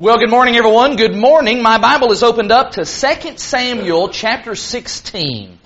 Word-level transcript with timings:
Well, 0.00 0.20
good 0.20 0.30
morning 0.30 0.54
everyone. 0.54 0.94
Good 0.94 1.16
morning. 1.16 1.60
My 1.60 1.78
Bible 1.78 2.12
is 2.12 2.22
opened 2.22 2.52
up 2.52 2.74
to 2.74 2.84
2 2.84 3.36
Samuel 3.36 4.10
chapter 4.10 4.54
16. 4.54 5.58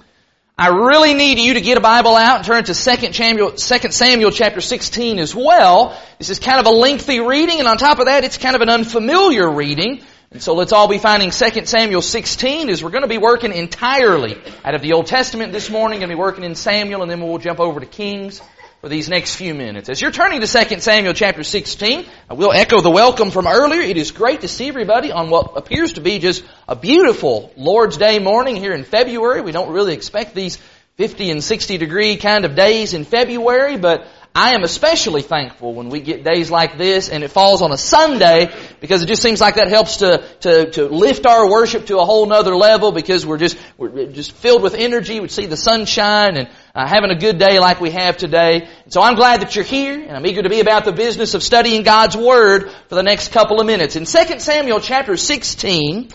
I 0.56 0.68
really 0.68 1.12
need 1.12 1.38
you 1.38 1.52
to 1.52 1.60
get 1.60 1.76
a 1.76 1.82
Bible 1.82 2.16
out 2.16 2.36
and 2.36 2.46
turn 2.46 2.64
to 2.64 2.72
2 2.72 3.12
Samuel, 3.12 3.52
2 3.52 3.58
Samuel 3.90 4.30
chapter 4.30 4.62
16 4.62 5.18
as 5.18 5.34
well. 5.34 6.00
This 6.16 6.30
is 6.30 6.38
kind 6.38 6.58
of 6.60 6.64
a 6.64 6.70
lengthy 6.70 7.20
reading 7.20 7.58
and 7.58 7.68
on 7.68 7.76
top 7.76 7.98
of 7.98 8.06
that 8.06 8.24
it's 8.24 8.38
kind 8.38 8.56
of 8.56 8.62
an 8.62 8.70
unfamiliar 8.70 9.50
reading. 9.50 10.00
And 10.30 10.42
so 10.42 10.54
let's 10.54 10.72
all 10.72 10.88
be 10.88 10.96
finding 10.96 11.30
2 11.30 11.66
Samuel 11.66 12.00
16 12.00 12.70
as 12.70 12.82
we're 12.82 12.88
going 12.88 13.02
to 13.02 13.08
be 13.08 13.18
working 13.18 13.52
entirely 13.52 14.38
out 14.64 14.74
of 14.74 14.80
the 14.80 14.94
Old 14.94 15.08
Testament 15.08 15.52
this 15.52 15.68
morning, 15.68 15.98
going 15.98 16.08
to 16.08 16.16
be 16.16 16.18
working 16.18 16.44
in 16.44 16.54
Samuel 16.54 17.02
and 17.02 17.10
then 17.10 17.20
we'll 17.20 17.36
jump 17.36 17.60
over 17.60 17.80
to 17.80 17.86
Kings 17.86 18.40
for 18.82 18.88
these 18.88 19.08
next 19.08 19.36
few 19.36 19.54
minutes. 19.54 19.88
As 19.88 20.02
you're 20.02 20.10
turning 20.10 20.40
to 20.40 20.46
2 20.48 20.80
Samuel 20.80 21.14
chapter 21.14 21.44
16, 21.44 22.04
I 22.28 22.34
will 22.34 22.50
echo 22.50 22.80
the 22.80 22.90
welcome 22.90 23.30
from 23.30 23.46
earlier. 23.46 23.80
It 23.80 23.96
is 23.96 24.10
great 24.10 24.40
to 24.40 24.48
see 24.48 24.66
everybody 24.66 25.12
on 25.12 25.30
what 25.30 25.56
appears 25.56 25.92
to 25.92 26.00
be 26.00 26.18
just 26.18 26.42
a 26.66 26.74
beautiful 26.74 27.52
Lord's 27.56 27.96
Day 27.96 28.18
morning 28.18 28.56
here 28.56 28.72
in 28.72 28.82
February. 28.82 29.40
We 29.40 29.52
don't 29.52 29.72
really 29.72 29.94
expect 29.94 30.34
these 30.34 30.58
50 30.96 31.30
and 31.30 31.44
60 31.44 31.78
degree 31.78 32.16
kind 32.16 32.44
of 32.44 32.56
days 32.56 32.92
in 32.92 33.04
February, 33.04 33.76
but 33.76 34.04
I 34.34 34.54
am 34.54 34.64
especially 34.64 35.20
thankful 35.20 35.74
when 35.74 35.90
we 35.90 36.00
get 36.00 36.24
days 36.24 36.50
like 36.50 36.78
this 36.78 37.10
and 37.10 37.22
it 37.22 37.28
falls 37.28 37.60
on 37.60 37.70
a 37.70 37.76
Sunday 37.76 38.50
because 38.80 39.02
it 39.02 39.06
just 39.06 39.20
seems 39.20 39.42
like 39.42 39.56
that 39.56 39.68
helps 39.68 39.98
to, 39.98 40.24
to, 40.40 40.70
to 40.70 40.86
lift 40.86 41.26
our 41.26 41.50
worship 41.50 41.86
to 41.86 41.98
a 41.98 42.04
whole 42.04 42.24
nother 42.24 42.56
level 42.56 42.92
because 42.92 43.26
we're 43.26 43.36
just, 43.36 43.58
we're 43.76 44.06
just 44.06 44.32
filled 44.32 44.62
with 44.62 44.74
energy. 44.74 45.20
We 45.20 45.28
see 45.28 45.44
the 45.44 45.56
sunshine 45.58 46.38
and 46.38 46.48
uh, 46.74 46.86
having 46.86 47.10
a 47.10 47.18
good 47.18 47.38
day 47.38 47.58
like 47.58 47.82
we 47.82 47.90
have 47.90 48.16
today. 48.16 48.70
So 48.88 49.02
I'm 49.02 49.16
glad 49.16 49.42
that 49.42 49.54
you're 49.54 49.66
here 49.66 50.00
and 50.00 50.16
I'm 50.16 50.26
eager 50.26 50.42
to 50.42 50.48
be 50.48 50.60
about 50.60 50.86
the 50.86 50.92
business 50.92 51.34
of 51.34 51.42
studying 51.42 51.82
God's 51.82 52.16
Word 52.16 52.70
for 52.88 52.94
the 52.94 53.02
next 53.02 53.32
couple 53.32 53.60
of 53.60 53.66
minutes. 53.66 53.96
In 53.96 54.06
2 54.06 54.40
Samuel 54.40 54.80
chapter 54.80 55.18
16, 55.18 56.08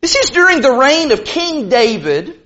this 0.00 0.14
is 0.14 0.30
during 0.30 0.62
the 0.62 0.72
reign 0.72 1.12
of 1.12 1.24
King 1.24 1.68
David 1.68 2.40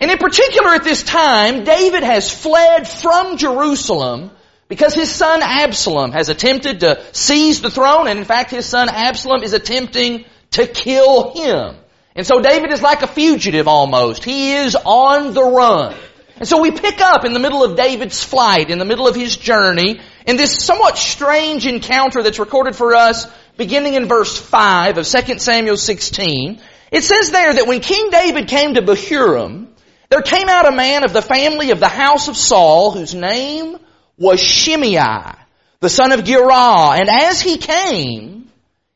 and 0.00 0.12
in 0.12 0.18
particular 0.18 0.70
at 0.74 0.84
this 0.84 1.02
time, 1.02 1.64
David 1.64 2.04
has 2.04 2.30
fled 2.30 2.88
from 2.88 3.36
Jerusalem 3.36 4.30
because 4.68 4.94
his 4.94 5.10
son 5.10 5.40
Absalom 5.42 6.12
has 6.12 6.28
attempted 6.28 6.80
to 6.80 7.02
seize 7.12 7.60
the 7.60 7.70
throne, 7.70 8.06
and 8.06 8.18
in 8.18 8.24
fact 8.24 8.50
his 8.50 8.66
son 8.66 8.88
Absalom 8.88 9.42
is 9.42 9.54
attempting 9.54 10.24
to 10.52 10.66
kill 10.66 11.34
him. 11.34 11.76
And 12.14 12.26
so 12.26 12.40
David 12.40 12.72
is 12.72 12.82
like 12.82 13.02
a 13.02 13.06
fugitive 13.06 13.68
almost. 13.68 14.24
He 14.24 14.52
is 14.52 14.76
on 14.76 15.34
the 15.34 15.44
run. 15.44 15.94
And 16.36 16.46
so 16.46 16.60
we 16.60 16.70
pick 16.70 17.00
up 17.00 17.24
in 17.24 17.32
the 17.32 17.40
middle 17.40 17.64
of 17.64 17.76
David's 17.76 18.22
flight, 18.22 18.70
in 18.70 18.78
the 18.78 18.84
middle 18.84 19.08
of 19.08 19.16
his 19.16 19.36
journey, 19.36 20.00
in 20.26 20.36
this 20.36 20.64
somewhat 20.64 20.96
strange 20.96 21.66
encounter 21.66 22.22
that's 22.22 22.38
recorded 22.38 22.76
for 22.76 22.94
us 22.94 23.26
beginning 23.56 23.94
in 23.94 24.06
verse 24.06 24.38
5 24.38 24.98
of 24.98 25.06
2 25.06 25.38
Samuel 25.38 25.76
16. 25.76 26.60
It 26.92 27.02
says 27.02 27.30
there 27.30 27.54
that 27.54 27.66
when 27.66 27.80
King 27.80 28.10
David 28.10 28.48
came 28.48 28.74
to 28.74 28.82
Bahurim, 28.82 29.68
there 30.10 30.22
came 30.22 30.48
out 30.48 30.66
a 30.66 30.74
man 30.74 31.04
of 31.04 31.12
the 31.12 31.22
family 31.22 31.70
of 31.70 31.80
the 31.80 31.88
house 31.88 32.28
of 32.28 32.36
Saul 32.36 32.92
whose 32.92 33.14
name 33.14 33.78
was 34.18 34.40
Shimei, 34.40 35.34
the 35.80 35.88
son 35.88 36.12
of 36.12 36.24
Gera. 36.24 36.98
And 36.98 37.08
as 37.08 37.40
he 37.40 37.58
came, 37.58 38.50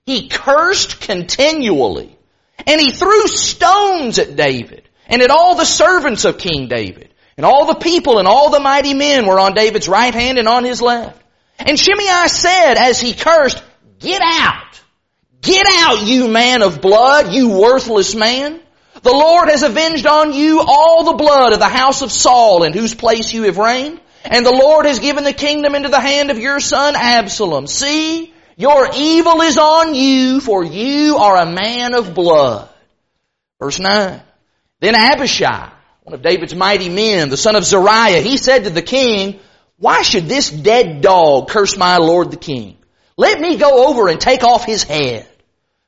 he 0.05 0.29
cursed 0.29 1.01
continually. 1.01 2.17
And 2.67 2.81
he 2.81 2.91
threw 2.91 3.27
stones 3.27 4.19
at 4.19 4.37
David 4.37 4.89
and 5.07 5.23
at 5.23 5.31
all 5.31 5.55
the 5.55 5.65
servants 5.65 6.25
of 6.25 6.39
King 6.39 6.69
David. 6.69 7.09
And 7.37 7.47
all 7.47 7.67
the 7.67 7.75
people 7.75 8.19
and 8.19 8.29
all 8.29 8.51
the 8.51 8.61
mighty 8.61 8.95
men 8.95 9.27
were 9.27 9.41
on 9.41 9.55
David's 9.55 9.89
right 9.89 10.15
hand 10.15 10.39
and 10.39 10.47
on 10.47 10.65
his 10.65 10.83
left. 10.83 11.21
And 11.59 11.79
Shimei 11.79 12.29
said 12.29 12.75
as 12.75 13.01
he 13.01 13.15
cursed, 13.15 13.63
Get 13.99 14.21
out! 14.23 14.81
Get 15.41 15.67
out, 15.67 16.03
you 16.07 16.29
man 16.29 16.63
of 16.63 16.81
blood, 16.81 17.33
you 17.33 17.49
worthless 17.49 18.15
man. 18.15 18.61
The 19.03 19.11
Lord 19.11 19.49
has 19.49 19.65
avenged 19.65 20.07
on 20.07 20.33
you 20.33 20.63
all 20.65 21.05
the 21.05 21.15
blood 21.15 21.53
of 21.53 21.59
the 21.59 21.69
house 21.69 22.03
of 22.03 22.13
Saul 22.13 22.63
in 22.63 22.73
whose 22.73 22.95
place 22.95 23.33
you 23.33 23.43
have 23.45 23.59
reigned. 23.59 24.01
And 24.25 24.47
the 24.47 24.53
Lord 24.53 24.87
has 24.87 24.99
given 24.99 25.25
the 25.25 25.33
kingdom 25.33 25.75
into 25.75 25.89
the 25.89 26.01
hand 26.01 26.31
of 26.31 26.39
your 26.39 26.61
son 26.61 26.95
Absalom. 26.97 27.67
See, 27.67 28.33
your 28.57 28.91
evil 28.95 29.41
is 29.43 29.59
on 29.59 29.95
you, 29.95 30.41
for 30.41 30.65
you 30.65 31.17
are 31.17 31.37
a 31.37 31.51
man 31.51 31.95
of 31.95 32.15
blood. 32.15 32.69
Verse 33.59 33.79
9. 33.79 34.21
Then 34.81 34.95
Abishai, 34.95 35.71
one 36.03 36.15
of 36.15 36.23
David's 36.23 36.55
mighty 36.55 36.89
men, 36.89 37.29
the 37.29 37.37
son 37.37 37.57
of 37.57 37.65
Zeruiah, 37.65 38.21
he 38.21 38.37
said 38.37 38.65
to 38.65 38.71
the 38.71 38.83
king, 38.83 39.41
Why 39.79 40.03
should 40.03 40.27
this 40.27 40.51
dead 40.51 41.01
dog 41.01 41.49
curse 41.49 41.77
my 41.77 41.99
lord 41.99 42.31
the 42.31 42.37
king? 42.37 42.77
Let 43.17 43.41
me 43.41 43.57
go 43.57 43.89
over 43.89 44.09
and 44.09 44.21
take 44.21 44.43
off 44.43 44.65
his 44.65 44.83
head. 44.83 45.29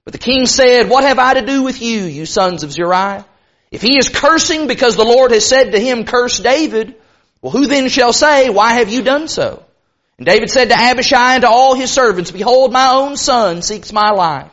But 0.04 0.12
the 0.12 0.18
king 0.18 0.46
said, 0.46 0.88
What 0.88 1.04
have 1.04 1.18
I 1.18 1.34
to 1.34 1.46
do 1.46 1.62
with 1.62 1.80
you, 1.82 2.04
you 2.04 2.26
sons 2.26 2.62
of 2.62 2.72
Zeruiah? 2.72 3.26
If 3.70 3.82
he 3.82 3.96
is 3.98 4.08
cursing 4.08 4.68
because 4.68 4.96
the 4.96 5.04
Lord 5.04 5.32
has 5.32 5.46
said 5.46 5.72
to 5.72 5.80
him, 5.80 6.04
Curse 6.04 6.38
David, 6.38 6.94
well, 7.44 7.52
who 7.52 7.66
then 7.66 7.90
shall 7.90 8.14
say, 8.14 8.48
why 8.48 8.72
have 8.72 8.88
you 8.88 9.02
done 9.02 9.28
so? 9.28 9.62
And 10.16 10.24
David 10.24 10.48
said 10.48 10.70
to 10.70 10.80
Abishai 10.80 11.34
and 11.34 11.42
to 11.42 11.48
all 11.50 11.74
his 11.74 11.90
servants, 11.90 12.30
behold, 12.30 12.72
my 12.72 12.92
own 12.92 13.18
son 13.18 13.60
seeks 13.60 13.92
my 13.92 14.12
life. 14.12 14.50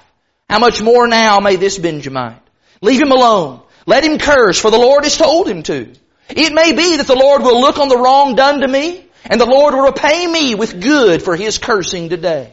How 0.50 0.59
much 0.59 0.81
more 0.81 1.07
now 1.07 1.40
may 1.40 1.56
this 1.56 1.78
Benjamite? 1.78 2.41
Leave 2.81 3.01
him 3.01 3.13
alone. 3.13 3.62
Let 3.85 4.03
him 4.03 4.18
curse, 4.18 4.59
for 4.59 4.72
the 4.72 4.78
Lord 4.78 5.06
has 5.06 5.16
told 5.16 5.47
him 5.47 5.63
to. 5.63 5.94
It 6.31 6.51
may 6.51 6.74
be 6.74 6.97
that 6.97 7.07
the 7.07 7.16
Lord 7.16 7.44
will 7.44 7.62
look 7.62 7.80
on 7.80 7.88
the 7.88 7.97
wrong 7.97 8.35
done 8.35 8.59
to 8.59 8.68
me, 8.68 9.06
and 9.24 9.40
the 9.40 9.46
Lord 9.46 9.74
will 9.74 9.85
repay 9.85 10.28
me 10.28 10.56
with 10.56 10.81
good 10.81 11.24
for 11.24 11.38
his 11.38 11.59
cursing 11.59 12.09
today. 12.09 12.51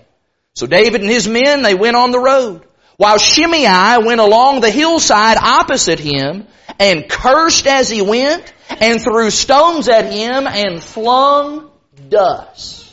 So 0.55 0.69
David 0.69 1.01
and 1.01 1.11
his 1.11 1.27
men, 1.27 1.63
they 1.63 1.75
went 1.75 1.97
on 1.97 2.13
the 2.13 2.21
road, 2.21 2.65
while 2.97 3.19
Shimei 3.19 4.05
went 4.05 4.21
along 4.21 4.61
the 4.61 4.71
hillside 4.71 5.37
opposite 5.37 5.99
him, 5.99 6.47
and 6.79 7.09
cursed 7.11 7.67
as 7.67 7.91
he 7.91 8.03
went, 8.03 8.55
and 8.69 9.01
threw 9.01 9.31
stones 9.31 9.89
at 9.89 10.13
him 10.13 10.47
and 10.47 10.83
flung 10.83 11.71
dust. 12.09 12.85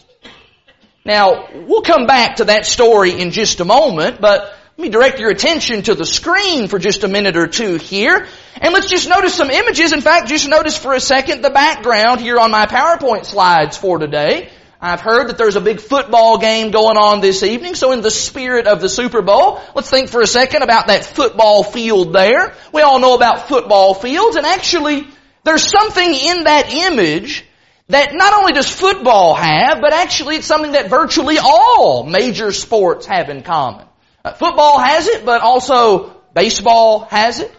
Now, 1.03 1.49
we'll 1.53 1.83
come 1.83 2.07
back 2.07 2.37
to 2.37 2.45
that 2.45 2.65
story 2.65 3.19
in 3.19 3.31
just 3.31 3.59
a 3.59 3.65
moment, 3.65 4.19
but 4.19 4.55
let 4.77 4.83
me 4.83 4.89
direct 4.89 5.19
your 5.19 5.29
attention 5.29 5.83
to 5.83 5.95
the 5.95 6.05
screen 6.05 6.67
for 6.67 6.79
just 6.79 7.03
a 7.03 7.07
minute 7.07 7.37
or 7.37 7.47
two 7.47 7.75
here. 7.75 8.27
And 8.59 8.73
let's 8.73 8.87
just 8.87 9.07
notice 9.07 9.35
some 9.35 9.49
images. 9.49 9.93
In 9.93 10.01
fact, 10.01 10.27
just 10.27 10.49
notice 10.49 10.77
for 10.77 10.93
a 10.93 10.99
second 10.99 11.43
the 11.43 11.49
background 11.49 12.21
here 12.21 12.39
on 12.39 12.51
my 12.51 12.65
PowerPoint 12.65 13.25
slides 13.25 13.77
for 13.77 13.99
today. 13.99 14.49
I've 14.81 14.99
heard 14.99 15.29
that 15.29 15.37
there's 15.37 15.55
a 15.55 15.61
big 15.61 15.79
football 15.79 16.39
game 16.39 16.71
going 16.71 16.97
on 16.97 17.21
this 17.21 17.43
evening, 17.43 17.75
so 17.75 17.91
in 17.91 18.01
the 18.01 18.11
spirit 18.11 18.67
of 18.67 18.81
the 18.81 18.89
Super 18.89 19.21
Bowl, 19.21 19.61
let's 19.73 19.89
think 19.89 20.09
for 20.09 20.21
a 20.21 20.27
second 20.27 20.63
about 20.63 20.87
that 20.87 21.05
football 21.05 21.63
field 21.63 22.13
there. 22.13 22.53
We 22.73 22.81
all 22.81 22.99
know 22.99 23.15
about 23.15 23.47
football 23.47 23.93
fields, 23.93 24.35
and 24.35 24.45
actually, 24.45 25.07
there's 25.45 25.69
something 25.69 26.13
in 26.13 26.43
that 26.43 26.73
image 26.73 27.45
that 27.87 28.13
not 28.13 28.33
only 28.33 28.51
does 28.51 28.69
football 28.69 29.35
have, 29.35 29.79
but 29.79 29.93
actually 29.93 30.37
it's 30.37 30.47
something 30.47 30.71
that 30.73 30.89
virtually 30.89 31.37
all 31.39 32.03
major 32.03 32.51
sports 32.51 33.05
have 33.05 33.29
in 33.29 33.43
common. 33.43 33.85
Uh, 34.23 34.33
football 34.33 34.79
has 34.79 35.07
it, 35.07 35.23
but 35.23 35.41
also 35.41 36.15
baseball 36.33 37.05
has 37.05 37.39
it. 37.39 37.55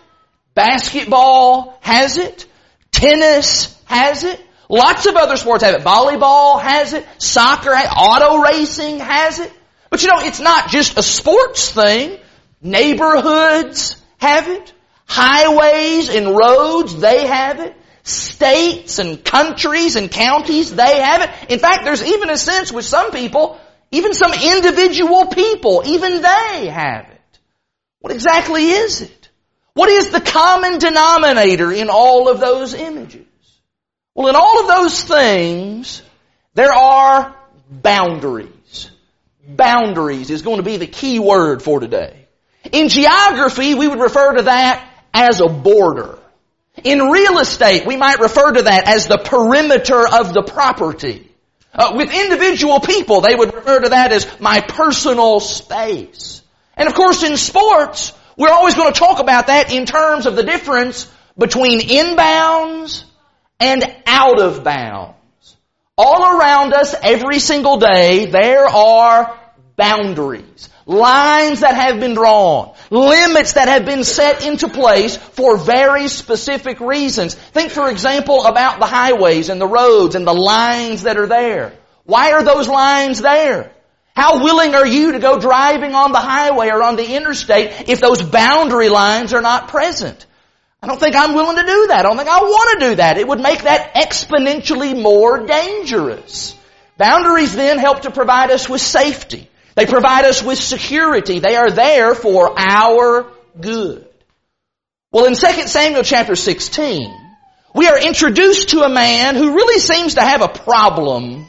Basketball 0.55 1.79
has 1.81 2.19
it. 2.19 2.47
Tennis 2.91 3.81
has 3.85 4.25
it. 4.25 4.45
Lots 4.69 5.07
of 5.07 5.15
other 5.15 5.37
sports 5.37 5.63
have 5.63 5.77
it. 5.77 5.83
Volleyball 5.83 6.61
has 6.61 6.93
it. 6.93 7.07
Soccer, 7.19 7.71
auto 7.71 8.43
racing 8.43 8.99
has 8.99 9.39
it. 9.39 9.53
But 9.91 10.03
you 10.03 10.09
know, 10.09 10.27
it's 10.27 10.41
not 10.41 10.71
just 10.71 10.99
a 10.99 11.03
sports 11.03 11.71
thing. 11.71 12.19
Neighborhoods 12.61 13.97
have 14.19 14.49
it. 14.49 14.73
Highways 15.07 16.09
and 16.09 16.37
roads, 16.37 16.97
they 16.97 17.27
have 17.27 17.61
it. 17.61 17.75
States 18.03 18.99
and 18.99 19.25
countries 19.25 19.97
and 19.97 20.11
counties, 20.11 20.75
they 20.75 21.01
have 21.01 21.23
it. 21.23 21.53
In 21.53 21.59
fact, 21.59 21.85
there's 21.85 22.05
even 22.05 22.31
a 22.31 22.37
sense 22.37 22.71
with 22.71 22.85
some 22.85 23.11
people, 23.11 23.59
even 23.91 24.15
some 24.15 24.33
individual 24.33 25.27
people, 25.27 25.83
even 25.87 26.23
they 26.23 26.69
have 26.69 27.09
it. 27.11 27.39
What 28.01 28.13
exactly 28.13 28.69
is 28.69 29.03
it? 29.03 29.29
What 29.75 29.89
is 29.89 30.11
the 30.11 30.21
common 30.21 30.79
denominator 30.79 31.73
in 31.73 31.89
all 31.91 32.29
of 32.29 32.41
those 32.41 32.75
images? 32.75 33.27
Well, 34.15 34.29
in 34.29 34.37
all 34.37 34.61
of 34.61 34.69
those 34.69 35.05
things, 35.05 36.03
there 36.55 36.73
are 36.73 37.37
boundaries. 37.71 38.91
Boundaries 39.47 40.31
is 40.31 40.43
going 40.43 40.57
to 40.57 40.63
be 40.63 40.79
the 40.79 40.87
key 40.87 41.19
word 41.19 41.63
for 41.63 41.81
today. 41.81 42.27
In 42.73 42.89
geography, 42.89 43.75
we 43.75 43.87
would 43.87 44.01
refer 44.01 44.37
to 44.37 44.43
that 44.45 44.89
as 45.17 45.41
a 45.41 45.49
border. 45.49 46.19
In 46.85 46.99
real 47.11 47.39
estate, 47.39 47.87
we 47.87 47.97
might 47.97 48.21
refer 48.21 48.53
to 48.53 48.63
that 48.63 48.87
as 48.87 49.07
the 49.07 49.17
perimeter 49.17 50.07
of 50.07 50.35
the 50.35 50.43
property. 50.43 51.33
Uh, 51.73 51.95
with 51.97 52.13
individual 52.13 52.81
people, 52.81 53.23
they 53.23 53.35
would 53.35 53.55
refer 53.55 53.81
to 53.81 53.89
that 53.89 54.13
as 54.13 54.41
my 54.41 54.61
personal 54.61 55.41
space. 55.41 56.43
And 56.77 56.87
of 56.87 56.95
course, 56.95 57.23
in 57.23 57.39
sports, 57.39 58.13
we're 58.37 58.51
always 58.51 58.75
going 58.75 58.93
to 58.93 58.99
talk 58.99 59.19
about 59.19 59.47
that 59.47 59.73
in 59.73 59.87
terms 59.87 60.27
of 60.27 60.37
the 60.37 60.43
difference 60.43 61.11
between 61.39 61.81
inbounds 61.81 63.05
and 63.59 63.83
out 64.07 64.41
of 64.41 64.63
bounds. 64.63 65.15
All 65.97 66.39
around 66.39 66.75
us, 66.75 66.95
every 67.03 67.39
single 67.39 67.79
day, 67.79 68.27
there 68.27 68.67
are 68.67 69.39
boundaries. 69.77 70.69
Lines 70.87 71.61
that 71.61 71.75
have 71.75 71.99
been 71.99 72.15
drawn, 72.15 72.73
limits 72.91 73.55
that 73.55 73.69
have 73.69 73.85
been 73.85 74.05
set 74.05 74.47
into 74.47 74.69
place 74.69 75.17
for 75.17 75.57
very 75.57 76.07
specific 76.09 76.81
reasons. 76.81 77.35
Think 77.35 77.73
for 77.73 77.91
example 77.91 78.47
about 78.47 78.79
the 78.79 78.87
highways 78.87 79.49
and 79.49 79.61
the 79.61 79.67
roads 79.67 80.15
and 80.15 80.27
the 80.27 80.33
lines 80.33 81.03
that 81.03 81.19
are 81.19 81.27
there. 81.27 81.73
Why 82.05 82.33
are 82.33 82.45
those 82.45 82.69
lines 82.69 83.21
there? 83.21 83.73
How 84.15 84.43
willing 84.43 84.75
are 84.75 84.87
you 84.87 85.13
to 85.13 85.19
go 85.19 85.39
driving 85.39 85.95
on 85.95 86.13
the 86.13 86.21
highway 86.21 86.69
or 86.69 86.83
on 86.83 86.97
the 86.97 87.17
interstate 87.17 87.89
if 87.91 88.01
those 88.01 88.23
boundary 88.23 88.89
lines 88.89 89.35
are 89.35 89.43
not 89.43 89.69
present? 89.69 90.25
I 90.81 90.87
don't 90.87 91.01
think 91.01 91.17
I'm 91.17 91.35
willing 91.35 91.57
to 91.57 91.67
do 91.67 91.87
that. 91.89 91.99
I 91.99 92.03
don't 92.03 92.17
think 92.17 92.29
I 92.29 92.41
want 92.41 92.81
to 92.81 92.89
do 92.89 92.95
that. 92.95 93.19
It 93.19 93.27
would 93.27 93.41
make 93.41 93.65
that 93.65 93.95
exponentially 93.95 95.01
more 95.01 95.47
dangerous. 95.47 96.57
Boundaries 96.97 97.55
then 97.55 97.79
help 97.79 98.03
to 98.03 98.11
provide 98.11 98.51
us 98.51 98.69
with 98.69 98.81
safety. 98.81 99.51
They 99.77 99.87
provide 99.87 100.25
us 100.25 100.43
with 100.43 100.59
security. 100.59 101.39
They 101.39 101.55
are 101.55 101.71
there 101.71 102.15
for 102.15 102.59
our 102.59 103.31
good. 103.61 104.09
Well, 105.13 105.27
in 105.27 105.35
2 105.35 105.69
Samuel 105.69 106.03
chapter 106.03 106.35
16, 106.35 107.15
we 107.75 107.87
are 107.87 108.01
introduced 108.01 108.71
to 108.71 108.81
a 108.81 108.89
man 108.89 109.37
who 109.37 109.55
really 109.55 109.79
seems 109.79 110.15
to 110.15 110.23
have 110.23 110.41
a 110.41 110.49
problem 110.49 111.47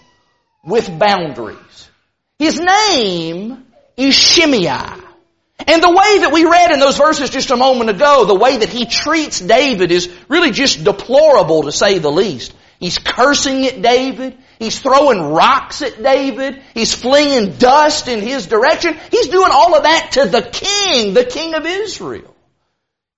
with 0.65 0.99
boundaries. 0.99 1.89
His 2.37 2.59
name 2.59 3.65
is 3.95 4.13
Shimei. 4.13 4.67
And 5.65 5.81
the 5.81 5.89
way 5.89 6.19
that 6.19 6.31
we 6.31 6.43
read 6.43 6.71
in 6.71 6.79
those 6.81 6.97
verses 6.97 7.29
just 7.29 7.49
a 7.49 7.57
moment 7.57 7.89
ago, 7.89 8.25
the 8.25 8.35
way 8.35 8.57
that 8.57 8.69
he 8.69 8.85
treats 8.85 9.39
David 9.39 9.91
is 9.91 10.09
really 10.27 10.51
just 10.51 10.83
deplorable 10.83 11.63
to 11.63 11.71
say 11.71 11.97
the 11.97 12.11
least. 12.11 12.53
He's 12.79 12.99
cursing 12.99 13.65
at 13.65 13.81
David. 13.81 14.37
He's 14.59 14.79
throwing 14.79 15.33
rocks 15.33 15.81
at 15.81 16.01
David. 16.01 16.61
He's 16.73 16.93
flinging 16.93 17.57
dust 17.57 18.07
in 18.07 18.21
his 18.21 18.47
direction. 18.47 18.97
He's 19.11 19.27
doing 19.27 19.51
all 19.51 19.75
of 19.75 19.83
that 19.83 20.11
to 20.13 20.25
the 20.25 20.41
king, 20.41 21.13
the 21.13 21.25
king 21.25 21.53
of 21.53 21.65
Israel. 21.65 22.35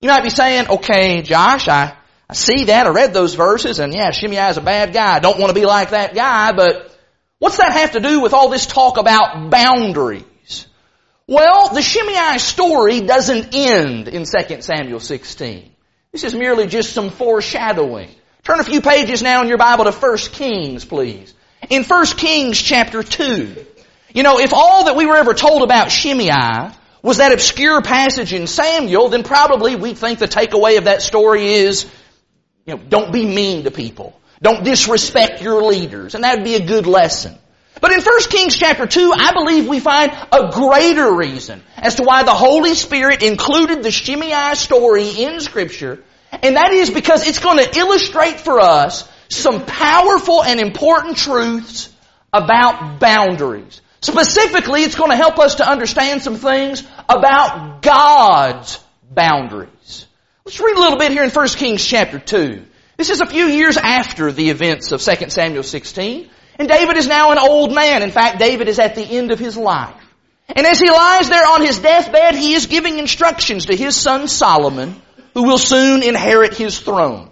You 0.00 0.08
might 0.08 0.22
be 0.22 0.30
saying, 0.30 0.68
okay, 0.68 1.22
Josh, 1.22 1.68
I, 1.68 1.94
I 2.28 2.34
see 2.34 2.64
that. 2.64 2.86
I 2.86 2.90
read 2.90 3.14
those 3.14 3.34
verses 3.34 3.80
and 3.80 3.92
yeah, 3.94 4.10
Shimei 4.10 4.50
is 4.50 4.56
a 4.56 4.62
bad 4.62 4.92
guy. 4.92 5.16
I 5.16 5.20
don't 5.20 5.38
want 5.38 5.50
to 5.50 5.60
be 5.60 5.66
like 5.66 5.90
that 5.90 6.14
guy, 6.14 6.52
but 6.52 6.90
What's 7.40 7.56
that 7.56 7.72
have 7.72 7.92
to 7.92 8.00
do 8.00 8.20
with 8.20 8.34
all 8.34 8.50
this 8.50 8.66
talk 8.66 8.98
about 8.98 9.50
boundaries? 9.50 10.66
Well, 11.26 11.72
the 11.72 11.80
Shimei 11.80 12.36
story 12.36 13.00
doesn't 13.00 13.54
end 13.54 14.08
in 14.08 14.26
2 14.26 14.60
Samuel 14.60 15.00
16. 15.00 15.72
This 16.12 16.24
is 16.24 16.34
merely 16.34 16.66
just 16.66 16.92
some 16.92 17.08
foreshadowing. 17.08 18.10
Turn 18.42 18.60
a 18.60 18.64
few 18.64 18.80
pages 18.80 19.22
now 19.22 19.42
in 19.42 19.48
your 19.48 19.58
Bible 19.58 19.84
to 19.84 19.92
1 19.92 20.16
Kings, 20.32 20.84
please. 20.84 21.34
In 21.68 21.84
1 21.84 22.06
Kings 22.06 22.60
chapter 22.60 23.02
2, 23.02 23.66
you 24.14 24.22
know, 24.22 24.38
if 24.38 24.52
all 24.52 24.84
that 24.84 24.96
we 24.96 25.06
were 25.06 25.16
ever 25.16 25.34
told 25.34 25.62
about 25.62 25.90
Shimei 25.90 26.70
was 27.02 27.18
that 27.18 27.32
obscure 27.32 27.82
passage 27.82 28.32
in 28.32 28.46
Samuel, 28.46 29.08
then 29.08 29.22
probably 29.22 29.76
we'd 29.76 29.98
think 29.98 30.18
the 30.18 30.26
takeaway 30.26 30.78
of 30.78 30.84
that 30.84 31.02
story 31.02 31.52
is, 31.52 31.84
you 32.66 32.76
know, 32.76 32.82
don't 32.88 33.12
be 33.12 33.26
mean 33.26 33.64
to 33.64 33.70
people. 33.70 34.18
Don't 34.42 34.64
disrespect 34.64 35.42
your 35.42 35.62
leaders. 35.62 36.14
And 36.14 36.24
that 36.24 36.38
would 36.38 36.44
be 36.44 36.54
a 36.54 36.66
good 36.66 36.86
lesson. 36.86 37.36
But 37.80 37.92
in 37.92 38.00
1 38.00 38.20
Kings 38.30 38.56
chapter 38.56 38.86
2, 38.86 39.12
I 39.16 39.32
believe 39.32 39.68
we 39.68 39.80
find 39.80 40.12
a 40.32 40.50
greater 40.50 41.14
reason 41.14 41.62
as 41.76 41.96
to 41.96 42.02
why 42.02 42.22
the 42.22 42.34
Holy 42.34 42.74
Spirit 42.74 43.22
included 43.22 43.82
the 43.82 43.90
Shimei 43.90 44.54
story 44.54 45.08
in 45.10 45.40
scripture. 45.40 46.02
And 46.32 46.56
that 46.56 46.72
is 46.72 46.90
because 46.90 47.26
it's 47.26 47.40
going 47.40 47.58
to 47.58 47.78
illustrate 47.78 48.40
for 48.40 48.60
us 48.60 49.10
some 49.28 49.64
powerful 49.64 50.42
and 50.42 50.60
important 50.60 51.16
truths 51.16 51.92
about 52.32 53.00
boundaries. 53.00 53.80
Specifically, 54.00 54.82
it's 54.82 54.94
going 54.94 55.10
to 55.10 55.16
help 55.16 55.38
us 55.38 55.56
to 55.56 55.68
understand 55.68 56.22
some 56.22 56.36
things 56.36 56.82
about 57.08 57.82
God's 57.82 58.78
boundaries. 59.10 60.06
Let's 60.44 60.60
read 60.60 60.76
a 60.76 60.80
little 60.80 60.98
bit 60.98 61.12
here 61.12 61.22
in 61.22 61.30
1 61.30 61.48
Kings 61.48 61.84
chapter 61.84 62.18
2. 62.18 62.64
This 62.96 63.10
is 63.10 63.20
a 63.20 63.26
few 63.26 63.46
years 63.46 63.76
after 63.76 64.32
the 64.32 64.50
events 64.50 64.92
of 64.92 65.02
2 65.02 65.30
Samuel 65.30 65.62
16. 65.62 66.30
And 66.58 66.68
David 66.68 66.96
is 66.96 67.06
now 67.06 67.32
an 67.32 67.38
old 67.38 67.74
man. 67.74 68.02
In 68.02 68.10
fact, 68.10 68.38
David 68.38 68.68
is 68.68 68.78
at 68.78 68.94
the 68.94 69.02
end 69.02 69.32
of 69.32 69.38
his 69.38 69.56
life. 69.56 69.94
And 70.48 70.66
as 70.66 70.80
he 70.80 70.90
lies 70.90 71.28
there 71.28 71.46
on 71.46 71.62
his 71.62 71.78
deathbed, 71.78 72.34
he 72.34 72.54
is 72.54 72.66
giving 72.66 72.98
instructions 72.98 73.66
to 73.66 73.76
his 73.76 73.94
son 73.96 74.28
Solomon, 74.28 75.00
who 75.34 75.44
will 75.44 75.58
soon 75.58 76.02
inherit 76.02 76.54
his 76.54 76.78
throne. 76.78 77.30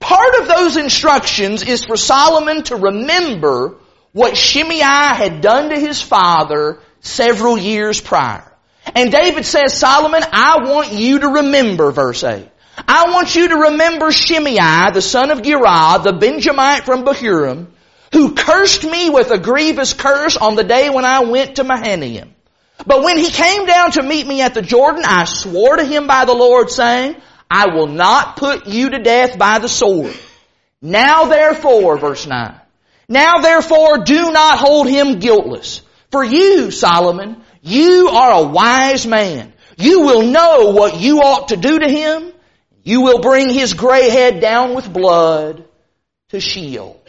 Part 0.00 0.34
of 0.40 0.48
those 0.48 0.76
instructions 0.76 1.62
is 1.62 1.84
for 1.84 1.96
Solomon 1.96 2.62
to 2.64 2.76
remember 2.76 3.76
what 4.12 4.36
Shimei 4.36 4.78
had 4.78 5.40
done 5.40 5.70
to 5.70 5.78
his 5.78 6.00
father 6.00 6.80
several 7.00 7.58
years 7.58 8.00
prior. 8.00 8.50
And 8.94 9.10
David 9.10 9.44
says, 9.44 9.78
Solomon, 9.78 10.22
I 10.30 10.58
want 10.64 10.92
you 10.92 11.20
to 11.20 11.28
remember, 11.28 11.90
verse 11.90 12.22
8. 12.22 12.48
I 12.86 13.10
want 13.12 13.34
you 13.34 13.48
to 13.48 13.56
remember 13.56 14.12
Shimei, 14.12 14.90
the 14.92 15.00
son 15.00 15.30
of 15.30 15.42
Gera, 15.42 16.00
the 16.02 16.12
Benjamite 16.12 16.84
from 16.84 17.04
Bahurim, 17.04 17.68
who 18.12 18.34
cursed 18.34 18.84
me 18.84 19.10
with 19.10 19.30
a 19.30 19.38
grievous 19.38 19.94
curse 19.94 20.36
on 20.36 20.54
the 20.54 20.64
day 20.64 20.90
when 20.90 21.04
I 21.04 21.20
went 21.20 21.56
to 21.56 21.64
Mahanaim. 21.64 22.34
But 22.86 23.02
when 23.02 23.16
he 23.18 23.30
came 23.30 23.66
down 23.66 23.92
to 23.92 24.02
meet 24.02 24.26
me 24.26 24.42
at 24.42 24.54
the 24.54 24.62
Jordan, 24.62 25.04
I 25.06 25.24
swore 25.24 25.76
to 25.76 25.84
him 25.84 26.06
by 26.06 26.24
the 26.24 26.34
Lord 26.34 26.70
saying, 26.70 27.16
I 27.50 27.74
will 27.74 27.86
not 27.86 28.36
put 28.36 28.66
you 28.66 28.90
to 28.90 28.98
death 28.98 29.38
by 29.38 29.58
the 29.58 29.68
sword. 29.68 30.14
Now 30.80 31.26
therefore, 31.26 31.98
verse 31.98 32.26
9, 32.26 32.60
now 33.08 33.38
therefore 33.38 33.98
do 33.98 34.32
not 34.32 34.58
hold 34.58 34.88
him 34.88 35.18
guiltless. 35.18 35.82
For 36.10 36.22
you, 36.22 36.70
Solomon, 36.70 37.42
you 37.62 38.08
are 38.08 38.32
a 38.32 38.46
wise 38.46 39.06
man. 39.06 39.52
You 39.76 40.02
will 40.02 40.22
know 40.22 40.70
what 40.70 41.00
you 41.00 41.18
ought 41.18 41.48
to 41.48 41.56
do 41.56 41.78
to 41.78 41.88
him 41.88 42.32
you 42.84 43.00
will 43.00 43.20
bring 43.20 43.48
his 43.48 43.72
gray 43.72 44.10
head 44.10 44.40
down 44.40 44.74
with 44.74 44.92
blood 44.92 45.64
to 46.28 46.38
Sheol. 46.38 47.02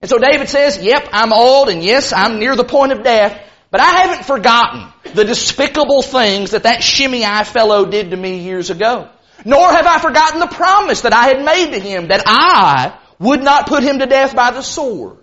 And 0.00 0.08
so 0.08 0.18
David 0.18 0.48
says, 0.48 0.80
yep, 0.82 1.08
I'm 1.12 1.32
old 1.32 1.70
and 1.70 1.82
yes, 1.82 2.12
I'm 2.12 2.38
near 2.38 2.54
the 2.54 2.64
point 2.64 2.92
of 2.92 3.02
death, 3.02 3.42
but 3.70 3.80
I 3.80 4.02
haven't 4.02 4.26
forgotten 4.26 4.86
the 5.14 5.24
despicable 5.24 6.02
things 6.02 6.50
that 6.50 6.64
that 6.64 6.82
Shimei 6.82 7.44
fellow 7.44 7.86
did 7.86 8.10
to 8.10 8.16
me 8.16 8.40
years 8.40 8.68
ago. 8.70 9.08
Nor 9.44 9.70
have 9.70 9.86
I 9.86 9.98
forgotten 9.98 10.40
the 10.40 10.46
promise 10.46 11.02
that 11.02 11.12
I 11.12 11.28
had 11.28 11.44
made 11.44 11.72
to 11.72 11.80
him 11.80 12.08
that 12.08 12.22
I 12.26 12.98
would 13.18 13.42
not 13.42 13.68
put 13.68 13.82
him 13.82 13.98
to 13.98 14.06
death 14.06 14.34
by 14.34 14.50
the 14.50 14.62
sword. 14.62 15.18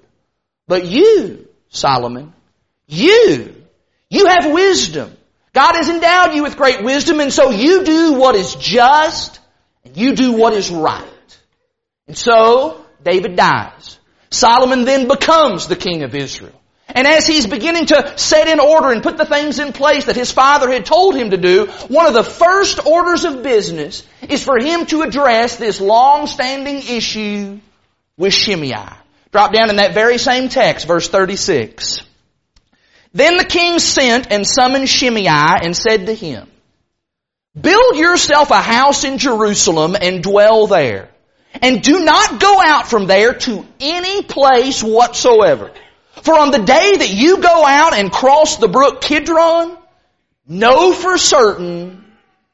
But 0.68 0.86
you, 0.86 1.48
Solomon, 1.70 2.34
you, 2.88 3.56
you 4.10 4.26
have 4.28 4.52
wisdom. 4.52 5.16
God 5.54 5.76
has 5.76 5.90
endowed 5.90 6.34
you 6.34 6.44
with 6.44 6.58
great 6.58 6.84
wisdom 6.84 7.20
and 7.20 7.32
so 7.32 7.50
you 7.50 7.84
do 7.84 8.14
what 8.14 8.36
is 8.36 8.56
just 8.56 9.40
and 9.84 9.96
you 9.96 10.16
do 10.16 10.34
what 10.34 10.54
is 10.54 10.70
right. 10.70 11.04
And 12.08 12.18
so, 12.18 12.86
David 13.04 13.36
dies. 13.36 14.00
Solomon 14.30 14.86
then 14.86 15.08
becomes 15.08 15.68
the 15.68 15.76
king 15.76 16.04
of 16.04 16.14
Israel. 16.14 16.60
And 16.96 17.06
as 17.06 17.28
he's 17.28 17.46
beginning 17.46 17.88
to 17.88 18.18
set 18.18 18.48
in 18.48 18.62
order 18.62 18.92
and 18.92 19.04
put 19.04 19.18
the 19.18 19.26
things 19.26 19.60
in 19.60 19.74
place 19.74 20.06
that 20.06 20.16
his 20.16 20.32
father 20.32 20.72
had 20.72 20.86
told 20.86 21.14
him 21.14 21.32
to 21.32 21.38
do, 21.38 21.66
one 21.90 22.08
of 22.08 22.14
the 22.14 22.24
first 22.24 22.86
orders 22.86 23.26
of 23.26 23.44
business 23.44 24.08
is 24.30 24.42
for 24.42 24.58
him 24.58 24.86
to 24.88 25.02
address 25.02 25.58
this 25.58 25.82
long-standing 25.82 26.78
issue 26.78 27.60
with 28.16 28.34
Shimei. 28.34 28.88
Drop 29.34 29.52
down 29.52 29.70
in 29.70 29.76
that 29.76 29.94
very 29.94 30.18
same 30.18 30.48
text, 30.48 30.88
verse 30.88 31.10
36. 31.10 32.02
Then 33.14 33.36
the 33.36 33.44
king 33.44 33.80
sent 33.80 34.32
and 34.32 34.48
summoned 34.48 34.88
Shimei 34.88 35.28
and 35.28 35.76
said 35.76 36.06
to 36.06 36.14
him, 36.14 36.48
Build 37.60 37.98
yourself 37.98 38.52
a 38.52 38.62
house 38.62 39.04
in 39.04 39.18
Jerusalem 39.18 39.98
and 40.00 40.24
dwell 40.24 40.68
there. 40.68 41.10
And 41.62 41.82
do 41.82 42.06
not 42.06 42.40
go 42.40 42.62
out 42.62 42.88
from 42.88 43.08
there 43.08 43.34
to 43.34 43.66
any 43.82 44.24
place 44.24 44.82
whatsoever. 44.82 45.72
For 46.26 46.38
on 46.38 46.50
the 46.50 46.58
day 46.58 46.98
that 46.98 47.10
you 47.10 47.38
go 47.38 47.66
out 47.66 47.94
and 47.94 48.12
cross 48.12 48.58
the 48.58 48.68
brook 48.68 49.02
Kidron, 49.02 49.78
know 50.48 50.92
for 50.92 51.20
certain 51.20 52.04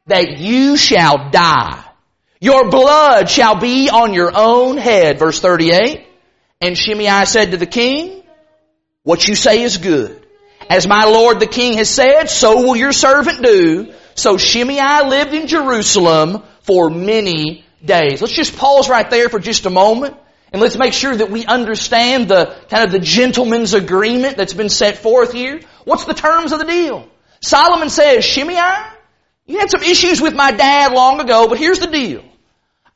that 0.07 0.39
you 0.39 0.75
shall 0.75 1.29
die. 1.31 1.81
Your 2.41 2.69
blood 2.69 3.29
shall 3.29 3.55
be 3.55 3.89
on 3.89 4.13
your 4.13 4.31
own 4.35 4.75
head. 4.75 5.19
Verse 5.19 5.39
38. 5.39 6.05
And 6.59 6.77
Shimei 6.77 7.23
said 7.23 7.51
to 7.51 7.57
the 7.57 7.65
king, 7.65 8.23
what 9.03 9.25
you 9.25 9.35
say 9.35 9.61
is 9.61 9.77
good. 9.77 10.21
As 10.69 10.85
my 10.85 11.05
lord 11.05 11.39
the 11.39 11.47
king 11.47 11.77
has 11.77 11.89
said, 11.89 12.25
so 12.25 12.63
will 12.63 12.75
your 12.75 12.91
servant 12.91 13.41
do. 13.41 13.93
So 14.15 14.37
Shimei 14.37 15.07
lived 15.07 15.33
in 15.33 15.47
Jerusalem 15.47 16.43
for 16.63 16.89
many 16.89 17.63
days. 17.83 18.21
Let's 18.21 18.33
just 18.33 18.57
pause 18.57 18.89
right 18.89 19.09
there 19.09 19.29
for 19.29 19.39
just 19.39 19.65
a 19.65 19.69
moment. 19.69 20.17
And 20.51 20.61
let's 20.61 20.77
make 20.77 20.93
sure 20.93 21.15
that 21.15 21.31
we 21.31 21.45
understand 21.45 22.27
the 22.27 22.57
kind 22.69 22.83
of 22.83 22.91
the 22.91 22.99
gentleman's 22.99 23.73
agreement 23.73 24.35
that's 24.35 24.53
been 24.53 24.69
set 24.69 24.97
forth 24.97 25.31
here. 25.31 25.61
What's 25.85 26.05
the 26.05 26.13
terms 26.13 26.51
of 26.51 26.59
the 26.59 26.65
deal? 26.65 27.07
Solomon 27.41 27.89
says, 27.89 28.25
Shimei, 28.25 28.59
you 29.45 29.59
had 29.59 29.71
some 29.71 29.81
issues 29.81 30.21
with 30.21 30.35
my 30.35 30.51
dad 30.51 30.91
long 30.91 31.21
ago, 31.21 31.47
but 31.47 31.57
here's 31.57 31.79
the 31.79 31.87
deal. 31.87 32.23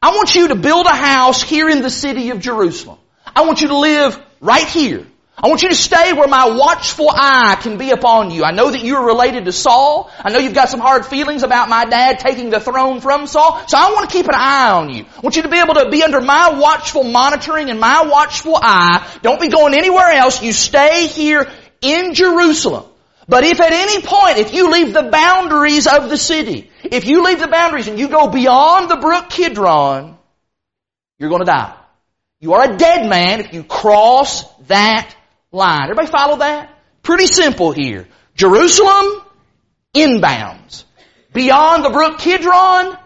I 0.02 0.10
want 0.10 0.36
you 0.36 0.50
to 0.50 0.56
build 0.56 0.86
a 0.86 0.96
house 0.96 1.42
here 1.42 1.70
in 1.70 1.82
the 1.82 1.90
city 1.90 2.30
of 2.30 2.40
Jerusalem. 2.40 3.00
I 3.36 3.46
want 3.46 3.62
you 3.62 3.70
to 3.70 3.78
live 3.78 4.22
right 4.40 4.68
here. 4.68 5.08
I 5.38 5.50
want 5.50 5.64
you 5.64 5.70
to 5.70 5.76
stay 5.76 6.14
where 6.14 6.30
my 6.30 6.56
watchful 6.56 7.10
eye 7.10 7.58
can 7.60 7.78
be 7.78 7.92
upon 7.92 8.32
you. 8.32 8.46
I 8.46 8.52
know 8.52 8.72
that 8.72 8.82
you 8.82 8.96
are 8.96 9.06
related 9.06 9.46
to 9.46 9.52
Saul. 9.52 10.10
I 10.24 10.32
know 10.32 10.40
you've 10.40 10.54
got 10.54 10.70
some 10.70 10.80
hard 10.80 11.06
feelings 11.06 11.44
about 11.44 11.68
my 11.68 11.84
dad 11.84 12.20
taking 12.20 12.52
the 12.52 12.62
throne 12.62 13.02
from 13.02 13.28
Saul. 13.28 13.62
So 13.68 13.78
I 13.78 13.92
want 13.92 14.10
to 14.10 14.16
keep 14.16 14.28
an 14.28 14.36
eye 14.36 14.72
on 14.72 14.94
you. 14.94 15.04
I 15.04 15.20
want 15.20 15.36
you 15.36 15.42
to 15.42 15.50
be 15.50 15.60
able 15.60 15.74
to 15.74 15.90
be 15.90 16.04
under 16.04 16.22
my 16.22 16.58
watchful 16.58 17.04
monitoring 17.04 17.70
and 17.70 17.82
my 17.82 18.04
watchful 18.04 18.56
eye. 18.56 19.06
Don't 19.24 19.42
be 19.42 19.50
going 19.50 19.74
anywhere 19.74 20.10
else. 20.10 20.42
You 20.42 20.54
stay 20.54 21.08
here 21.08 21.52
in 21.82 22.14
Jerusalem. 22.14 22.86
But 23.28 23.44
if 23.44 23.60
at 23.60 23.74
any 23.74 24.02
point, 24.02 24.38
if 24.38 24.54
you 24.54 24.72
leave 24.72 24.94
the 24.94 25.04
boundaries 25.04 25.86
of 25.86 26.10
the 26.10 26.18
city, 26.18 26.72
if 26.84 27.06
you 27.06 27.26
leave 27.26 27.40
the 27.40 27.48
boundaries 27.48 27.90
and 27.90 28.00
you 28.00 28.08
go 28.08 28.30
beyond 28.30 28.90
the 28.90 28.98
brook 28.98 29.30
Kidron, 29.30 30.18
you're 31.20 31.30
going 31.30 31.42
to 31.42 31.46
die. 31.46 31.76
You 32.40 32.54
are 32.54 32.72
a 32.72 32.78
dead 32.78 33.10
man 33.10 33.42
if 33.42 33.54
you 33.54 33.64
cross 33.64 34.46
that 34.68 35.14
line. 35.56 35.84
Everybody 35.84 36.08
follow 36.08 36.38
that? 36.38 36.70
Pretty 37.02 37.28
simple 37.28 37.72
here. 37.72 38.08
Jerusalem, 38.36 39.22
inbounds. 39.94 40.84
Beyond 41.34 41.86
the 41.86 41.90
brook 41.90 42.20
Kidron, 42.20 42.98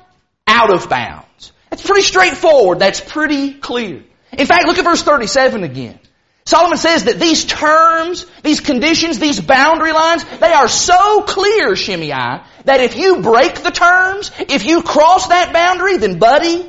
out 0.48 0.72
of 0.72 0.90
bounds. 0.90 1.52
That's 1.70 1.86
pretty 1.86 2.02
straightforward. 2.02 2.80
That's 2.80 3.00
pretty 3.00 3.54
clear. 3.54 4.04
In 4.32 4.46
fact, 4.46 4.66
look 4.66 4.78
at 4.78 4.84
verse 4.84 5.04
37 5.04 5.64
again. 5.64 6.00
Solomon 6.46 6.80
says 6.80 7.04
that 7.04 7.20
these 7.20 7.46
terms, 7.46 8.26
these 8.42 8.60
conditions, 8.60 9.20
these 9.20 9.40
boundary 9.40 9.92
lines, 9.92 10.26
they 10.40 10.52
are 10.52 10.68
so 10.68 11.22
clear, 11.22 11.76
Shimei, 11.76 12.10
that 12.10 12.80
if 12.80 12.98
you 12.98 13.22
break 13.22 13.62
the 13.62 13.70
terms, 13.70 14.32
if 14.40 14.66
you 14.66 14.82
cross 14.82 15.28
that 15.28 15.54
boundary, 15.54 15.98
then 15.98 16.18
buddy, 16.18 16.68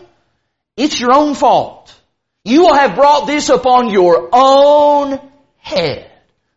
it's 0.77 1.01
your 1.01 1.15
own 1.15 1.35
fault. 1.35 1.99
You 2.45 2.63
will 2.63 2.75
have 2.75 2.95
brought 2.95 3.27
this 3.27 3.49
upon 3.49 3.89
your 3.89 4.29
own 4.33 5.30
head. 5.61 6.11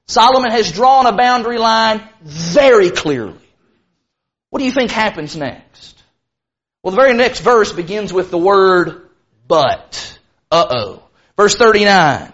Solomon 0.07 0.51
has 0.51 0.72
drawn 0.72 1.05
a 1.05 1.15
boundary 1.15 1.57
line 1.57 2.01
very 2.22 2.89
clearly. 2.89 3.39
What 4.50 4.60
do 4.60 4.65
you 4.65 4.72
think 4.72 4.91
happens 4.91 5.36
next? 5.36 6.01
Well, 6.81 6.91
the 6.91 7.01
very 7.01 7.13
next 7.13 7.39
verse 7.39 7.72
begins 7.72 8.12
with 8.12 8.29
the 8.29 8.38
word 8.38 9.10
but. 9.48 10.19
Uh-oh. 10.51 11.01
Verse 11.38 11.55
39. 11.55 12.31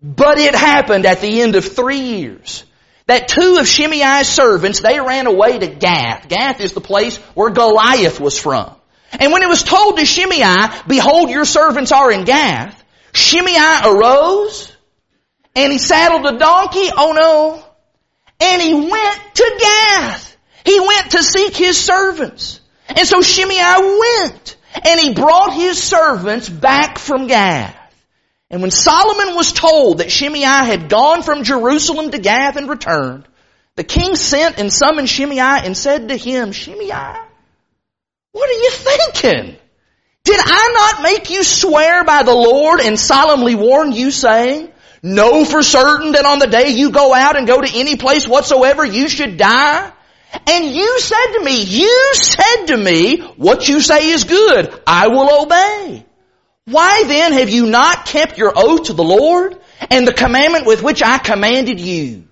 But 0.00 0.38
it 0.38 0.54
happened 0.54 1.06
at 1.06 1.20
the 1.20 1.42
end 1.42 1.56
of 1.56 1.64
three 1.64 2.00
years 2.00 2.64
that 3.06 3.28
two 3.28 3.56
of 3.58 3.66
Shimei's 3.66 4.28
servants, 4.28 4.80
they 4.80 5.00
ran 5.00 5.26
away 5.26 5.58
to 5.58 5.66
Gath. 5.66 6.28
Gath 6.28 6.60
is 6.60 6.72
the 6.72 6.80
place 6.80 7.16
where 7.34 7.50
Goliath 7.50 8.20
was 8.20 8.38
from. 8.38 8.74
And 9.12 9.32
when 9.32 9.42
it 9.42 9.48
was 9.48 9.62
told 9.62 9.98
to 9.98 10.04
Shimei, 10.04 10.68
behold 10.86 11.30
your 11.30 11.46
servants 11.46 11.90
are 11.90 12.12
in 12.12 12.24
Gath, 12.24 12.82
Shimei 13.12 13.80
arose 13.84 14.70
and 15.58 15.72
he 15.72 15.78
saddled 15.78 16.24
a 16.24 16.38
donkey. 16.38 16.88
Oh 16.96 17.12
no. 17.12 17.64
And 18.40 18.62
he 18.62 18.74
went 18.74 19.20
to 19.34 19.56
Gath. 19.60 20.36
He 20.64 20.78
went 20.78 21.10
to 21.12 21.22
seek 21.22 21.56
his 21.56 21.76
servants. 21.76 22.60
And 22.86 23.06
so 23.06 23.20
Shimei 23.20 23.98
went 23.98 24.56
and 24.84 25.00
he 25.00 25.14
brought 25.14 25.52
his 25.52 25.82
servants 25.82 26.48
back 26.48 26.98
from 26.98 27.26
Gath. 27.26 27.74
And 28.50 28.62
when 28.62 28.70
Solomon 28.70 29.34
was 29.34 29.52
told 29.52 29.98
that 29.98 30.12
Shimei 30.12 30.40
had 30.40 30.88
gone 30.88 31.22
from 31.22 31.42
Jerusalem 31.42 32.12
to 32.12 32.18
Gath 32.18 32.56
and 32.56 32.68
returned, 32.68 33.26
the 33.74 33.84
king 33.84 34.14
sent 34.14 34.58
and 34.58 34.72
summoned 34.72 35.08
Shimei 35.08 35.38
and 35.38 35.76
said 35.76 36.08
to 36.08 36.16
him, 36.16 36.52
Shimei, 36.52 37.18
what 38.32 38.48
are 38.48 38.52
you 38.52 38.70
thinking? 38.70 39.56
Did 40.24 40.40
I 40.44 40.92
not 40.94 41.02
make 41.02 41.30
you 41.30 41.42
swear 41.42 42.04
by 42.04 42.22
the 42.22 42.34
Lord 42.34 42.80
and 42.80 42.98
solemnly 42.98 43.54
warn 43.54 43.92
you 43.92 44.10
saying, 44.10 44.72
know 45.02 45.44
for 45.44 45.62
certain 45.62 46.12
that 46.12 46.24
on 46.24 46.38
the 46.38 46.46
day 46.46 46.70
you 46.70 46.90
go 46.90 47.14
out 47.14 47.36
and 47.36 47.46
go 47.46 47.60
to 47.60 47.78
any 47.78 47.96
place 47.96 48.26
whatsoever 48.26 48.84
you 48.84 49.08
should 49.08 49.36
die? 49.36 49.92
And 50.46 50.64
you 50.66 51.00
said 51.00 51.32
to 51.34 51.44
me, 51.44 51.62
you 51.62 52.10
said 52.14 52.66
to 52.66 52.76
me, 52.76 53.18
what 53.36 53.68
you 53.68 53.80
say 53.80 54.10
is 54.10 54.24
good. 54.24 54.80
I 54.86 55.08
will 55.08 55.42
obey. 55.42 56.04
Why 56.66 57.04
then 57.04 57.32
have 57.32 57.48
you 57.48 57.66
not 57.66 58.04
kept 58.04 58.36
your 58.36 58.52
oath 58.54 58.84
to 58.84 58.92
the 58.92 59.04
Lord 59.04 59.58
and 59.90 60.06
the 60.06 60.12
commandment 60.12 60.66
with 60.66 60.82
which 60.82 61.02
I 61.02 61.16
commanded 61.18 61.80
you? 61.80 62.24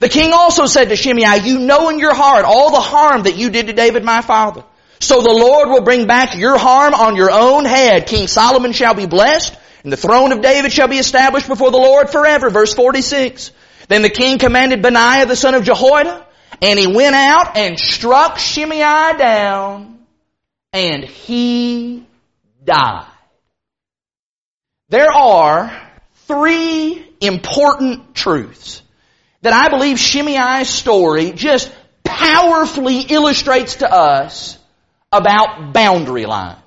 The 0.00 0.10
king 0.10 0.32
also 0.32 0.66
said 0.66 0.90
to 0.90 0.96
Shimei, 0.96 1.38
you 1.44 1.58
know 1.58 1.88
in 1.88 1.98
your 1.98 2.14
heart 2.14 2.44
all 2.44 2.70
the 2.70 2.80
harm 2.80 3.22
that 3.22 3.36
you 3.36 3.50
did 3.50 3.66
to 3.66 3.72
David 3.72 4.04
my 4.04 4.20
father. 4.20 4.62
So 5.00 5.22
the 5.22 5.30
Lord 5.30 5.70
will 5.70 5.82
bring 5.82 6.06
back 6.06 6.36
your 6.36 6.58
harm 6.58 6.92
on 6.92 7.16
your 7.16 7.30
own 7.30 7.64
head. 7.64 8.06
King 8.06 8.26
Solomon 8.26 8.72
shall 8.72 8.94
be 8.94 9.06
blessed 9.06 9.56
and 9.82 9.92
the 9.92 9.96
throne 9.96 10.32
of 10.32 10.40
David 10.40 10.72
shall 10.72 10.88
be 10.88 10.98
established 10.98 11.48
before 11.48 11.70
the 11.70 11.78
Lord 11.78 12.10
forever. 12.10 12.50
Verse 12.50 12.74
46. 12.74 13.52
Then 13.88 14.02
the 14.02 14.10
king 14.10 14.38
commanded 14.38 14.82
Benaiah 14.82 15.26
the 15.26 15.36
son 15.36 15.54
of 15.54 15.64
Jehoiada 15.64 16.26
and 16.60 16.78
he 16.78 16.86
went 16.86 17.14
out 17.14 17.56
and 17.56 17.78
struck 17.78 18.38
Shimei 18.38 19.16
down 19.16 19.98
and 20.72 21.04
he 21.04 22.06
died. 22.64 23.06
There 24.88 25.10
are 25.10 25.70
three 26.26 27.06
important 27.20 28.14
truths 28.14 28.82
that 29.42 29.52
I 29.52 29.68
believe 29.68 29.98
Shimei's 29.98 30.68
story 30.68 31.32
just 31.32 31.72
powerfully 32.04 33.00
illustrates 33.00 33.76
to 33.76 33.90
us 33.90 34.58
about 35.12 35.72
boundary 35.72 36.26
lines. 36.26 36.58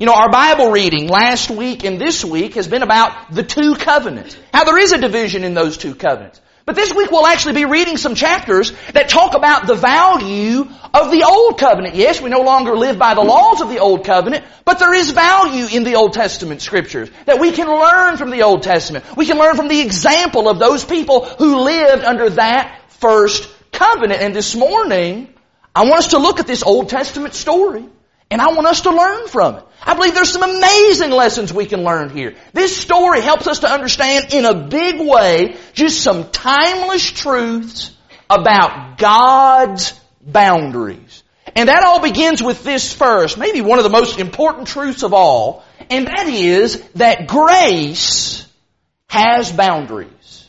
You 0.00 0.06
know, 0.06 0.14
our 0.14 0.30
Bible 0.30 0.70
reading 0.70 1.08
last 1.08 1.50
week 1.50 1.82
and 1.82 2.00
this 2.00 2.24
week 2.24 2.54
has 2.54 2.68
been 2.68 2.84
about 2.84 3.32
the 3.34 3.42
two 3.42 3.74
covenants. 3.74 4.36
How 4.54 4.62
there 4.62 4.78
is 4.78 4.92
a 4.92 4.98
division 4.98 5.42
in 5.42 5.54
those 5.54 5.76
two 5.76 5.96
covenants. 5.96 6.40
But 6.66 6.76
this 6.76 6.94
week 6.94 7.10
we'll 7.10 7.26
actually 7.26 7.54
be 7.54 7.64
reading 7.64 7.96
some 7.96 8.14
chapters 8.14 8.72
that 8.92 9.08
talk 9.08 9.34
about 9.34 9.66
the 9.66 9.74
value 9.74 10.68
of 10.94 11.10
the 11.10 11.24
Old 11.28 11.58
Covenant. 11.58 11.96
Yes, 11.96 12.20
we 12.20 12.30
no 12.30 12.42
longer 12.42 12.76
live 12.76 12.96
by 12.96 13.14
the 13.14 13.22
laws 13.22 13.60
of 13.60 13.70
the 13.70 13.80
Old 13.80 14.04
Covenant, 14.04 14.44
but 14.64 14.78
there 14.78 14.94
is 14.94 15.10
value 15.10 15.66
in 15.66 15.82
the 15.82 15.96
Old 15.96 16.12
Testament 16.12 16.62
scriptures 16.62 17.10
that 17.26 17.40
we 17.40 17.50
can 17.50 17.66
learn 17.66 18.18
from 18.18 18.30
the 18.30 18.42
Old 18.42 18.62
Testament. 18.62 19.04
We 19.16 19.26
can 19.26 19.36
learn 19.36 19.56
from 19.56 19.66
the 19.66 19.80
example 19.80 20.48
of 20.48 20.60
those 20.60 20.84
people 20.84 21.24
who 21.24 21.58
lived 21.58 22.04
under 22.04 22.30
that 22.30 22.82
first 23.00 23.50
covenant. 23.72 24.22
And 24.22 24.32
this 24.32 24.54
morning, 24.54 25.34
I 25.74 25.86
want 25.86 25.98
us 25.98 26.06
to 26.08 26.18
look 26.18 26.38
at 26.38 26.46
this 26.46 26.62
Old 26.62 26.88
Testament 26.88 27.34
story 27.34 27.84
and 28.30 28.40
I 28.40 28.52
want 28.52 28.66
us 28.66 28.82
to 28.82 28.90
learn 28.90 29.28
from 29.28 29.56
it. 29.56 29.64
I 29.82 29.94
believe 29.94 30.14
there's 30.14 30.32
some 30.32 30.42
amazing 30.42 31.10
lessons 31.10 31.52
we 31.52 31.66
can 31.66 31.82
learn 31.82 32.10
here. 32.10 32.34
This 32.52 32.76
story 32.76 33.20
helps 33.20 33.46
us 33.46 33.60
to 33.60 33.70
understand 33.70 34.34
in 34.34 34.44
a 34.44 34.54
big 34.54 35.00
way 35.00 35.56
just 35.72 36.02
some 36.02 36.30
timeless 36.30 37.10
truths 37.10 37.96
about 38.28 38.98
God's 38.98 39.98
boundaries. 40.20 41.22
And 41.56 41.68
that 41.68 41.82
all 41.82 42.00
begins 42.00 42.42
with 42.42 42.62
this 42.64 42.92
first, 42.92 43.38
maybe 43.38 43.60
one 43.60 43.78
of 43.78 43.84
the 43.84 43.90
most 43.90 44.18
important 44.18 44.68
truths 44.68 45.02
of 45.02 45.14
all, 45.14 45.64
and 45.88 46.06
that 46.06 46.28
is 46.28 46.82
that 46.96 47.26
grace 47.26 48.46
has 49.08 49.50
boundaries. 49.50 50.48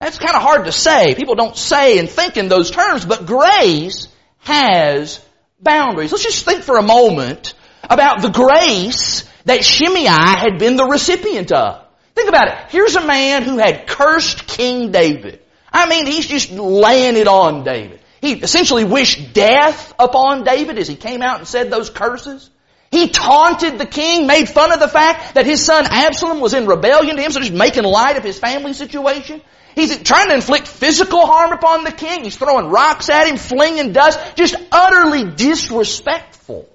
That's 0.00 0.18
kind 0.18 0.34
of 0.34 0.42
hard 0.42 0.64
to 0.66 0.72
say. 0.72 1.14
People 1.14 1.34
don't 1.34 1.56
say 1.56 1.98
and 1.98 2.08
think 2.08 2.36
in 2.36 2.48
those 2.48 2.70
terms, 2.70 3.04
but 3.04 3.26
grace 3.26 4.08
has 4.40 5.20
boundaries. 5.60 6.12
Let's 6.12 6.24
just 6.24 6.44
think 6.44 6.62
for 6.62 6.76
a 6.76 6.82
moment 6.82 7.54
about 7.82 8.22
the 8.22 8.30
grace 8.30 9.28
that 9.44 9.64
Shimei 9.64 10.04
had 10.04 10.58
been 10.58 10.76
the 10.76 10.86
recipient 10.86 11.52
of. 11.52 11.84
Think 12.14 12.28
about 12.28 12.48
it. 12.48 12.54
Here's 12.70 12.96
a 12.96 13.06
man 13.06 13.42
who 13.42 13.58
had 13.58 13.86
cursed 13.86 14.46
King 14.46 14.90
David. 14.90 15.40
I 15.72 15.88
mean, 15.88 16.06
he's 16.06 16.26
just 16.26 16.50
laying 16.50 17.16
it 17.16 17.28
on 17.28 17.64
David. 17.64 18.00
He 18.20 18.32
essentially 18.32 18.84
wished 18.84 19.34
death 19.34 19.94
upon 19.98 20.44
David 20.44 20.78
as 20.78 20.88
he 20.88 20.96
came 20.96 21.22
out 21.22 21.38
and 21.38 21.46
said 21.46 21.70
those 21.70 21.90
curses. 21.90 22.50
He 22.90 23.08
taunted 23.08 23.78
the 23.78 23.86
king, 23.86 24.26
made 24.26 24.48
fun 24.48 24.72
of 24.72 24.80
the 24.80 24.88
fact 24.88 25.34
that 25.34 25.44
his 25.44 25.64
son 25.64 25.84
Absalom 25.86 26.40
was 26.40 26.54
in 26.54 26.66
rebellion 26.66 27.16
to 27.16 27.22
him, 27.22 27.30
so 27.30 27.40
just 27.40 27.52
making 27.52 27.84
light 27.84 28.16
of 28.16 28.24
his 28.24 28.38
family 28.38 28.72
situation. 28.72 29.42
He's 29.76 30.02
trying 30.02 30.28
to 30.28 30.34
inflict 30.34 30.66
physical 30.66 31.26
harm 31.26 31.52
upon 31.52 31.84
the 31.84 31.92
king. 31.92 32.24
He's 32.24 32.36
throwing 32.36 32.70
rocks 32.70 33.10
at 33.10 33.28
him, 33.28 33.36
flinging 33.36 33.92
dust, 33.92 34.18
just 34.34 34.56
utterly 34.72 35.30
disrespectful. 35.30 36.66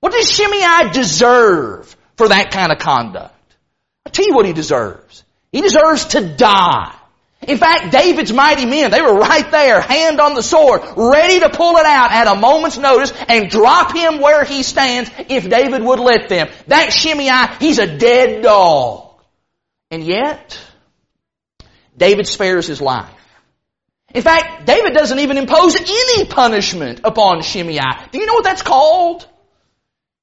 What 0.00 0.12
does 0.12 0.30
Shimei 0.30 0.92
deserve 0.92 1.94
for 2.16 2.28
that 2.28 2.52
kind 2.52 2.70
of 2.70 2.78
conduct? 2.78 3.34
I'll 4.06 4.12
tell 4.12 4.24
you 4.24 4.34
what 4.34 4.46
he 4.46 4.52
deserves. 4.52 5.24
He 5.50 5.62
deserves 5.62 6.06
to 6.06 6.36
die. 6.36 6.94
In 7.42 7.58
fact, 7.58 7.90
David's 7.90 8.32
mighty 8.32 8.66
men, 8.66 8.92
they 8.92 9.02
were 9.02 9.14
right 9.14 9.48
there, 9.50 9.80
hand 9.80 10.20
on 10.20 10.34
the 10.34 10.42
sword, 10.42 10.82
ready 10.96 11.40
to 11.40 11.50
pull 11.50 11.76
it 11.76 11.86
out 11.86 12.12
at 12.12 12.28
a 12.28 12.36
moment's 12.36 12.78
notice 12.78 13.12
and 13.28 13.50
drop 13.50 13.94
him 13.94 14.20
where 14.20 14.44
he 14.44 14.62
stands 14.62 15.10
if 15.28 15.48
David 15.48 15.82
would 15.82 15.98
let 15.98 16.28
them. 16.28 16.48
That 16.68 16.92
Shimei, 16.92 17.30
he's 17.58 17.78
a 17.78 17.98
dead 17.98 18.42
dog. 18.42 19.22
And 19.90 20.04
yet, 20.04 20.58
David 21.98 22.26
spares 22.26 22.66
his 22.66 22.80
life. 22.80 23.10
In 24.14 24.22
fact, 24.22 24.64
David 24.64 24.94
doesn't 24.94 25.18
even 25.18 25.36
impose 25.36 25.76
any 25.76 26.24
punishment 26.24 27.00
upon 27.04 27.42
Shimei. 27.42 27.80
Do 28.10 28.18
you 28.18 28.26
know 28.26 28.34
what 28.34 28.44
that's 28.44 28.62
called? 28.62 29.26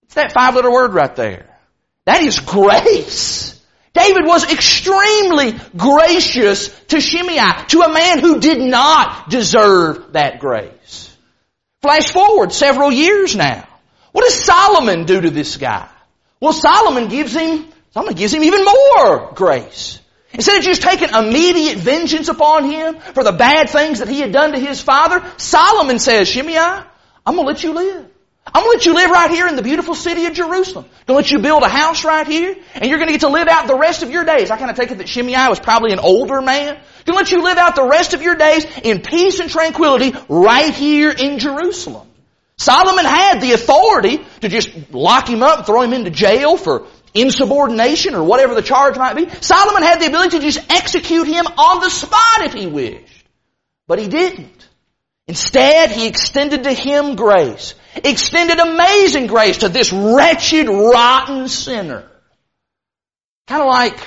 It's 0.03 0.15
that 0.15 0.33
five 0.33 0.55
letter 0.55 0.71
word 0.71 0.93
right 0.93 1.15
there. 1.15 1.45
That 2.05 2.21
is 2.23 2.39
grace. 2.39 3.61
David 3.93 4.25
was 4.25 4.51
extremely 4.51 5.55
gracious 5.77 6.69
to 6.87 6.99
Shimei, 6.99 7.65
to 7.69 7.81
a 7.81 7.93
man 7.93 8.19
who 8.19 8.39
did 8.39 8.59
not 8.59 9.29
deserve 9.29 10.13
that 10.13 10.39
grace. 10.39 11.15
Flash 11.81 12.11
forward 12.11 12.51
several 12.51 12.91
years 12.91 13.35
now. 13.35 13.67
What 14.11 14.23
does 14.23 14.43
Solomon 14.43 15.05
do 15.05 15.21
to 15.21 15.29
this 15.29 15.57
guy? 15.57 15.87
Well, 16.39 16.53
Solomon 16.53 17.07
gives 17.07 17.33
him, 17.33 17.67
Solomon 17.91 18.15
gives 18.15 18.33
him 18.33 18.43
even 18.43 18.65
more 18.65 19.31
grace. 19.33 19.99
Instead 20.35 20.57
of 20.57 20.63
just 20.63 20.81
taking 20.81 21.09
immediate 21.09 21.77
vengeance 21.77 22.27
upon 22.27 22.69
him 22.69 22.97
for 23.13 23.23
the 23.23 23.31
bad 23.31 23.69
things 23.69 23.99
that 23.99 24.07
he 24.07 24.19
had 24.19 24.31
done 24.31 24.51
to 24.51 24.59
his 24.59 24.81
father, 24.81 25.25
Solomon 25.37 25.97
says, 25.97 26.27
Shimei, 26.27 26.57
I'm 26.57 26.85
gonna 27.25 27.41
let 27.41 27.63
you 27.63 27.73
live. 27.73 28.05
I'm 28.45 28.61
gonna 28.61 28.73
let 28.73 28.85
you 28.85 28.93
live 28.93 29.09
right 29.09 29.31
here 29.31 29.47
in 29.47 29.55
the 29.55 29.63
beautiful 29.63 29.95
city 29.95 30.25
of 30.27 30.33
Jerusalem. 30.33 30.85
I'm 30.85 31.05
gonna 31.07 31.17
let 31.17 31.31
you 31.31 31.39
build 31.39 31.63
a 31.63 31.69
house 31.69 32.03
right 32.05 32.27
here, 32.27 32.55
and 32.75 32.85
you're 32.85 32.99
gonna 32.99 33.11
get 33.11 33.21
to 33.21 33.29
live 33.29 33.47
out 33.47 33.67
the 33.67 33.77
rest 33.77 34.03
of 34.03 34.11
your 34.11 34.23
days. 34.23 34.51
I 34.51 34.57
kind 34.57 34.69
of 34.69 34.77
take 34.77 34.91
it 34.91 34.99
that 34.99 35.09
Shimei 35.09 35.49
was 35.49 35.59
probably 35.59 35.93
an 35.93 35.99
older 35.99 36.41
man. 36.41 36.75
I'm 36.75 37.03
gonna 37.05 37.17
let 37.17 37.31
you 37.31 37.41
live 37.41 37.57
out 37.57 37.75
the 37.75 37.87
rest 37.87 38.13
of 38.13 38.21
your 38.21 38.35
days 38.35 38.65
in 38.83 39.01
peace 39.01 39.39
and 39.39 39.49
tranquility 39.49 40.13
right 40.29 40.73
here 40.73 41.11
in 41.11 41.39
Jerusalem. 41.39 42.07
Solomon 42.57 43.03
had 43.03 43.41
the 43.41 43.51
authority 43.51 44.23
to 44.41 44.47
just 44.47 44.69
lock 44.91 45.27
him 45.27 45.43
up, 45.43 45.65
throw 45.65 45.81
him 45.81 45.93
into 45.93 46.09
jail 46.09 46.55
for 46.55 46.87
insubordination 47.15 48.13
or 48.13 48.23
whatever 48.23 48.53
the 48.53 48.61
charge 48.61 48.97
might 48.97 49.15
be. 49.15 49.29
Solomon 49.41 49.81
had 49.81 49.99
the 50.01 50.07
ability 50.07 50.39
to 50.39 50.43
just 50.43 50.69
execute 50.69 51.25
him 51.25 51.47
on 51.47 51.79
the 51.79 51.89
spot 51.89 52.41
if 52.41 52.53
he 52.53 52.67
wished. 52.67 53.25
But 53.87 53.99
he 53.99 54.07
didn't. 54.07 54.67
Instead, 55.27 55.89
he 55.89 56.07
extended 56.07 56.63
to 56.65 56.73
him 56.73 57.15
grace. 57.15 57.73
Extended 57.95 58.59
amazing 58.59 59.27
grace 59.27 59.59
to 59.59 59.69
this 59.69 59.91
wretched, 59.91 60.67
rotten 60.67 61.47
sinner. 61.47 62.05
Kind 63.47 63.61
of 63.61 63.67
like, 63.67 63.97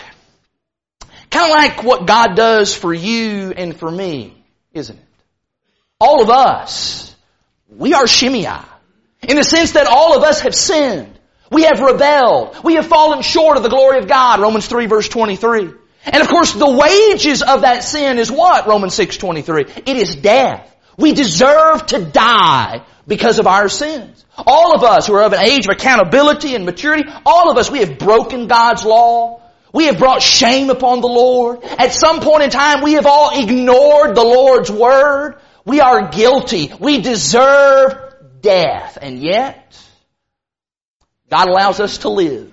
kind 1.30 1.50
of 1.50 1.50
like 1.50 1.82
what 1.82 2.06
God 2.06 2.36
does 2.36 2.74
for 2.74 2.92
you 2.92 3.52
and 3.56 3.76
for 3.76 3.90
me, 3.90 4.44
isn't 4.72 4.96
it? 4.96 5.04
All 6.00 6.22
of 6.22 6.30
us, 6.30 7.14
we 7.68 7.94
are 7.94 8.06
Shimei. 8.06 8.60
In 9.22 9.36
the 9.36 9.44
sense 9.44 9.72
that 9.72 9.86
all 9.88 10.16
of 10.16 10.22
us 10.22 10.40
have 10.40 10.54
sinned. 10.54 11.17
We 11.50 11.64
have 11.64 11.80
rebelled. 11.80 12.62
We 12.62 12.74
have 12.74 12.86
fallen 12.86 13.22
short 13.22 13.56
of 13.56 13.62
the 13.62 13.68
glory 13.68 13.98
of 13.98 14.08
God, 14.08 14.40
Romans 14.40 14.66
3 14.66 14.86
verse 14.86 15.08
23. 15.08 15.70
And 16.04 16.22
of 16.22 16.28
course, 16.28 16.52
the 16.52 16.70
wages 16.70 17.42
of 17.42 17.62
that 17.62 17.84
sin 17.84 18.18
is 18.18 18.30
what? 18.30 18.66
Romans 18.66 18.94
6 18.94 19.16
23. 19.16 19.62
It 19.62 19.96
is 19.96 20.14
death. 20.14 20.74
We 20.96 21.12
deserve 21.12 21.86
to 21.86 22.04
die 22.04 22.82
because 23.06 23.38
of 23.38 23.46
our 23.46 23.68
sins. 23.68 24.24
All 24.36 24.74
of 24.74 24.84
us 24.84 25.06
who 25.06 25.14
are 25.14 25.22
of 25.22 25.32
an 25.32 25.40
age 25.40 25.66
of 25.66 25.72
accountability 25.72 26.54
and 26.54 26.64
maturity, 26.64 27.08
all 27.24 27.50
of 27.50 27.56
us, 27.56 27.70
we 27.70 27.80
have 27.80 27.98
broken 27.98 28.46
God's 28.46 28.84
law. 28.84 29.42
We 29.72 29.86
have 29.86 29.98
brought 29.98 30.22
shame 30.22 30.70
upon 30.70 31.00
the 31.00 31.08
Lord. 31.08 31.62
At 31.62 31.92
some 31.92 32.20
point 32.20 32.42
in 32.42 32.50
time, 32.50 32.82
we 32.82 32.94
have 32.94 33.06
all 33.06 33.38
ignored 33.38 34.14
the 34.14 34.24
Lord's 34.24 34.70
word. 34.70 35.40
We 35.64 35.80
are 35.80 36.08
guilty. 36.08 36.72
We 36.80 37.00
deserve 37.00 38.14
death. 38.40 38.98
And 39.00 39.18
yet, 39.18 39.78
God 41.30 41.48
allows 41.48 41.80
us 41.80 41.98
to 41.98 42.08
live. 42.08 42.52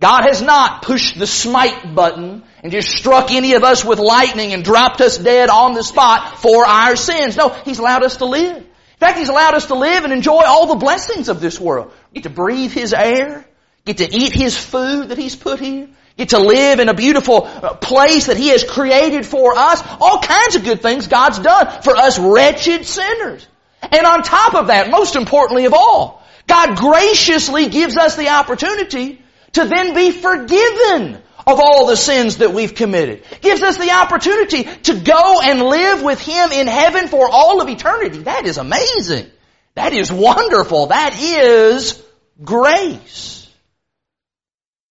God 0.00 0.24
has 0.24 0.42
not 0.42 0.82
pushed 0.82 1.18
the 1.18 1.26
smite 1.26 1.94
button 1.94 2.42
and 2.62 2.70
just 2.70 2.90
struck 2.90 3.30
any 3.30 3.54
of 3.54 3.64
us 3.64 3.84
with 3.84 3.98
lightning 3.98 4.52
and 4.52 4.62
dropped 4.62 5.00
us 5.00 5.16
dead 5.16 5.48
on 5.48 5.72
the 5.72 5.82
spot 5.82 6.38
for 6.38 6.66
our 6.66 6.96
sins. 6.96 7.36
No, 7.36 7.48
He's 7.48 7.78
allowed 7.78 8.02
us 8.02 8.18
to 8.18 8.26
live. 8.26 8.58
In 8.58 9.00
fact, 9.00 9.18
He's 9.18 9.30
allowed 9.30 9.54
us 9.54 9.66
to 9.66 9.74
live 9.74 10.04
and 10.04 10.12
enjoy 10.12 10.42
all 10.44 10.66
the 10.66 10.74
blessings 10.74 11.28
of 11.30 11.40
this 11.40 11.58
world. 11.58 11.92
Get 12.12 12.24
to 12.24 12.30
breathe 12.30 12.72
His 12.72 12.92
air, 12.92 13.46
get 13.86 13.98
to 13.98 14.14
eat 14.14 14.34
His 14.34 14.58
food 14.58 15.08
that 15.08 15.18
He's 15.18 15.34
put 15.34 15.60
here, 15.60 15.88
get 16.18 16.30
to 16.30 16.40
live 16.40 16.78
in 16.78 16.90
a 16.90 16.94
beautiful 16.94 17.44
uh, 17.44 17.74
place 17.74 18.26
that 18.26 18.36
He 18.36 18.48
has 18.48 18.64
created 18.64 19.24
for 19.24 19.56
us. 19.56 19.82
All 19.98 20.20
kinds 20.20 20.56
of 20.56 20.64
good 20.64 20.82
things 20.82 21.06
God's 21.06 21.38
done 21.38 21.82
for 21.82 21.96
us 21.96 22.18
wretched 22.18 22.84
sinners. 22.84 23.46
And 23.80 24.06
on 24.06 24.22
top 24.22 24.54
of 24.54 24.66
that, 24.66 24.90
most 24.90 25.16
importantly 25.16 25.64
of 25.64 25.72
all, 25.72 26.22
God 26.46 26.76
graciously 26.76 27.68
gives 27.68 27.96
us 27.96 28.16
the 28.16 28.28
opportunity 28.28 29.22
to 29.52 29.64
then 29.64 29.94
be 29.94 30.10
forgiven 30.12 31.22
of 31.46 31.60
all 31.60 31.86
the 31.86 31.96
sins 31.96 32.38
that 32.38 32.52
we've 32.52 32.74
committed. 32.74 33.24
Gives 33.40 33.62
us 33.62 33.76
the 33.78 33.92
opportunity 33.92 34.64
to 34.64 35.00
go 35.00 35.40
and 35.40 35.60
live 35.62 36.02
with 36.02 36.20
Him 36.20 36.52
in 36.52 36.66
heaven 36.66 37.08
for 37.08 37.28
all 37.30 37.60
of 37.60 37.68
eternity. 37.68 38.18
That 38.18 38.46
is 38.46 38.58
amazing. 38.58 39.30
That 39.74 39.92
is 39.92 40.10
wonderful. 40.10 40.86
That 40.86 41.16
is 41.20 42.02
grace. 42.42 43.48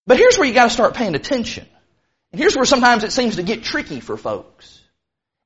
But 0.08 0.18
here's 0.18 0.38
where 0.38 0.48
you 0.48 0.54
gotta 0.54 0.70
start 0.70 0.94
paying 0.94 1.16
attention. 1.16 1.66
And 2.32 2.40
here's 2.40 2.56
where 2.56 2.66
sometimes 2.66 3.04
it 3.04 3.12
seems 3.12 3.38
to 3.38 3.44
get 3.44 3.64
tricky 3.64 4.00
for 4.00 4.18
folks. 4.18 4.82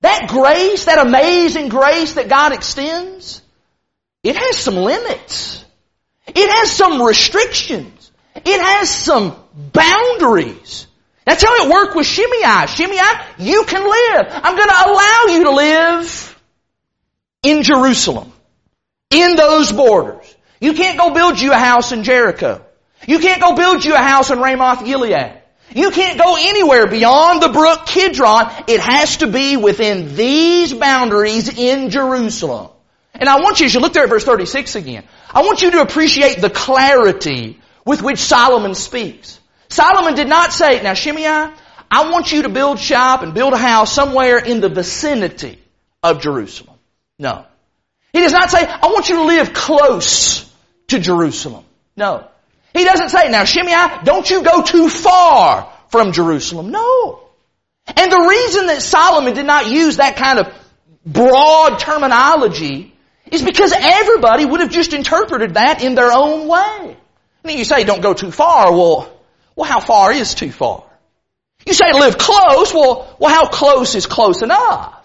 That 0.01 0.27
grace, 0.29 0.85
that 0.85 1.05
amazing 1.05 1.69
grace 1.69 2.13
that 2.13 2.29
God 2.29 2.53
extends, 2.53 3.41
it 4.23 4.35
has 4.35 4.57
some 4.57 4.75
limits. 4.75 5.65
It 6.35 6.49
has 6.49 6.71
some 6.71 7.01
restrictions. 7.01 8.11
It 8.35 8.61
has 8.61 8.89
some 8.89 9.35
boundaries. 9.73 10.87
That's 11.25 11.43
how 11.43 11.65
it 11.65 11.71
worked 11.71 11.95
with 11.95 12.07
Shimei. 12.07 12.65
Shimei, 12.67 12.99
you 13.37 13.63
can 13.65 13.83
live. 13.83 14.27
I'm 14.31 14.55
going 14.55 14.69
to 14.69 14.89
allow 14.89 15.23
you 15.29 15.43
to 15.43 15.51
live 15.51 16.41
in 17.43 17.63
Jerusalem. 17.63 18.31
In 19.11 19.35
those 19.35 19.71
borders. 19.71 20.35
You 20.59 20.73
can't 20.73 20.97
go 20.97 21.13
build 21.13 21.39
you 21.39 21.51
a 21.51 21.57
house 21.57 21.91
in 21.91 22.03
Jericho. 22.03 22.63
You 23.07 23.19
can't 23.19 23.41
go 23.41 23.55
build 23.55 23.85
you 23.85 23.93
a 23.93 23.97
house 23.97 24.29
in 24.29 24.39
Ramoth 24.39 24.85
Gilead. 24.85 25.39
You 25.73 25.91
can't 25.91 26.19
go 26.19 26.35
anywhere 26.35 26.87
beyond 26.87 27.41
the 27.41 27.49
brook 27.49 27.85
Kidron. 27.85 28.51
It 28.67 28.79
has 28.79 29.17
to 29.17 29.27
be 29.27 29.55
within 29.55 30.15
these 30.15 30.73
boundaries 30.73 31.47
in 31.47 31.91
Jerusalem. 31.91 32.69
And 33.19 33.27
I 33.27 33.35
want 33.41 33.59
you, 33.59 33.65
as 33.65 33.73
you 33.73 33.81
look 33.81 33.93
there 33.93 34.03
at 34.03 34.09
verse 34.09 34.23
36 34.23 34.75
again, 34.75 35.03
I 35.29 35.41
want 35.41 35.61
you 35.61 35.71
to 35.71 35.81
appreciate 35.81 36.39
the 36.39 36.49
clarity 36.49 37.59
with 37.85 38.01
which 38.01 38.19
Solomon 38.19 38.75
speaks. 38.75 39.39
Solomon 39.67 40.15
did 40.15 40.27
not 40.27 40.53
say, 40.53 40.81
now 40.81 40.93
Shimei, 40.93 41.25
I 41.91 42.09
want 42.09 42.31
you 42.31 42.43
to 42.43 42.49
build 42.49 42.79
shop 42.79 43.21
and 43.21 43.33
build 43.33 43.53
a 43.53 43.57
house 43.57 43.93
somewhere 43.93 44.37
in 44.37 44.61
the 44.61 44.69
vicinity 44.69 45.59
of 46.01 46.21
Jerusalem. 46.21 46.77
No. 47.17 47.45
He 48.13 48.21
does 48.21 48.31
not 48.31 48.49
say, 48.49 48.65
I 48.65 48.87
want 48.87 49.09
you 49.09 49.15
to 49.17 49.23
live 49.23 49.53
close 49.53 50.51
to 50.87 50.99
Jerusalem. 50.99 51.65
No. 51.97 52.27
He 52.73 52.85
doesn't 52.85 53.09
say, 53.09 53.29
now 53.29 53.43
Shimei, 53.43 54.03
don't 54.03 54.29
you 54.29 54.43
go 54.43 54.63
too 54.63 54.87
far 54.87 55.71
from 55.89 56.13
Jerusalem. 56.13 56.71
No. 56.71 57.21
And 57.87 58.11
the 58.11 58.27
reason 58.29 58.67
that 58.67 58.81
Solomon 58.81 59.33
did 59.33 59.45
not 59.45 59.67
use 59.67 59.97
that 59.97 60.15
kind 60.15 60.39
of 60.39 60.53
broad 61.05 61.79
terminology 61.79 62.93
is 63.31 63.41
because 63.41 63.73
everybody 63.75 64.45
would 64.45 64.59
have 64.59 64.71
just 64.71 64.93
interpreted 64.93 65.55
that 65.55 65.83
in 65.83 65.95
their 65.95 66.11
own 66.11 66.47
way. 66.47 66.97
And 67.43 67.57
you 67.57 67.65
say 67.65 67.83
don't 67.83 68.01
go 68.01 68.13
too 68.13 68.31
far. 68.31 68.71
Well, 68.71 69.11
well, 69.55 69.69
how 69.69 69.79
far 69.79 70.11
is 70.11 70.35
too 70.35 70.51
far? 70.51 70.83
You 71.65 71.73
say 71.73 71.93
live 71.93 72.17
close. 72.17 72.73
Well, 72.73 73.15
well, 73.19 73.33
how 73.33 73.49
close 73.49 73.95
is 73.95 74.05
close 74.05 74.41
enough? 74.41 74.95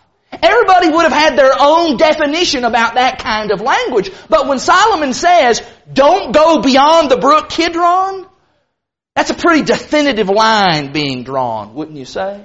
Everybody 0.43 0.89
would 0.89 1.03
have 1.03 1.13
had 1.13 1.37
their 1.39 1.53
own 1.59 1.97
definition 1.97 2.65
about 2.65 2.95
that 2.95 3.19
kind 3.19 3.51
of 3.51 3.61
language. 3.61 4.11
But 4.29 4.49
when 4.49 4.59
Solomon 4.59 5.13
says, 5.13 5.63
don't 5.93 6.33
go 6.33 6.61
beyond 6.61 7.11
the 7.11 7.17
brook 7.17 7.51
Kidron, 7.51 8.27
that's 9.15 9.31
a 9.31 9.35
pretty 9.35 9.63
definitive 9.63 10.29
line 10.29 10.93
being 10.93 11.23
drawn, 11.23 11.75
wouldn't 11.75 11.97
you 11.97 12.05
say? 12.05 12.45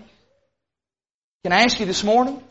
Can 1.43 1.51
I 1.51 1.61
ask 1.61 1.79
you 1.79 1.85
this 1.85 2.03
morning? 2.03 2.43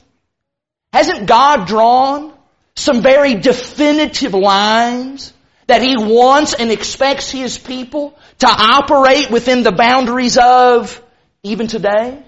Hasn't 0.92 1.26
God 1.26 1.66
drawn 1.66 2.32
some 2.78 3.02
very 3.02 3.34
definitive 3.34 4.34
lines 4.34 5.32
that 5.66 5.82
he 5.82 5.96
wants 5.96 6.54
and 6.54 6.70
expects 6.70 7.28
his 7.30 7.58
people 7.58 8.16
to 8.38 8.46
operate 8.46 9.30
within 9.30 9.64
the 9.64 9.72
boundaries 9.72 10.38
of 10.38 11.02
even 11.42 11.66
today? 11.66 12.22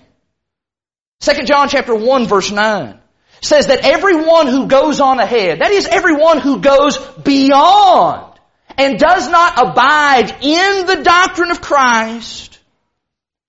2 1.21 1.45
John 1.45 1.69
chapter 1.69 1.95
1 1.95 2.27
verse 2.27 2.51
9 2.51 2.99
says 3.43 3.69
that 3.69 3.85
everyone 3.85 4.49
who 4.49 4.67
goes 4.67 5.01
on 5.01 5.21
ahead, 5.21 5.61
that 5.61 5.71
is 5.71 5.87
everyone 5.87 6.39
who 6.39 6.61
goes 6.61 6.99
beyond 6.99 8.39
and 8.77 8.99
does 8.99 9.29
not 9.29 9.71
abide 9.71 10.37
in 10.43 10.87
the 10.87 11.03
doctrine 11.05 11.51
of 11.51 11.61
Christ, 11.61 12.59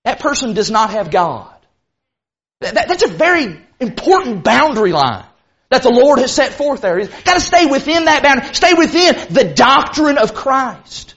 that 0.04 0.20
person 0.20 0.54
does 0.54 0.70
not 0.70 0.90
have 0.90 1.10
God. 1.10 1.52
that's 2.60 3.02
a 3.02 3.08
very 3.08 3.60
important 3.80 4.44
boundary 4.44 4.92
line 4.92 5.24
that 5.72 5.82
the 5.82 5.90
Lord 5.90 6.18
has 6.18 6.32
set 6.32 6.52
forth 6.52 6.82
there. 6.82 7.00
You've 7.00 7.24
got 7.24 7.34
to 7.34 7.40
stay 7.40 7.66
within 7.66 8.04
that 8.04 8.22
boundary. 8.22 8.54
Stay 8.54 8.74
within 8.74 9.14
the 9.30 9.44
doctrine 9.44 10.18
of 10.18 10.34
Christ. 10.34 11.14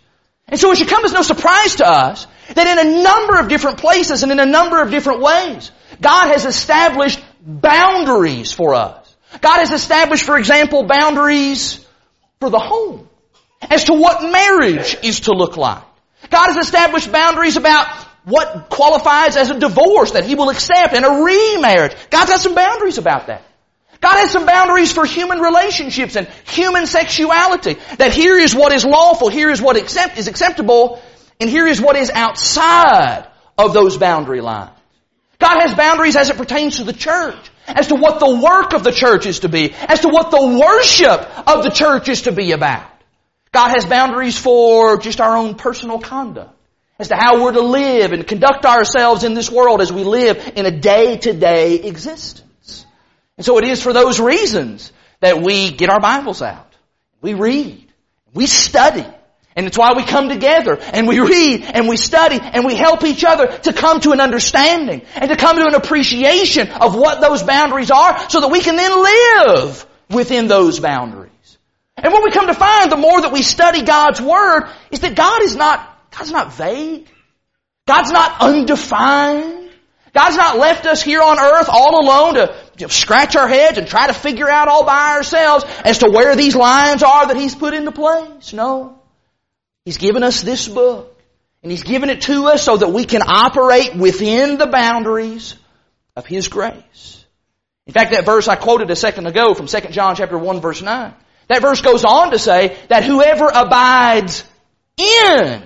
And 0.48 0.60
so 0.60 0.72
it 0.72 0.78
should 0.78 0.88
come 0.88 1.04
as 1.04 1.14
no 1.14 1.22
surprise 1.22 1.76
to 1.78 1.88
us 1.88 2.26
that 2.54 2.66
in 2.66 2.88
a 2.88 3.04
number 3.04 3.38
of 3.40 3.50
different 3.50 3.80
places 3.80 4.24
and 4.24 4.32
in 4.32 4.40
a 4.40 4.46
number 4.46 4.82
of 4.82 4.92
different 4.92 5.22
ways, 5.22 5.72
God 6.00 6.28
has 6.30 6.46
established 6.46 7.22
boundaries 7.42 8.54
for 8.54 8.74
us. 8.76 9.16
God 9.42 9.60
has 9.60 9.72
established, 9.72 10.24
for 10.24 10.38
example, 10.38 10.84
boundaries 10.84 11.86
for 12.40 12.50
the 12.50 12.60
home 12.60 13.10
as 13.62 13.86
to 13.86 13.94
what 13.94 14.32
marriage 14.32 14.96
is 15.04 15.22
to 15.22 15.34
look 15.34 15.58
like. 15.58 15.84
God 16.30 16.48
has 16.48 16.58
established 16.58 17.12
boundaries 17.12 17.58
about 17.58 17.88
what 18.24 18.70
qualifies 18.70 19.36
as 19.36 19.50
a 19.50 19.60
divorce 19.60 20.12
that 20.12 20.26
he 20.26 20.36
will 20.36 20.50
accept 20.50 20.94
and 20.94 21.06
a 21.06 21.24
remarriage. 21.24 21.96
God's 22.10 22.30
got 22.30 22.40
some 22.40 22.56
boundaries 22.56 22.98
about 22.98 23.28
that. 23.28 23.44
God 24.02 24.18
has 24.18 24.32
some 24.32 24.46
boundaries 24.46 24.92
for 24.92 25.06
human 25.06 25.40
relationships 25.40 26.16
and 26.16 26.28
human 26.46 26.86
sexuality. 26.86 27.78
That 27.98 28.14
here 28.14 28.38
is 28.38 28.54
what 28.54 28.72
is 28.72 28.86
lawful, 28.86 29.30
here 29.30 29.50
is 29.50 29.62
what 29.62 29.78
accept, 29.78 30.18
is 30.18 30.28
acceptable, 30.28 31.02
and 31.40 31.50
here 31.50 31.68
is 31.68 31.82
what 31.82 31.96
is 31.96 32.10
outside 32.10 33.28
of 33.58 33.74
those 33.74 33.98
boundary 33.98 34.42
lines. 34.42 34.72
God 35.40 35.60
has 35.62 35.74
boundaries 35.74 36.16
as 36.16 36.30
it 36.30 36.38
pertains 36.38 36.78
to 36.78 36.84
the 36.84 36.94
church, 36.94 37.52
as 37.68 37.88
to 37.88 37.96
what 37.96 38.20
the 38.20 38.40
work 38.40 38.74
of 38.74 38.84
the 38.84 38.92
church 38.92 39.26
is 39.26 39.40
to 39.40 39.50
be, 39.50 39.74
as 39.74 40.02
to 40.02 40.08
what 40.08 40.32
the 40.32 40.60
worship 40.60 41.48
of 41.48 41.64
the 41.64 41.72
church 41.72 42.10
is 42.10 42.24
to 42.24 42.32
be 42.32 42.52
about. 42.52 42.90
God 43.52 43.70
has 43.70 43.86
boundaries 43.86 44.38
for 44.38 44.98
just 44.98 45.20
our 45.20 45.36
own 45.36 45.56
personal 45.56 46.00
conduct, 46.00 46.56
as 47.00 47.10
to 47.10 47.16
how 47.16 47.44
we're 47.44 47.52
to 47.52 47.62
live 47.62 48.14
and 48.14 48.26
conduct 48.26 48.66
ourselves 48.66 49.24
in 49.24 49.34
this 49.34 49.52
world 49.52 49.82
as 49.82 49.92
we 49.92 50.04
live 50.04 50.54
in 50.56 50.66
a 50.66 50.72
day-to-day 50.72 51.76
existence. 51.82 52.45
And 53.38 53.46
so 53.46 53.58
it 53.58 53.66
is 53.66 53.82
for 53.82 53.94
those 53.94 54.20
reasons 54.20 54.92
that 55.20 55.42
we 55.42 55.72
get 55.72 55.90
our 55.90 56.00
Bibles 56.00 56.42
out. 56.42 56.74
We 57.22 57.34
read. 57.34 57.86
We 58.34 58.48
study. 58.48 59.06
And 59.56 59.66
it's 59.68 59.78
why 59.78 59.94
we 59.94 60.04
come 60.04 60.28
together 60.28 60.78
and 60.80 61.08
we 61.08 61.20
read 61.20 61.64
and 61.64 61.88
we 61.88 61.96
study 61.96 62.40
and 62.42 62.66
we 62.66 62.76
help 62.76 63.04
each 63.06 63.24
other 63.24 63.48
to 63.60 63.72
come 63.72 64.02
to 64.02 64.12
an 64.12 64.20
understanding 64.20 65.04
and 65.16 65.30
to 65.30 65.38
come 65.38 65.56
to 65.56 65.66
an 65.66 65.76
appreciation 65.76 66.70
of 66.70 66.94
what 66.96 67.22
those 67.22 67.42
boundaries 67.42 67.90
are 67.90 68.30
so 68.30 68.42
that 68.42 68.50
we 68.50 68.60
can 68.60 68.76
then 68.76 68.92
live 68.92 69.86
within 70.10 70.48
those 70.48 70.80
boundaries. 70.80 71.32
And 71.96 72.12
what 72.12 72.24
we 72.24 72.32
come 72.32 72.48
to 72.48 72.54
find, 72.54 72.92
the 72.92 72.98
more 72.98 73.22
that 73.22 73.32
we 73.32 73.42
study 73.42 73.82
God's 73.84 74.22
Word, 74.22 74.70
is 74.92 75.00
that 75.00 75.16
God 75.16 75.42
is 75.42 75.56
not, 75.56 76.12
God's 76.12 76.32
not 76.32 76.54
vague. 76.54 77.08
God's 77.88 78.12
not 78.12 78.42
undefined. 78.42 79.70
God's 80.14 80.38
not 80.38 80.58
left 80.58 80.86
us 80.86 81.02
here 81.02 81.22
on 81.22 81.40
earth 81.40 81.70
all 81.70 82.04
alone 82.04 82.36
to 82.36 82.56
you 82.78 82.86
know, 82.86 82.90
scratch 82.90 83.36
our 83.36 83.48
heads 83.48 83.78
and 83.78 83.88
try 83.88 84.08
to 84.08 84.14
figure 84.14 84.50
out 84.50 84.68
all 84.68 84.86
by 84.86 85.16
ourselves 85.16 85.66
as 85.84 86.00
to 86.00 86.10
where 86.10 86.36
these 86.36 86.56
lines 86.56 87.04
are 87.04 87.28
that 87.28 87.38
He's 87.38 87.56
put 87.56 87.74
into 87.74 87.92
place. 87.92 88.54
No. 88.54 89.00
He's 89.86 89.98
given 89.98 90.24
us 90.24 90.42
this 90.42 90.68
book. 90.68 91.12
And 91.64 91.72
He's 91.72 91.84
given 91.84 92.10
it 92.10 92.22
to 92.22 92.48
us 92.48 92.64
so 92.64 92.78
that 92.78 92.90
we 92.90 93.06
can 93.06 93.22
operate 93.26 93.96
within 93.96 94.58
the 94.58 94.68
boundaries 94.68 95.56
of 96.16 96.26
His 96.26 96.48
grace. 96.48 97.26
In 97.88 97.94
fact, 97.94 98.12
that 98.12 98.26
verse 98.26 98.48
I 98.48 98.56
quoted 98.56 98.90
a 98.92 98.96
second 98.96 99.28
ago 99.28 99.54
from 99.54 99.68
2 99.68 99.80
John 99.90 100.16
chapter 100.16 100.38
1 100.38 100.60
verse 100.60 100.82
9. 100.82 101.14
That 101.48 101.62
verse 101.62 101.82
goes 101.82 102.04
on 102.04 102.32
to 102.32 102.40
say 102.40 102.78
that 102.90 103.04
whoever 103.04 103.50
abides 103.54 104.44
in 104.98 105.64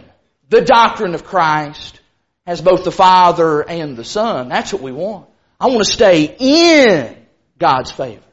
the 0.49 0.61
doctrine 0.61 1.15
of 1.15 1.23
Christ 1.23 1.99
has 2.45 2.61
both 2.61 2.83
the 2.83 2.91
Father 2.91 3.61
and 3.61 3.95
the 3.95 4.03
Son. 4.03 4.49
That's 4.49 4.73
what 4.73 4.81
we 4.81 4.91
want. 4.91 5.27
I 5.59 5.67
want 5.67 5.85
to 5.85 5.91
stay 5.91 6.35
in 6.39 7.17
God's 7.57 7.91
favor. 7.91 8.23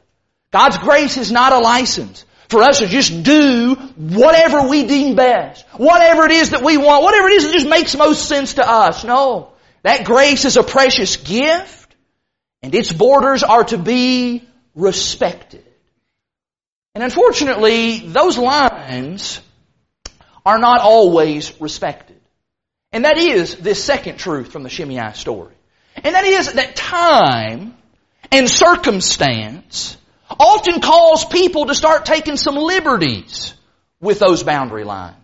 God's 0.51 0.77
grace 0.77 1.17
is 1.17 1.31
not 1.31 1.51
a 1.51 1.59
license 1.59 2.25
for 2.49 2.63
us 2.63 2.79
to 2.79 2.87
just 2.87 3.23
do 3.23 3.75
whatever 3.97 4.67
we 4.67 4.85
deem 4.85 5.15
best. 5.15 5.65
Whatever 5.73 6.25
it 6.25 6.31
is 6.31 6.51
that 6.51 6.63
we 6.63 6.77
want. 6.77 7.03
Whatever 7.03 7.27
it 7.27 7.33
is 7.33 7.43
that 7.45 7.53
just 7.53 7.67
makes 7.67 7.95
most 7.95 8.27
sense 8.27 8.53
to 8.53 8.67
us. 8.67 9.03
No. 9.03 9.51
That 9.83 10.05
grace 10.05 10.45
is 10.45 10.55
a 10.55 10.63
precious 10.63 11.17
gift 11.17 11.95
and 12.61 12.73
its 12.73 12.91
borders 12.91 13.43
are 13.43 13.65
to 13.65 13.77
be 13.77 14.47
respected. 14.73 15.65
And 16.95 17.03
unfortunately, 17.03 17.99
those 17.99 18.37
lines 18.37 19.41
are 20.45 20.57
not 20.57 20.79
always 20.79 21.59
respected. 21.59 22.19
And 22.91 23.03
that 23.03 23.17
is 23.17 23.55
this 23.55 23.83
second 23.83 24.17
truth 24.17 24.51
from 24.51 24.63
the 24.63 24.69
Shimei 24.69 25.11
story. 25.13 25.56
And 26.03 26.15
that 26.15 26.25
is 26.25 26.53
that 26.53 26.75
time 26.75 27.75
and 28.31 28.49
circumstance 28.49 29.97
often 30.29 30.81
cause 30.81 31.25
people 31.25 31.67
to 31.67 31.75
start 31.75 32.05
taking 32.05 32.37
some 32.37 32.55
liberties 32.55 33.53
with 33.99 34.19
those 34.19 34.43
boundary 34.43 34.83
lines. 34.83 35.15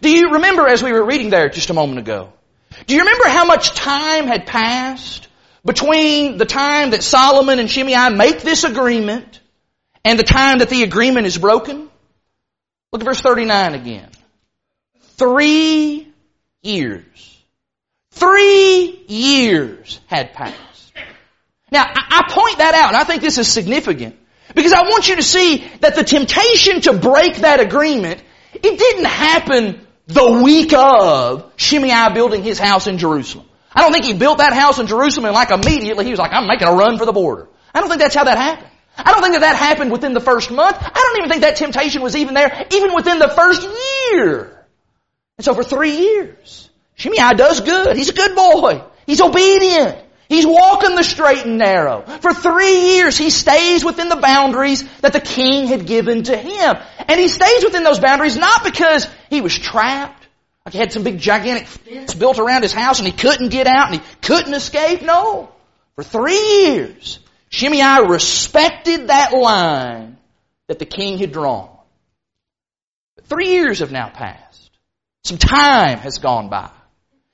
Do 0.00 0.10
you 0.10 0.32
remember 0.34 0.66
as 0.68 0.82
we 0.82 0.92
were 0.92 1.04
reading 1.04 1.30
there 1.30 1.48
just 1.48 1.70
a 1.70 1.74
moment 1.74 1.98
ago? 1.98 2.32
Do 2.86 2.94
you 2.94 3.00
remember 3.00 3.28
how 3.28 3.46
much 3.46 3.70
time 3.74 4.26
had 4.26 4.46
passed 4.46 5.28
between 5.64 6.36
the 6.36 6.44
time 6.44 6.90
that 6.90 7.02
Solomon 7.02 7.58
and 7.58 7.70
Shimei 7.70 8.10
make 8.10 8.42
this 8.42 8.64
agreement 8.64 9.40
and 10.04 10.18
the 10.18 10.24
time 10.24 10.58
that 10.58 10.68
the 10.68 10.82
agreement 10.82 11.26
is 11.26 11.38
broken? 11.38 11.88
Look 12.92 13.02
at 13.02 13.04
verse 13.04 13.20
39 13.20 13.74
again. 13.74 14.10
Three 15.16 16.08
years. 16.62 17.25
Three 18.16 19.04
years 19.08 20.00
had 20.06 20.32
passed. 20.32 20.92
Now, 21.70 21.84
I 21.84 22.22
point 22.30 22.58
that 22.58 22.74
out, 22.74 22.88
and 22.88 22.96
I 22.96 23.04
think 23.04 23.20
this 23.20 23.36
is 23.36 23.46
significant, 23.46 24.16
because 24.54 24.72
I 24.72 24.82
want 24.82 25.06
you 25.06 25.16
to 25.16 25.22
see 25.22 25.58
that 25.80 25.94
the 25.96 26.02
temptation 26.02 26.80
to 26.82 26.94
break 26.94 27.36
that 27.36 27.60
agreement, 27.60 28.22
it 28.54 28.78
didn't 28.78 29.04
happen 29.04 29.86
the 30.06 30.40
week 30.42 30.72
of 30.72 31.52
Shimei 31.56 32.14
building 32.14 32.42
his 32.42 32.58
house 32.58 32.86
in 32.86 32.96
Jerusalem. 32.96 33.46
I 33.74 33.82
don't 33.82 33.92
think 33.92 34.06
he 34.06 34.14
built 34.14 34.38
that 34.38 34.54
house 34.54 34.78
in 34.78 34.86
Jerusalem 34.86 35.26
and 35.26 35.34
like 35.34 35.50
immediately 35.50 36.06
he 36.06 36.10
was 36.10 36.18
like, 36.18 36.32
I'm 36.32 36.46
making 36.46 36.68
a 36.68 36.72
run 36.72 36.96
for 36.96 37.04
the 37.04 37.12
border. 37.12 37.48
I 37.74 37.80
don't 37.80 37.90
think 37.90 38.00
that's 38.00 38.14
how 38.14 38.24
that 38.24 38.38
happened. 38.38 38.70
I 38.96 39.12
don't 39.12 39.20
think 39.20 39.34
that 39.34 39.40
that 39.40 39.56
happened 39.56 39.92
within 39.92 40.14
the 40.14 40.20
first 40.20 40.50
month. 40.50 40.76
I 40.80 40.88
don't 40.88 41.18
even 41.18 41.28
think 41.28 41.42
that 41.42 41.56
temptation 41.56 42.00
was 42.00 42.16
even 42.16 42.32
there, 42.32 42.66
even 42.72 42.94
within 42.94 43.18
the 43.18 43.28
first 43.28 43.68
year. 44.10 44.66
And 45.36 45.44
so 45.44 45.52
for 45.52 45.62
three 45.62 45.98
years, 45.98 46.65
Shimei 46.96 47.34
does 47.36 47.60
good. 47.60 47.96
He's 47.96 48.08
a 48.08 48.14
good 48.14 48.34
boy. 48.34 48.82
He's 49.06 49.20
obedient. 49.20 49.98
He's 50.28 50.46
walking 50.46 50.96
the 50.96 51.04
straight 51.04 51.44
and 51.46 51.58
narrow. 51.58 52.02
For 52.02 52.32
three 52.32 52.94
years, 52.96 53.16
he 53.16 53.30
stays 53.30 53.84
within 53.84 54.08
the 54.08 54.16
boundaries 54.16 54.82
that 55.00 55.12
the 55.12 55.20
king 55.20 55.68
had 55.68 55.86
given 55.86 56.24
to 56.24 56.36
him. 56.36 56.76
And 57.06 57.20
he 57.20 57.28
stays 57.28 57.62
within 57.62 57.84
those 57.84 58.00
boundaries 58.00 58.36
not 58.36 58.64
because 58.64 59.06
he 59.30 59.40
was 59.40 59.56
trapped, 59.56 60.26
like 60.64 60.72
he 60.72 60.80
had 60.80 60.92
some 60.92 61.04
big 61.04 61.18
gigantic 61.18 61.68
fence 61.68 62.14
built 62.14 62.38
around 62.38 62.62
his 62.62 62.72
house 62.72 62.98
and 62.98 63.06
he 63.06 63.12
couldn't 63.12 63.50
get 63.50 63.68
out 63.68 63.92
and 63.92 64.00
he 64.00 64.06
couldn't 64.22 64.54
escape. 64.54 65.02
No. 65.02 65.52
For 65.94 66.02
three 66.02 66.64
years, 66.64 67.20
Shimei 67.50 68.08
respected 68.08 69.08
that 69.08 69.32
line 69.32 70.16
that 70.66 70.80
the 70.80 70.86
king 70.86 71.18
had 71.18 71.30
drawn. 71.30 71.70
But 73.14 73.26
three 73.26 73.50
years 73.50 73.78
have 73.78 73.92
now 73.92 74.08
passed. 74.08 74.70
Some 75.22 75.38
time 75.38 75.98
has 75.98 76.18
gone 76.18 76.48
by. 76.48 76.70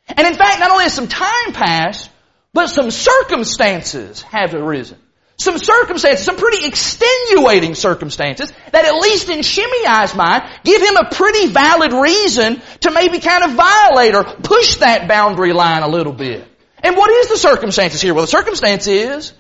And 0.09 0.27
in 0.27 0.35
fact, 0.35 0.61
not 0.61 0.71
only 0.71 0.85
has 0.85 0.95
some 0.95 1.09
time 1.09 1.53
passed, 1.53 2.11
but 2.53 2.69
some 2.69 2.91
circumstances 2.91 4.23
have 4.23 4.55
arisen. 4.55 4.99
Some 5.39 5.59
circumstances, 5.59 6.25
some 6.25 6.37
pretty 6.37 6.67
extenuating 6.67 7.75
circumstances 7.75 8.53
that 8.71 8.85
at 8.85 8.95
least 8.95 9.29
in 9.29 9.41
Shimei's 9.41 10.15
mind 10.15 10.45
give 10.63 10.81
him 10.83 10.97
a 10.97 11.11
pretty 11.11 11.49
valid 11.49 11.93
reason 11.93 12.63
to 12.81 12.91
maybe 12.91 13.19
kind 13.19 13.43
of 13.45 13.53
violate 13.53 14.15
or 14.15 14.25
push 14.25 14.77
that 14.77 15.09
boundary 15.09 15.53
line 15.53 15.83
a 15.83 15.89
little 15.89 16.13
bit. 16.13 16.47
And 16.83 16.97
what 16.97 17.11
is 17.11 17.29
the 17.29 17.37
circumstances 17.37 18.01
here? 18.01 18.15
Well, 18.15 18.25
the 18.25 18.31
circumstance 18.31 18.87
is 18.87 19.33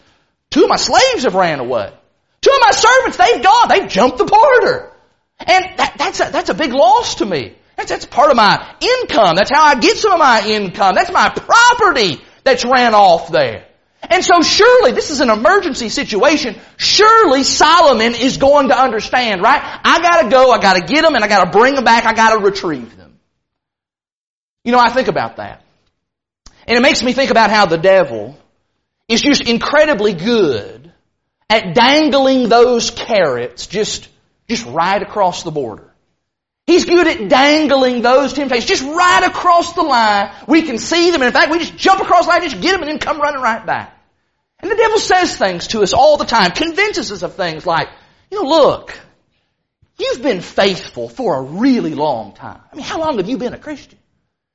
two 0.50 0.64
of 0.64 0.68
my 0.68 0.76
slaves 0.76 1.24
have 1.24 1.34
ran 1.34 1.60
away. 1.60 1.92
Two 2.40 2.50
of 2.50 2.60
my 2.60 2.72
servants, 2.72 3.16
they've 3.18 3.42
gone. 3.42 3.68
They've 3.68 3.88
jumped 3.88 4.18
the 4.18 4.24
border. 4.24 4.92
And 5.38 5.64
that, 5.78 5.94
that's, 5.98 6.20
a, 6.20 6.30
that's 6.32 6.50
a 6.50 6.54
big 6.54 6.72
loss 6.72 7.16
to 7.16 7.26
me. 7.26 7.54
That's, 7.76 7.90
that's 7.90 8.06
part 8.06 8.30
of 8.30 8.36
my 8.36 8.74
income. 8.80 9.36
That's 9.36 9.50
how 9.50 9.64
I 9.64 9.80
get 9.80 9.96
some 9.96 10.12
of 10.12 10.18
my 10.18 10.46
income. 10.46 10.94
That's 10.94 11.10
my 11.10 11.30
property 11.30 12.20
that's 12.44 12.64
ran 12.64 12.94
off 12.94 13.30
there. 13.30 13.66
And 14.02 14.24
so 14.24 14.42
surely, 14.42 14.92
this 14.92 15.10
is 15.10 15.20
an 15.20 15.30
emergency 15.30 15.88
situation, 15.88 16.56
surely 16.76 17.44
Solomon 17.44 18.14
is 18.14 18.36
going 18.36 18.68
to 18.68 18.78
understand, 18.78 19.42
right? 19.42 19.60
I 19.62 20.00
gotta 20.00 20.28
go, 20.28 20.50
I 20.50 20.60
gotta 20.60 20.80
get 20.80 21.02
them, 21.02 21.14
and 21.14 21.24
I 21.24 21.28
gotta 21.28 21.50
bring 21.50 21.74
them 21.74 21.84
back, 21.84 22.04
I 22.04 22.12
gotta 22.12 22.38
retrieve 22.38 22.96
them. 22.96 23.18
You 24.64 24.72
know, 24.72 24.78
I 24.78 24.90
think 24.90 25.08
about 25.08 25.36
that. 25.36 25.62
And 26.66 26.76
it 26.76 26.80
makes 26.80 27.02
me 27.02 27.12
think 27.12 27.30
about 27.30 27.50
how 27.50 27.66
the 27.66 27.78
devil 27.78 28.36
is 29.08 29.22
just 29.22 29.48
incredibly 29.48 30.14
good 30.14 30.92
at 31.48 31.74
dangling 31.74 32.48
those 32.48 32.90
carrots 32.90 33.66
just, 33.66 34.08
just 34.48 34.66
right 34.66 35.00
across 35.00 35.42
the 35.42 35.50
border. 35.50 35.91
He's 36.66 36.84
good 36.84 37.06
at 37.08 37.28
dangling 37.28 38.02
those 38.02 38.32
temptations 38.34 38.68
just 38.68 38.82
right 38.82 39.24
across 39.24 39.72
the 39.72 39.82
line. 39.82 40.32
We 40.46 40.62
can 40.62 40.78
see 40.78 41.10
them. 41.10 41.20
And 41.20 41.26
in 41.26 41.32
fact, 41.32 41.50
we 41.50 41.58
just 41.58 41.76
jump 41.76 42.00
across 42.00 42.24
the 42.24 42.30
line, 42.30 42.42
just 42.42 42.60
get 42.60 42.72
them, 42.72 42.82
and 42.82 42.88
then 42.90 42.98
come 42.98 43.20
running 43.20 43.40
right 43.40 43.64
back. 43.66 43.98
And 44.60 44.70
the 44.70 44.76
devil 44.76 44.98
says 44.98 45.36
things 45.36 45.68
to 45.68 45.82
us 45.82 45.92
all 45.92 46.16
the 46.16 46.24
time, 46.24 46.52
convinces 46.52 47.10
us 47.10 47.22
of 47.22 47.34
things 47.34 47.66
like, 47.66 47.88
you 48.30 48.42
know, 48.42 48.48
look, 48.48 48.96
you've 49.98 50.22
been 50.22 50.40
faithful 50.40 51.08
for 51.08 51.36
a 51.36 51.42
really 51.42 51.94
long 51.94 52.32
time. 52.32 52.60
I 52.72 52.76
mean, 52.76 52.84
how 52.84 53.00
long 53.00 53.16
have 53.16 53.28
you 53.28 53.38
been 53.38 53.54
a 53.54 53.58
Christian? 53.58 53.98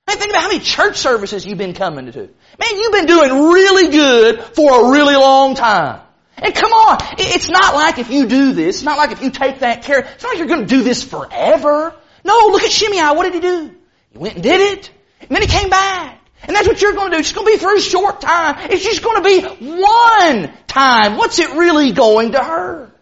I 0.07 0.13
mean, 0.13 0.19
think 0.19 0.31
about 0.31 0.43
how 0.43 0.47
many 0.47 0.61
church 0.61 0.97
services 0.97 1.45
you've 1.45 1.57
been 1.57 1.73
coming 1.73 2.09
to. 2.09 2.19
Man, 2.19 2.77
you've 2.77 2.93
been 2.93 3.05
doing 3.05 3.49
really 3.49 3.91
good 3.91 4.41
for 4.41 4.87
a 4.87 4.91
really 4.91 5.15
long 5.15 5.55
time. 5.55 5.99
And 6.37 6.53
come 6.53 6.71
on, 6.71 6.97
it's 7.17 7.49
not 7.49 7.73
like 7.73 7.97
if 7.97 8.09
you 8.09 8.27
do 8.27 8.53
this, 8.53 8.77
it's 8.77 8.83
not 8.83 8.97
like 8.97 9.11
if 9.11 9.21
you 9.21 9.31
take 9.31 9.59
that 9.59 9.83
care, 9.83 9.99
it's 9.99 10.23
not 10.23 10.29
like 10.29 10.37
you're 10.37 10.47
going 10.47 10.61
to 10.61 10.67
do 10.67 10.83
this 10.83 11.03
forever. 11.03 11.95
No, 12.23 12.49
look 12.51 12.63
at 12.63 12.71
Shimei. 12.71 13.15
What 13.15 13.23
did 13.23 13.33
he 13.33 13.39
do? 13.39 13.75
He 14.11 14.17
went 14.17 14.35
and 14.35 14.43
did 14.43 14.61
it. 14.77 14.91
And 15.21 15.29
then 15.29 15.41
he 15.41 15.47
came 15.47 15.69
back. 15.69 16.21
And 16.43 16.55
that's 16.55 16.67
what 16.67 16.81
you're 16.81 16.93
going 16.93 17.11
to 17.11 17.17
do. 17.17 17.19
It's 17.19 17.33
going 17.33 17.47
to 17.47 17.53
be 17.53 17.57
for 17.57 17.73
a 17.73 17.79
short 17.79 18.21
time. 18.21 18.69
It's 18.71 18.83
just 18.83 19.03
going 19.03 19.23
to 19.23 19.57
be 19.57 19.65
one 19.81 20.53
time. 20.67 21.17
What's 21.17 21.39
it 21.39 21.51
really 21.55 21.91
going 21.91 22.33
to 22.33 22.43
hurt? 22.43 22.95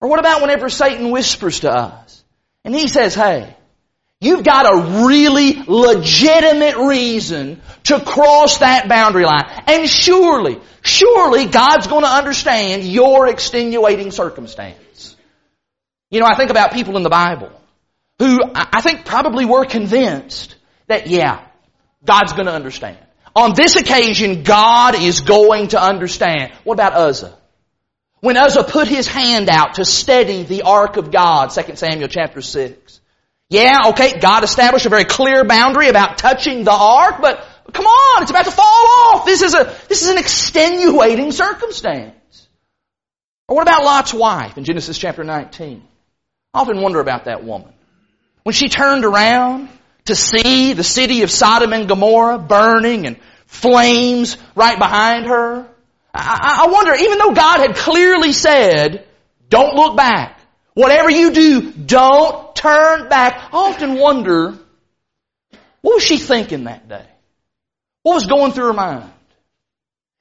Or 0.00 0.08
what 0.08 0.18
about 0.18 0.40
whenever 0.40 0.70
Satan 0.70 1.10
whispers 1.10 1.60
to 1.60 1.70
us 1.70 2.24
and 2.64 2.74
he 2.74 2.88
says, 2.88 3.14
hey, 3.14 3.56
you've 4.22 4.44
got 4.44 4.66
a 4.66 5.04
really 5.06 5.62
legitimate 5.66 6.76
reason 6.76 7.60
to 7.84 8.00
cross 8.00 8.58
that 8.58 8.88
boundary 8.88 9.24
line. 9.24 9.44
And 9.66 9.88
surely, 9.88 10.60
surely 10.82 11.46
God's 11.46 11.88
going 11.88 12.04
to 12.04 12.10
understand 12.10 12.84
your 12.84 13.28
extenuating 13.28 14.12
circumstance. 14.12 15.16
You 16.10 16.20
know, 16.20 16.26
I 16.26 16.36
think 16.36 16.50
about 16.50 16.72
people 16.72 16.96
in 16.96 17.02
the 17.02 17.10
Bible 17.10 17.50
who 18.18 18.38
I 18.54 18.80
think 18.80 19.04
probably 19.04 19.44
were 19.44 19.64
convinced 19.64 20.54
that, 20.86 21.08
yeah, 21.08 21.44
God's 22.04 22.32
going 22.32 22.46
to 22.46 22.52
understand. 22.52 22.98
On 23.34 23.54
this 23.54 23.76
occasion, 23.76 24.42
God 24.44 24.94
is 24.94 25.22
going 25.22 25.68
to 25.68 25.82
understand. 25.82 26.52
What 26.64 26.74
about 26.74 26.92
Uzzah? 26.92 27.36
When 28.20 28.36
Uzzah 28.36 28.64
put 28.64 28.86
his 28.86 29.08
hand 29.08 29.48
out 29.48 29.74
to 29.74 29.84
steady 29.84 30.44
the 30.44 30.62
ark 30.62 30.96
of 30.96 31.10
God, 31.10 31.48
2 31.48 31.74
Samuel 31.74 32.08
chapter 32.08 32.40
6. 32.40 33.00
Yeah, 33.52 33.80
okay, 33.88 34.18
God 34.18 34.44
established 34.44 34.86
a 34.86 34.88
very 34.88 35.04
clear 35.04 35.44
boundary 35.44 35.88
about 35.88 36.16
touching 36.16 36.64
the 36.64 36.72
ark, 36.72 37.16
but 37.20 37.46
come 37.70 37.84
on, 37.84 38.22
it's 38.22 38.30
about 38.30 38.46
to 38.46 38.50
fall 38.50 38.64
off. 38.64 39.26
This 39.26 39.42
is 39.42 39.52
a, 39.52 39.76
this 39.90 40.00
is 40.00 40.08
an 40.08 40.16
extenuating 40.16 41.32
circumstance. 41.32 42.48
Or 43.48 43.56
what 43.56 43.62
about 43.62 43.84
Lot's 43.84 44.14
wife 44.14 44.56
in 44.56 44.64
Genesis 44.64 44.96
chapter 44.96 45.22
19? 45.22 45.82
I 46.54 46.60
often 46.60 46.80
wonder 46.80 46.98
about 46.98 47.26
that 47.26 47.44
woman. 47.44 47.74
When 48.42 48.54
she 48.54 48.70
turned 48.70 49.04
around 49.04 49.68
to 50.06 50.14
see 50.16 50.72
the 50.72 50.82
city 50.82 51.20
of 51.20 51.30
Sodom 51.30 51.74
and 51.74 51.86
Gomorrah 51.86 52.38
burning 52.38 53.06
and 53.06 53.18
flames 53.44 54.38
right 54.54 54.78
behind 54.78 55.26
her. 55.26 55.68
I, 56.14 56.64
I 56.64 56.70
wonder, 56.70 56.94
even 56.94 57.18
though 57.18 57.32
God 57.32 57.60
had 57.60 57.76
clearly 57.76 58.32
said, 58.32 59.06
don't 59.50 59.74
look 59.74 59.94
back. 59.94 60.40
Whatever 60.74 61.10
you 61.10 61.32
do, 61.32 61.72
don't 61.72 62.54
turn 62.56 63.08
back. 63.08 63.36
I 63.52 63.56
often 63.56 63.98
wonder, 63.98 64.58
what 65.82 65.94
was 65.94 66.02
she 66.02 66.18
thinking 66.18 66.64
that 66.64 66.88
day? 66.88 67.06
What 68.02 68.14
was 68.14 68.26
going 68.26 68.52
through 68.52 68.66
her 68.66 68.72
mind? 68.72 69.10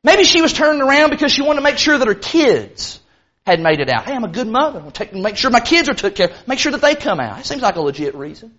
Maybe 0.04 0.24
she 0.24 0.42
was 0.42 0.52
turning 0.52 0.82
around 0.82 1.12
because 1.12 1.32
she 1.32 1.42
wanted 1.42 1.60
to 1.60 1.64
make 1.64 1.78
sure 1.78 1.98
that 1.98 2.08
her 2.08 2.16
kids 2.16 3.00
had 3.46 3.60
made 3.60 3.80
it 3.80 3.90
out. 3.90 4.06
Hey, 4.06 4.14
I'm 4.14 4.24
a 4.24 4.32
good 4.32 4.48
mother. 4.48 4.82
I'll 4.82 4.92
take, 4.92 5.14
make 5.14 5.38
sure 5.38 5.52
my 5.52 5.60
kids 5.60 5.90
are 5.90 5.94
took 5.94 6.16
care 6.16 6.30
of. 6.30 6.48
Make 6.48 6.60
sure 6.60 6.72
that 6.72 6.82
they 6.82 6.96
come 6.96 7.20
out. 7.20 7.40
It 7.40 7.46
seems 7.46 7.62
like 7.62 7.76
a 7.76 7.82
legit 7.82 8.16
reason. 8.16 8.54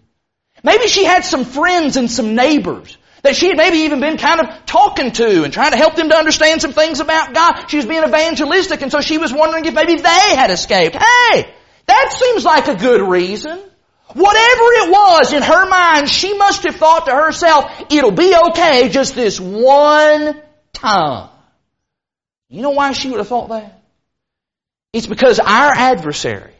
Maybe 0.65 0.87
she 0.87 1.05
had 1.05 1.25
some 1.25 1.45
friends 1.45 1.97
and 1.97 2.11
some 2.11 2.35
neighbors 2.35 2.97
that 3.23 3.37
she 3.37 3.49
had 3.49 3.57
maybe 3.57 3.79
even 3.79 4.01
been 4.01 4.19
kind 4.19 4.41
of 4.41 4.67
talking 4.67 5.13
to 5.13 5.45
and 5.45 5.53
trying 5.53 5.71
to 5.71 5.77
help 5.77 5.95
them 5.95 6.09
to 6.09 6.17
understand 6.17 6.61
some 6.61 6.73
things 6.73 7.01
about 7.01 7.35
God. 7.35 7.67
She 7.69 7.77
was 7.77 7.87
being 7.87 8.03
evangelistic 8.03 8.83
and 8.83 8.91
so 8.91 9.01
she 9.01 9.19
was 9.19 9.33
wondering 9.33 9.65
if 9.65 9.75
maybe 9.75 9.97
they 9.97 10.37
had 10.37 10.51
escaped. 10.51 10.97
Hey, 10.97 11.55
that 11.93 12.13
seems 12.13 12.45
like 12.45 12.69
a 12.69 12.75
good 12.75 13.07
reason. 13.07 13.59
Whatever 14.15 14.67
it 14.83 14.91
was 14.91 15.33
in 15.33 15.43
her 15.43 15.69
mind, 15.69 16.09
she 16.09 16.35
must 16.35 16.65
have 16.65 16.77
thought 16.77 17.07
to 17.07 17.13
herself, 17.13 17.65
it'll 17.91 18.11
be 18.11 18.35
okay 18.49 18.89
just 18.89 19.15
this 19.15 19.39
one 19.41 20.41
time. 20.73 21.31
You 22.49 22.63
know 22.63 22.71
why 22.71 22.93
she 22.93 23.09
would 23.09 23.19
have 23.19 23.29
thought 23.29 23.49
that? 23.51 23.83
It's 24.93 25.07
because 25.07 25.39
our 25.39 25.73
adversary, 25.73 26.53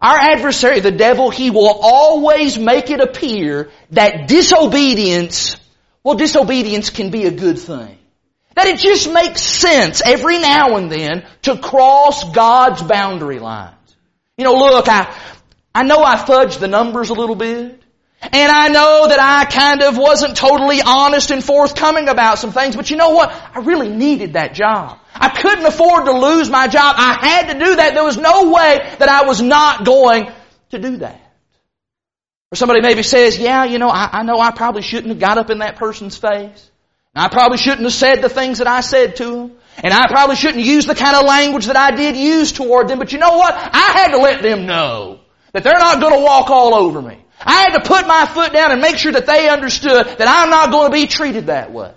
our 0.00 0.16
adversary, 0.16 0.80
the 0.80 0.90
devil, 0.90 1.30
he 1.30 1.50
will 1.50 1.78
always 1.80 2.58
make 2.58 2.90
it 2.90 3.00
appear 3.00 3.70
that 3.90 4.26
disobedience, 4.26 5.56
well, 6.02 6.16
disobedience 6.16 6.90
can 6.90 7.10
be 7.10 7.26
a 7.26 7.30
good 7.30 7.58
thing. 7.58 7.96
That 8.56 8.66
it 8.66 8.78
just 8.78 9.12
makes 9.12 9.40
sense 9.40 10.02
every 10.04 10.40
now 10.40 10.76
and 10.76 10.90
then 10.90 11.24
to 11.42 11.56
cross 11.58 12.32
God's 12.32 12.82
boundary 12.82 13.38
lines. 13.38 13.77
You 14.38 14.44
know, 14.44 14.54
look, 14.54 14.88
I, 14.88 15.14
I 15.74 15.82
know 15.82 16.02
I 16.02 16.16
fudged 16.16 16.60
the 16.60 16.68
numbers 16.68 17.10
a 17.10 17.14
little 17.14 17.34
bit. 17.34 17.82
And 18.20 18.50
I 18.50 18.68
know 18.68 19.06
that 19.08 19.20
I 19.20 19.44
kind 19.44 19.82
of 19.82 19.96
wasn't 19.96 20.36
totally 20.36 20.80
honest 20.84 21.30
and 21.30 21.42
forthcoming 21.42 22.08
about 22.08 22.38
some 22.38 22.50
things, 22.50 22.74
but 22.74 22.90
you 22.90 22.96
know 22.96 23.10
what? 23.10 23.30
I 23.30 23.60
really 23.60 23.88
needed 23.88 24.32
that 24.32 24.54
job. 24.54 24.98
I 25.14 25.28
couldn't 25.28 25.64
afford 25.64 26.06
to 26.06 26.12
lose 26.12 26.50
my 26.50 26.66
job. 26.66 26.96
I 26.98 27.18
had 27.26 27.52
to 27.52 27.64
do 27.64 27.76
that. 27.76 27.94
There 27.94 28.02
was 28.02 28.16
no 28.16 28.50
way 28.50 28.78
that 28.98 29.08
I 29.08 29.26
was 29.26 29.40
not 29.40 29.84
going 29.84 30.32
to 30.70 30.78
do 30.78 30.96
that. 30.98 31.20
Or 32.50 32.56
somebody 32.56 32.80
maybe 32.80 33.04
says, 33.04 33.38
yeah, 33.38 33.64
you 33.64 33.78
know, 33.78 33.88
I, 33.88 34.08
I 34.12 34.22
know 34.24 34.40
I 34.40 34.50
probably 34.50 34.82
shouldn't 34.82 35.10
have 35.10 35.20
got 35.20 35.38
up 35.38 35.50
in 35.50 35.58
that 35.58 35.76
person's 35.76 36.16
face. 36.16 36.70
I 37.14 37.28
probably 37.28 37.58
shouldn't 37.58 37.82
have 37.82 37.92
said 37.92 38.22
the 38.22 38.28
things 38.28 38.58
that 38.58 38.66
I 38.66 38.80
said 38.80 39.16
to 39.16 39.24
them. 39.24 39.52
And 39.82 39.94
I 39.94 40.08
probably 40.08 40.36
shouldn't 40.36 40.64
use 40.64 40.86
the 40.86 40.94
kind 40.94 41.16
of 41.16 41.24
language 41.24 41.66
that 41.66 41.76
I 41.76 41.92
did 41.94 42.16
use 42.16 42.52
toward 42.52 42.88
them. 42.88 42.98
But 42.98 43.12
you 43.12 43.18
know 43.18 43.36
what? 43.36 43.54
I 43.54 43.92
had 43.92 44.08
to 44.12 44.18
let 44.18 44.42
them 44.42 44.66
know 44.66 45.20
that 45.52 45.62
they're 45.62 45.78
not 45.78 46.00
going 46.00 46.14
to 46.14 46.24
walk 46.24 46.50
all 46.50 46.74
over 46.74 47.00
me. 47.00 47.18
I 47.40 47.62
had 47.62 47.78
to 47.78 47.88
put 47.88 48.06
my 48.06 48.26
foot 48.26 48.52
down 48.52 48.72
and 48.72 48.80
make 48.80 48.96
sure 48.96 49.12
that 49.12 49.26
they 49.26 49.48
understood 49.48 50.06
that 50.06 50.28
I'm 50.28 50.50
not 50.50 50.72
going 50.72 50.90
to 50.90 50.92
be 50.92 51.06
treated 51.06 51.46
that 51.46 51.72
way. 51.72 51.92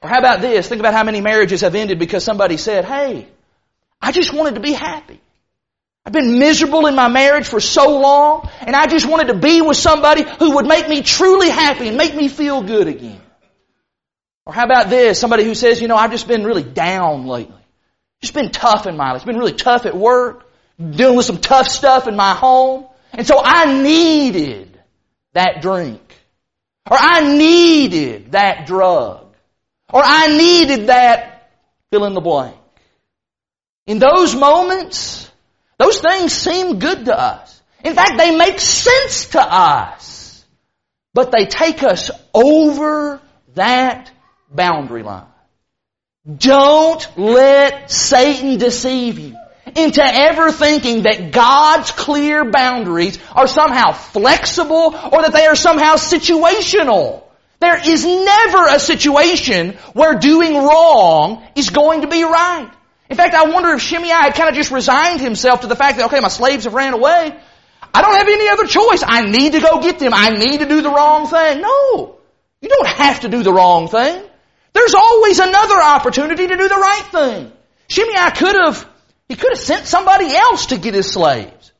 Or 0.00 0.08
how 0.08 0.18
about 0.18 0.40
this? 0.40 0.68
Think 0.68 0.78
about 0.80 0.94
how 0.94 1.02
many 1.02 1.20
marriages 1.20 1.62
have 1.62 1.74
ended 1.74 1.98
because 1.98 2.22
somebody 2.22 2.56
said, 2.56 2.84
hey, 2.84 3.26
I 4.00 4.12
just 4.12 4.32
wanted 4.32 4.54
to 4.54 4.60
be 4.60 4.72
happy. 4.72 5.20
I've 6.06 6.12
been 6.12 6.38
miserable 6.38 6.86
in 6.86 6.94
my 6.94 7.08
marriage 7.08 7.46
for 7.48 7.60
so 7.60 7.98
long, 7.98 8.48
and 8.60 8.74
I 8.74 8.86
just 8.86 9.06
wanted 9.06 9.26
to 9.26 9.34
be 9.34 9.60
with 9.60 9.76
somebody 9.76 10.24
who 10.38 10.54
would 10.54 10.66
make 10.66 10.88
me 10.88 11.02
truly 11.02 11.50
happy 11.50 11.88
and 11.88 11.96
make 11.96 12.14
me 12.14 12.28
feel 12.28 12.62
good 12.62 12.86
again. 12.86 13.20
Or 14.48 14.54
how 14.54 14.64
about 14.64 14.88
this? 14.88 15.20
Somebody 15.20 15.44
who 15.44 15.54
says, 15.54 15.82
you 15.82 15.88
know, 15.88 15.96
I've 15.96 16.10
just 16.10 16.26
been 16.26 16.42
really 16.42 16.62
down 16.62 17.26
lately. 17.26 17.54
Just 18.22 18.32
been 18.32 18.50
tough 18.50 18.86
in 18.86 18.96
my 18.96 19.12
life. 19.12 19.16
It's 19.16 19.26
been 19.26 19.36
really 19.36 19.52
tough 19.52 19.84
at 19.84 19.94
work, 19.94 20.50
dealing 20.78 21.18
with 21.18 21.26
some 21.26 21.36
tough 21.36 21.68
stuff 21.68 22.08
in 22.08 22.16
my 22.16 22.32
home. 22.32 22.86
And 23.12 23.26
so 23.26 23.38
I 23.44 23.82
needed 23.82 24.80
that 25.34 25.60
drink. 25.60 26.00
Or 26.90 26.96
I 26.98 27.36
needed 27.36 28.32
that 28.32 28.66
drug. 28.66 29.26
Or 29.92 30.00
I 30.02 30.28
needed 30.28 30.86
that 30.86 31.50
fill 31.90 32.06
in 32.06 32.14
the 32.14 32.22
blank. 32.22 32.56
In 33.86 33.98
those 33.98 34.34
moments, 34.34 35.30
those 35.76 36.00
things 36.00 36.32
seem 36.32 36.78
good 36.78 37.04
to 37.04 37.20
us. 37.20 37.60
In 37.84 37.94
fact, 37.94 38.16
they 38.16 38.34
make 38.34 38.60
sense 38.60 39.26
to 39.26 39.42
us. 39.42 40.42
But 41.12 41.32
they 41.32 41.44
take 41.44 41.82
us 41.82 42.10
over 42.32 43.20
that 43.54 44.10
boundary 44.50 45.02
line. 45.02 45.26
Don't 46.36 47.06
let 47.16 47.90
Satan 47.90 48.58
deceive 48.58 49.18
you 49.18 49.36
into 49.74 50.02
ever 50.02 50.50
thinking 50.50 51.02
that 51.02 51.30
God's 51.32 51.90
clear 51.90 52.50
boundaries 52.50 53.18
are 53.34 53.46
somehow 53.46 53.92
flexible 53.92 54.94
or 54.94 55.22
that 55.22 55.32
they 55.32 55.46
are 55.46 55.56
somehow 55.56 55.94
situational. 55.94 57.22
There 57.60 57.78
is 57.88 58.04
never 58.04 58.66
a 58.68 58.78
situation 58.78 59.72
where 59.92 60.14
doing 60.14 60.54
wrong 60.54 61.42
is 61.56 61.70
going 61.70 62.02
to 62.02 62.08
be 62.08 62.22
right. 62.22 62.70
In 63.10 63.16
fact, 63.16 63.34
I 63.34 63.50
wonder 63.50 63.70
if 63.70 63.80
Shimei 63.80 64.08
had 64.08 64.34
kind 64.34 64.50
of 64.50 64.54
just 64.54 64.70
resigned 64.70 65.20
himself 65.20 65.62
to 65.62 65.66
the 65.66 65.76
fact 65.76 65.98
that, 65.98 66.06
okay, 66.06 66.20
my 66.20 66.28
slaves 66.28 66.64
have 66.64 66.74
ran 66.74 66.92
away. 66.92 67.34
I 67.94 68.02
don't 68.02 68.14
have 68.14 68.28
any 68.28 68.48
other 68.48 68.66
choice. 68.66 69.02
I 69.04 69.22
need 69.22 69.52
to 69.52 69.60
go 69.60 69.80
get 69.80 69.98
them. 69.98 70.12
I 70.14 70.30
need 70.30 70.60
to 70.60 70.68
do 70.68 70.82
the 70.82 70.90
wrong 70.90 71.26
thing. 71.26 71.62
No. 71.62 72.18
You 72.60 72.68
don't 72.68 72.86
have 72.86 73.20
to 73.20 73.28
do 73.28 73.42
the 73.42 73.52
wrong 73.52 73.88
thing. 73.88 74.22
There's 74.78 74.94
always 74.94 75.40
another 75.40 75.82
opportunity 75.82 76.46
to 76.46 76.56
do 76.56 76.68
the 76.68 76.76
right 76.76 77.04
thing. 77.10 77.52
Shimei 77.88 78.30
could 78.30 78.54
have 78.54 78.88
he 79.28 79.34
could 79.34 79.50
have 79.50 79.58
sent 79.58 79.86
somebody 79.86 80.32
else 80.32 80.66
to 80.66 80.78
get 80.78 80.94
his 80.94 81.10
slaves. 81.10 81.72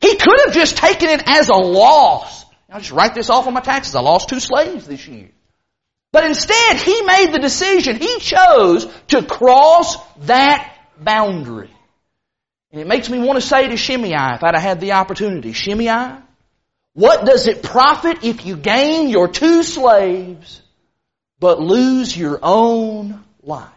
He 0.00 0.14
could 0.14 0.38
have 0.44 0.54
just 0.54 0.76
taken 0.76 1.08
it 1.08 1.24
as 1.26 1.48
a 1.48 1.56
loss. 1.56 2.44
I'll 2.70 2.78
just 2.78 2.92
write 2.92 3.12
this 3.14 3.28
off 3.28 3.48
on 3.48 3.54
my 3.54 3.60
taxes. 3.60 3.96
I 3.96 4.02
lost 4.02 4.28
two 4.28 4.38
slaves 4.38 4.86
this 4.86 5.06
year. 5.08 5.30
But 6.12 6.26
instead, 6.26 6.76
he 6.76 7.02
made 7.02 7.32
the 7.32 7.40
decision. 7.40 7.96
He 7.96 8.20
chose 8.20 8.86
to 9.08 9.24
cross 9.24 9.96
that 10.26 10.72
boundary. 10.96 11.70
And 12.70 12.80
it 12.80 12.86
makes 12.86 13.10
me 13.10 13.18
want 13.18 13.36
to 13.36 13.46
say 13.46 13.66
to 13.66 13.76
Shimei, 13.76 14.12
if 14.12 14.44
I'd 14.44 14.54
have 14.54 14.62
had 14.62 14.80
the 14.80 14.92
opportunity, 14.92 15.52
Shimei, 15.52 16.18
what 16.92 17.26
does 17.26 17.48
it 17.48 17.64
profit 17.64 18.22
if 18.22 18.46
you 18.46 18.56
gain 18.56 19.08
your 19.08 19.26
two 19.26 19.64
slaves, 19.64 20.62
but 21.44 21.60
lose 21.60 22.16
your 22.16 22.38
own 22.40 23.22
life? 23.42 23.68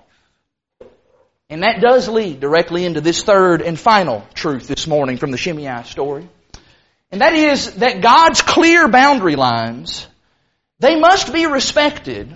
And 1.50 1.64
that 1.64 1.82
does 1.82 2.08
lead 2.08 2.40
directly 2.40 2.86
into 2.86 3.02
this 3.02 3.24
third 3.24 3.62
and 3.62 3.78
final 3.78 4.26
truth 4.34 4.70
this 4.70 4.88
morning 4.88 5.18
from 5.18 5.32
the 5.32 5.38
Shimei 5.38 5.84
story. 5.84 6.30
And 7.12 7.20
that 7.20 7.34
is 7.34 7.76
that 7.76 8.00
God's 8.00 8.42
clear 8.42 8.88
boundary 8.88 9.36
lines, 9.36 10.08
they 10.80 10.98
must 10.98 11.34
be 11.34 11.46
respected 11.46 12.34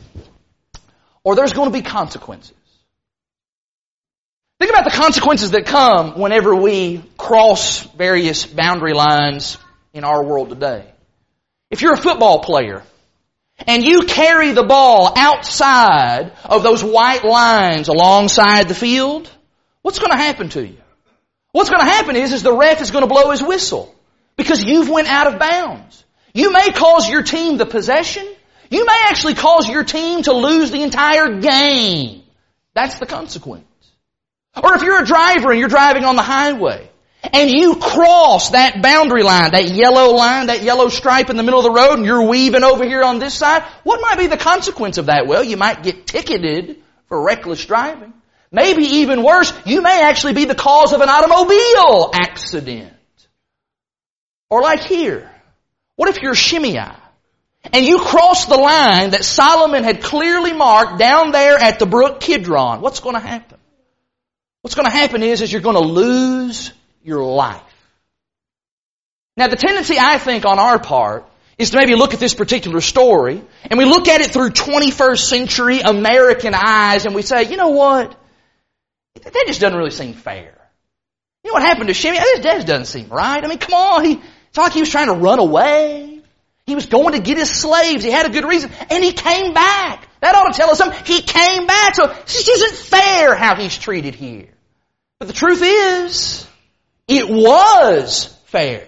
or 1.24 1.38
there's 1.38 1.54
going 1.54 1.72
to 1.72 1.78
be 1.78 1.82
consequences. 1.82 2.58
Think 4.60 4.74
about 4.74 4.84
the 4.84 4.98
consequences 4.98 5.52
that 5.52 5.66
come 5.66 6.20
whenever 6.20 6.54
we 6.54 7.06
cross 7.18 7.84
various 7.96 8.46
boundary 8.46 8.94
lines 8.94 9.58
in 9.94 10.04
our 10.04 10.26
world 10.26 10.50
today. 10.50 10.92
If 11.70 11.82
you're 11.82 11.94
a 11.94 11.98
football 11.98 12.40
player 12.40 12.84
and 13.68 13.84
you 13.84 14.04
carry 14.04 14.52
the 14.52 14.64
ball 14.64 15.14
outside 15.16 16.32
of 16.46 16.64
those 16.64 16.84
white 16.84 17.24
lines 17.24 17.88
alongside 17.88 18.68
the 18.68 18.76
field, 18.76 19.30
what's 19.82 20.00
going 20.00 20.12
to 20.12 20.18
happen 20.18 20.50
to 20.50 20.66
you? 20.66 20.78
What's 21.52 21.70
going 21.70 21.82
to 21.82 21.92
happen 21.92 22.16
is, 22.16 22.32
is 22.34 22.44
the 22.44 22.56
ref 22.56 22.82
is 22.82 22.92
going 22.92 23.04
to 23.04 23.08
blow 23.08 23.32
his 23.32 23.44
whistle 23.44 23.94
because 24.36 24.64
you've 24.64 24.90
went 24.90 25.08
out 25.08 25.34
of 25.34 25.40
bounds. 25.40 26.04
You 26.34 26.52
may 26.52 26.72
cause 26.72 27.10
your 27.10 27.24
team 27.24 27.58
the 27.58 27.66
possession. 27.66 28.26
You 28.70 28.86
may 28.86 28.98
actually 29.08 29.34
cause 29.34 29.68
your 29.68 29.84
team 29.84 30.24
to 30.24 30.34
lose 30.34 30.72
the 30.72 30.82
entire 30.82 31.40
game. 31.40 32.24
That's 32.74 33.00
the 33.00 33.06
consequence. 33.06 33.66
Or 34.62 34.76
if 34.76 34.82
you're 34.82 35.02
a 35.02 35.06
driver 35.06 35.52
and 35.52 35.60
you're 35.60 35.70
driving 35.70 36.06
on 36.06 36.16
the 36.16 36.22
highway 36.22 36.91
and 37.24 37.52
you 37.52 37.76
cross 37.76 38.50
that 38.52 38.82
boundary 38.82 39.24
line, 39.24 39.52
that 39.52 39.70
yellow 39.70 40.16
line, 40.16 40.48
that 40.48 40.64
yellow 40.64 40.90
stripe 40.90 41.30
in 41.30 41.38
the 41.38 41.44
middle 41.44 41.60
of 41.60 41.66
the 41.66 41.72
road 41.72 41.98
and 41.98 42.06
you're 42.06 42.28
weaving 42.28 42.64
over 42.64 42.84
here 42.84 43.04
on 43.04 43.20
this 43.20 43.36
side, 43.36 43.64
what 43.84 44.02
might 44.02 44.18
be 44.18 44.28
the 44.28 44.38
consequence 44.38 44.98
of 44.98 45.06
that? 45.06 45.28
Well, 45.28 45.44
you 45.44 45.56
might 45.56 45.84
get 45.84 46.08
ticketed 46.08 46.82
for 47.08 47.22
reckless 47.22 47.64
driving. 47.66 48.14
Maybe 48.52 48.84
even 48.84 49.24
worse, 49.24 49.54
you 49.66 49.82
may 49.82 50.02
actually 50.04 50.34
be 50.34 50.46
the 50.46 50.56
cause 50.56 50.94
of 50.94 51.02
an 51.02 51.10
automobile 51.10 52.12
accident. 52.14 52.92
Or 54.50 54.62
like 54.62 54.82
here, 54.82 55.32
what 55.96 56.10
if 56.10 56.22
you're 56.22 56.36
Shimei 56.36 56.92
and 57.72 57.86
you 57.86 58.00
cross 58.00 58.48
the 58.48 58.58
line 58.58 59.12
that 59.12 59.24
Solomon 59.24 59.84
had 59.84 60.02
clearly 60.02 60.54
marked 60.54 60.98
down 60.98 61.32
there 61.32 61.58
at 61.58 61.78
the 61.78 61.86
brook 61.86 62.20
Kidron? 62.20 62.82
What's 62.82 63.00
going 63.00 63.16
to 63.16 63.22
happen? 63.22 63.60
What's 64.64 64.76
going 64.76 64.90
to 64.90 64.92
happen 64.92 65.24
is, 65.24 65.42
is 65.42 65.52
you're 65.52 65.62
going 65.62 65.78
to 65.78 65.88
lose 65.88 66.74
your 67.04 67.24
life. 67.24 67.62
Now 69.38 69.48
the 69.48 69.56
tendency 69.56 69.98
I 70.00 70.18
think 70.18 70.46
on 70.46 70.60
our 70.60 70.80
part 70.80 71.26
is 71.58 71.72
to 71.72 71.78
maybe 71.78 71.96
look 71.96 72.14
at 72.14 72.20
this 72.20 72.34
particular 72.34 72.82
story 72.82 73.42
and 73.64 73.78
we 73.78 73.86
look 73.86 74.08
at 74.08 74.22
it 74.22 74.32
through 74.32 74.50
21st 74.50 75.20
century 75.20 75.80
American 75.80 76.54
eyes 76.56 77.06
and 77.06 77.16
we 77.16 77.22
say, 77.22 77.50
you 77.50 77.58
know 77.58 77.70
what? 77.70 78.16
That 79.24 79.44
just 79.48 79.62
doesn't 79.62 79.78
really 79.78 79.92
seem 79.92 80.14
fair. 80.14 80.58
You 81.44 81.52
know 81.52 81.54
what 81.54 81.64
happened 81.64 81.88
to 81.88 81.94
Shimei? 81.94 82.18
That 82.18 82.42
just 82.44 82.68
doesn't 82.68 82.86
seem 82.86 83.10
right. 83.10 83.44
I 83.44 83.48
mean, 83.48 83.58
come 83.58 83.74
on. 83.74 84.06
He, 84.06 84.14
it's 84.14 84.58
not 84.58 84.64
like 84.64 84.74
he 84.74 84.80
was 84.80 84.90
trying 84.90 85.08
to 85.08 85.14
run 85.14 85.40
away. 85.40 86.22
He 86.66 86.76
was 86.76 86.86
going 86.86 87.14
to 87.14 87.20
get 87.20 87.38
his 87.38 87.50
slaves. 87.50 88.04
He 88.04 88.12
had 88.12 88.26
a 88.26 88.30
good 88.30 88.46
reason. 88.46 88.72
And 88.90 89.04
he 89.04 89.12
came 89.12 89.54
back. 89.54 90.08
That 90.22 90.36
ought 90.36 90.52
to 90.52 90.58
tell 90.58 90.70
us 90.70 90.78
something. 90.78 91.04
He 91.06 91.22
came 91.22 91.66
back. 91.66 91.96
So 91.96 92.08
this 92.08 92.48
isn't 92.48 92.74
fair 92.74 93.36
how 93.36 93.56
he's 93.56 93.78
treated 93.78 94.14
here. 94.14 94.50
But 95.20 95.28
the 95.28 95.34
truth 95.34 95.62
is, 95.64 96.48
it 97.12 97.30
was 97.30 98.26
fair. 98.46 98.88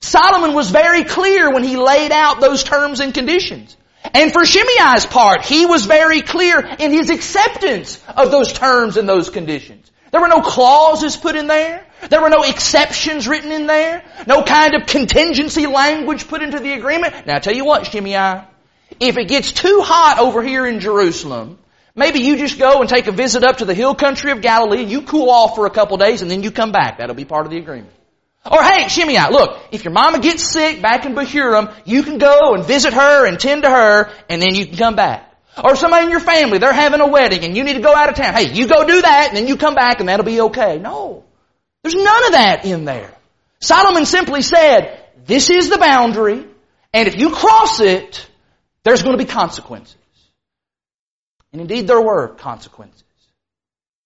Solomon 0.00 0.54
was 0.54 0.70
very 0.70 1.04
clear 1.04 1.52
when 1.52 1.62
he 1.62 1.76
laid 1.76 2.10
out 2.10 2.40
those 2.40 2.64
terms 2.64 3.00
and 3.00 3.12
conditions. 3.12 3.76
And 4.14 4.32
for 4.32 4.46
Shimei's 4.46 5.04
part, 5.04 5.44
he 5.44 5.66
was 5.66 5.84
very 5.84 6.22
clear 6.22 6.58
in 6.58 6.90
his 6.90 7.10
acceptance 7.10 8.02
of 8.16 8.30
those 8.30 8.52
terms 8.52 8.96
and 8.96 9.06
those 9.06 9.28
conditions. 9.28 9.90
There 10.10 10.22
were 10.22 10.28
no 10.28 10.40
clauses 10.40 11.16
put 11.16 11.36
in 11.36 11.46
there. 11.46 11.86
There 12.08 12.22
were 12.22 12.30
no 12.30 12.42
exceptions 12.44 13.28
written 13.28 13.52
in 13.52 13.66
there. 13.66 14.02
No 14.26 14.42
kind 14.42 14.74
of 14.74 14.86
contingency 14.86 15.66
language 15.66 16.26
put 16.28 16.42
into 16.42 16.60
the 16.60 16.72
agreement. 16.72 17.26
Now 17.26 17.36
I 17.36 17.38
tell 17.40 17.54
you 17.54 17.66
what, 17.66 17.86
Shimei, 17.86 18.42
if 18.98 19.18
it 19.18 19.28
gets 19.28 19.52
too 19.52 19.82
hot 19.84 20.18
over 20.18 20.42
here 20.42 20.66
in 20.66 20.80
Jerusalem, 20.80 21.58
maybe 21.94 22.20
you 22.20 22.36
just 22.36 22.58
go 22.58 22.80
and 22.80 22.88
take 22.88 23.06
a 23.06 23.12
visit 23.12 23.44
up 23.44 23.58
to 23.58 23.64
the 23.64 23.74
hill 23.74 23.94
country 23.94 24.32
of 24.32 24.40
Galilee, 24.40 24.84
you 24.84 25.02
cool 25.02 25.30
off 25.30 25.54
for 25.54 25.66
a 25.66 25.70
couple 25.70 25.96
days, 25.96 26.22
and 26.22 26.30
then 26.30 26.42
you 26.42 26.50
come 26.50 26.72
back. 26.72 26.98
That'll 26.98 27.14
be 27.14 27.24
part 27.24 27.46
of 27.46 27.52
the 27.52 27.58
agreement. 27.58 27.94
Or 28.50 28.62
hey, 28.62 28.88
Shimei, 28.88 29.18
look, 29.30 29.58
if 29.70 29.84
your 29.84 29.92
mama 29.92 30.18
gets 30.18 30.42
sick 30.42 30.80
back 30.80 31.04
in 31.04 31.14
Bahurim, 31.14 31.74
you 31.84 32.02
can 32.02 32.18
go 32.18 32.54
and 32.54 32.64
visit 32.64 32.94
her 32.94 33.26
and 33.26 33.38
tend 33.38 33.64
to 33.64 33.70
her, 33.70 34.10
and 34.28 34.40
then 34.40 34.54
you 34.54 34.66
can 34.66 34.76
come 34.76 34.96
back. 34.96 35.30
Or 35.62 35.76
somebody 35.76 36.04
in 36.04 36.10
your 36.10 36.20
family, 36.20 36.58
they're 36.58 36.72
having 36.72 37.00
a 37.00 37.06
wedding 37.06 37.44
and 37.44 37.56
you 37.56 37.64
need 37.64 37.74
to 37.74 37.80
go 37.80 37.94
out 37.94 38.08
of 38.08 38.14
town. 38.14 38.34
Hey, 38.34 38.52
you 38.52 38.68
go 38.68 38.86
do 38.86 39.02
that 39.02 39.28
and 39.28 39.36
then 39.36 39.48
you 39.48 39.56
come 39.56 39.74
back 39.74 40.00
and 40.00 40.08
that'll 40.08 40.24
be 40.24 40.40
okay. 40.42 40.78
No. 40.78 41.24
There's 41.82 41.94
none 41.94 42.24
of 42.26 42.32
that 42.32 42.64
in 42.64 42.84
there. 42.84 43.12
Solomon 43.60 44.06
simply 44.06 44.42
said, 44.42 45.04
this 45.26 45.50
is 45.50 45.68
the 45.68 45.78
boundary, 45.78 46.46
and 46.94 47.08
if 47.08 47.18
you 47.18 47.30
cross 47.30 47.80
it, 47.80 48.26
there's 48.84 49.02
going 49.02 49.16
to 49.18 49.22
be 49.22 49.30
consequences. 49.30 49.96
And 51.52 51.60
indeed 51.60 51.86
there 51.86 52.00
were 52.00 52.28
consequences. 52.28 53.02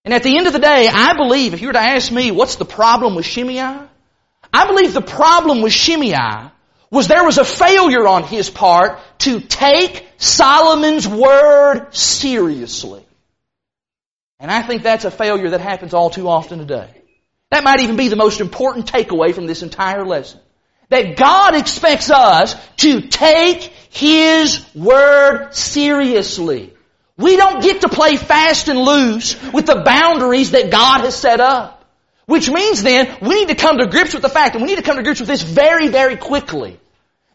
And 0.05 0.13
at 0.13 0.23
the 0.23 0.37
end 0.37 0.47
of 0.47 0.53
the 0.53 0.59
day, 0.59 0.89
I 0.89 1.17
believe, 1.17 1.55
if 1.55 1.61
you 1.61 1.69
were 1.69 1.73
to 1.75 1.81
ask 1.81 2.13
me, 2.13 2.31
what's 2.31 2.57
the 2.57 2.65
problem 2.65 3.15
with 3.15 3.25
Shimei? 3.25 3.59
I 3.59 4.67
believe 4.67 4.93
the 4.93 5.03
problem 5.03 5.63
with 5.63 5.73
Shimei 5.73 6.51
was 6.91 7.09
there 7.09 7.25
was 7.25 7.39
a 7.39 7.45
failure 7.45 8.07
on 8.07 8.23
his 8.23 8.51
part 8.51 8.99
to 9.19 9.41
take 9.41 10.07
Solomon's 10.19 11.09
word 11.09 11.95
seriously. 11.95 13.05
And 14.39 14.51
I 14.51 14.63
think 14.63 14.83
that's 14.83 15.05
a 15.05 15.11
failure 15.11 15.51
that 15.51 15.61
happens 15.61 15.95
all 15.95 16.11
too 16.11 16.29
often 16.29 16.59
today. 16.59 16.91
That 17.51 17.65
might 17.65 17.81
even 17.81 17.97
be 17.97 18.09
the 18.09 18.17
most 18.17 18.41
important 18.41 18.91
takeaway 18.91 19.35
from 19.35 19.47
this 19.47 19.63
entire 19.63 20.05
lesson. 20.05 20.41
That 20.91 21.17
God 21.17 21.55
expects 21.55 22.11
us 22.11 22.55
to 22.79 23.01
take 23.01 23.63
His 23.91 24.65
Word 24.75 25.55
seriously. 25.55 26.75
We 27.17 27.37
don't 27.37 27.63
get 27.63 27.83
to 27.83 27.89
play 27.89 28.17
fast 28.17 28.69
and 28.69 28.79
loose 28.79 29.41
with 29.53 29.67
the 29.67 29.83
boundaries 29.85 30.51
that 30.51 30.71
God 30.71 31.03
has 31.03 31.15
set 31.15 31.41
up. 31.41 31.85
Which 32.27 32.51
means 32.51 32.83
then, 32.83 33.19
we 33.21 33.35
need 33.35 33.49
to 33.49 33.55
come 33.55 33.79
to 33.79 33.87
grips 33.87 34.15
with 34.15 34.23
the 34.23 34.31
fact, 34.31 34.55
and 34.55 34.63
we 34.63 34.69
need 34.69 34.79
to 34.79 34.83
come 34.83 34.97
to 34.97 35.03
grips 35.03 35.21
with 35.21 35.29
this 35.29 35.43
very, 35.43 35.89
very 35.89 36.17
quickly. 36.17 36.81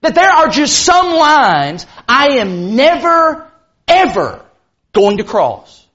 That 0.01 0.15
there 0.15 0.29
are 0.29 0.49
just 0.49 0.83
some 0.83 1.13
lines 1.13 1.85
I 2.07 2.39
am 2.39 2.75
never, 2.75 3.47
ever 3.87 4.43
going 4.93 5.17
to 5.17 5.23
cross. 5.23 5.85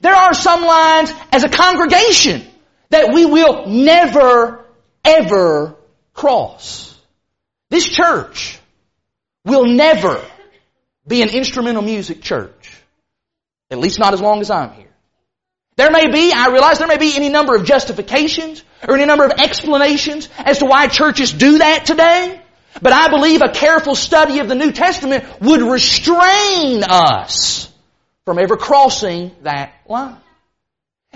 There 0.00 0.14
are 0.14 0.34
some 0.34 0.62
lines 0.62 1.12
as 1.30 1.44
a 1.44 1.48
congregation 1.48 2.42
that 2.90 3.12
we 3.12 3.26
will 3.26 3.66
never, 3.66 4.64
ever 5.04 5.76
cross. 6.14 6.98
This 7.70 7.88
church 7.88 8.58
will 9.44 9.66
never 9.66 10.22
be 11.06 11.22
an 11.22 11.30
instrumental 11.30 11.82
music 11.82 12.22
church. 12.22 12.61
At 13.72 13.78
least 13.78 13.98
not 13.98 14.12
as 14.12 14.20
long 14.20 14.42
as 14.42 14.50
I'm 14.50 14.70
here. 14.72 14.90
There 15.76 15.90
may 15.90 16.10
be, 16.10 16.30
I 16.30 16.48
realize 16.48 16.78
there 16.78 16.86
may 16.86 16.98
be 16.98 17.16
any 17.16 17.30
number 17.30 17.56
of 17.56 17.64
justifications 17.64 18.62
or 18.86 18.94
any 18.94 19.06
number 19.06 19.24
of 19.24 19.32
explanations 19.32 20.28
as 20.36 20.58
to 20.58 20.66
why 20.66 20.88
churches 20.88 21.32
do 21.32 21.58
that 21.58 21.86
today. 21.86 22.38
But 22.82 22.92
I 22.92 23.08
believe 23.08 23.40
a 23.40 23.48
careful 23.48 23.94
study 23.94 24.40
of 24.40 24.48
the 24.48 24.54
New 24.54 24.72
Testament 24.72 25.24
would 25.40 25.62
restrain 25.62 26.84
us 26.84 27.72
from 28.26 28.38
ever 28.38 28.58
crossing 28.58 29.32
that 29.42 29.72
line. 29.88 30.18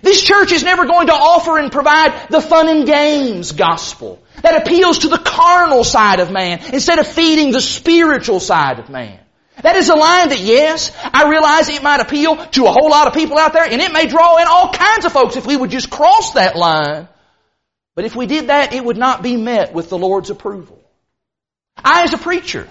This 0.00 0.22
church 0.22 0.52
is 0.52 0.62
never 0.62 0.86
going 0.86 1.08
to 1.08 1.14
offer 1.14 1.58
and 1.58 1.70
provide 1.70 2.28
the 2.30 2.40
fun 2.40 2.68
and 2.68 2.86
games 2.86 3.52
gospel 3.52 4.22
that 4.42 4.62
appeals 4.62 5.00
to 5.00 5.08
the 5.08 5.18
carnal 5.18 5.84
side 5.84 6.20
of 6.20 6.30
man 6.30 6.60
instead 6.72 6.98
of 6.98 7.06
feeding 7.06 7.52
the 7.52 7.60
spiritual 7.60 8.40
side 8.40 8.78
of 8.78 8.88
man. 8.88 9.20
That 9.62 9.76
is 9.76 9.88
a 9.88 9.94
line 9.94 10.28
that 10.28 10.40
yes, 10.40 10.92
I 11.12 11.28
realize 11.28 11.68
it 11.68 11.82
might 11.82 12.00
appeal 12.00 12.36
to 12.36 12.66
a 12.66 12.70
whole 12.70 12.90
lot 12.90 13.06
of 13.06 13.14
people 13.14 13.38
out 13.38 13.52
there 13.52 13.64
and 13.64 13.80
it 13.80 13.92
may 13.92 14.06
draw 14.06 14.36
in 14.36 14.46
all 14.46 14.72
kinds 14.72 15.04
of 15.04 15.12
folks 15.12 15.36
if 15.36 15.46
we 15.46 15.56
would 15.56 15.70
just 15.70 15.90
cross 15.90 16.32
that 16.32 16.56
line. 16.56 17.08
But 17.94 18.04
if 18.04 18.14
we 18.14 18.26
did 18.26 18.48
that, 18.48 18.74
it 18.74 18.84
would 18.84 18.98
not 18.98 19.22
be 19.22 19.36
met 19.36 19.72
with 19.72 19.88
the 19.88 19.96
Lord's 19.96 20.28
approval. 20.28 20.78
I 21.82 22.02
as 22.04 22.12
a 22.12 22.18
preacher, 22.18 22.68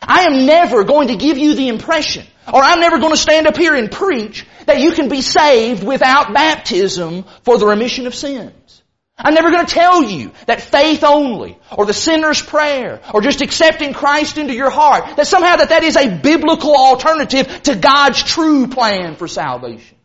I 0.00 0.22
am 0.22 0.46
never 0.46 0.84
going 0.84 1.08
to 1.08 1.16
give 1.16 1.36
you 1.36 1.54
the 1.54 1.68
impression, 1.68 2.26
or 2.46 2.62
I'm 2.62 2.80
never 2.80 2.98
going 2.98 3.12
to 3.12 3.20
stand 3.20 3.46
up 3.46 3.56
here 3.56 3.74
and 3.74 3.90
preach 3.90 4.46
that 4.66 4.80
you 4.80 4.92
can 4.92 5.08
be 5.08 5.22
saved 5.22 5.82
without 5.82 6.32
baptism 6.32 7.24
for 7.42 7.58
the 7.58 7.66
remission 7.66 8.06
of 8.06 8.14
sins. 8.14 8.79
I'm 9.22 9.34
never 9.34 9.50
going 9.50 9.66
to 9.66 9.72
tell 9.72 10.02
you 10.02 10.32
that 10.46 10.60
faith 10.62 11.04
only, 11.04 11.58
or 11.76 11.86
the 11.86 11.92
sinner's 11.92 12.40
prayer, 12.40 13.00
or 13.12 13.20
just 13.20 13.42
accepting 13.42 13.92
Christ 13.92 14.38
into 14.38 14.54
your 14.54 14.70
heart, 14.70 15.16
that 15.16 15.26
somehow 15.26 15.56
that 15.56 15.68
that 15.68 15.82
is 15.82 15.96
a 15.96 16.16
biblical 16.16 16.74
alternative 16.74 17.62
to 17.64 17.76
God's 17.76 18.22
true 18.22 18.66
plan 18.66 19.16
for 19.16 19.28
salvation. 19.28 19.96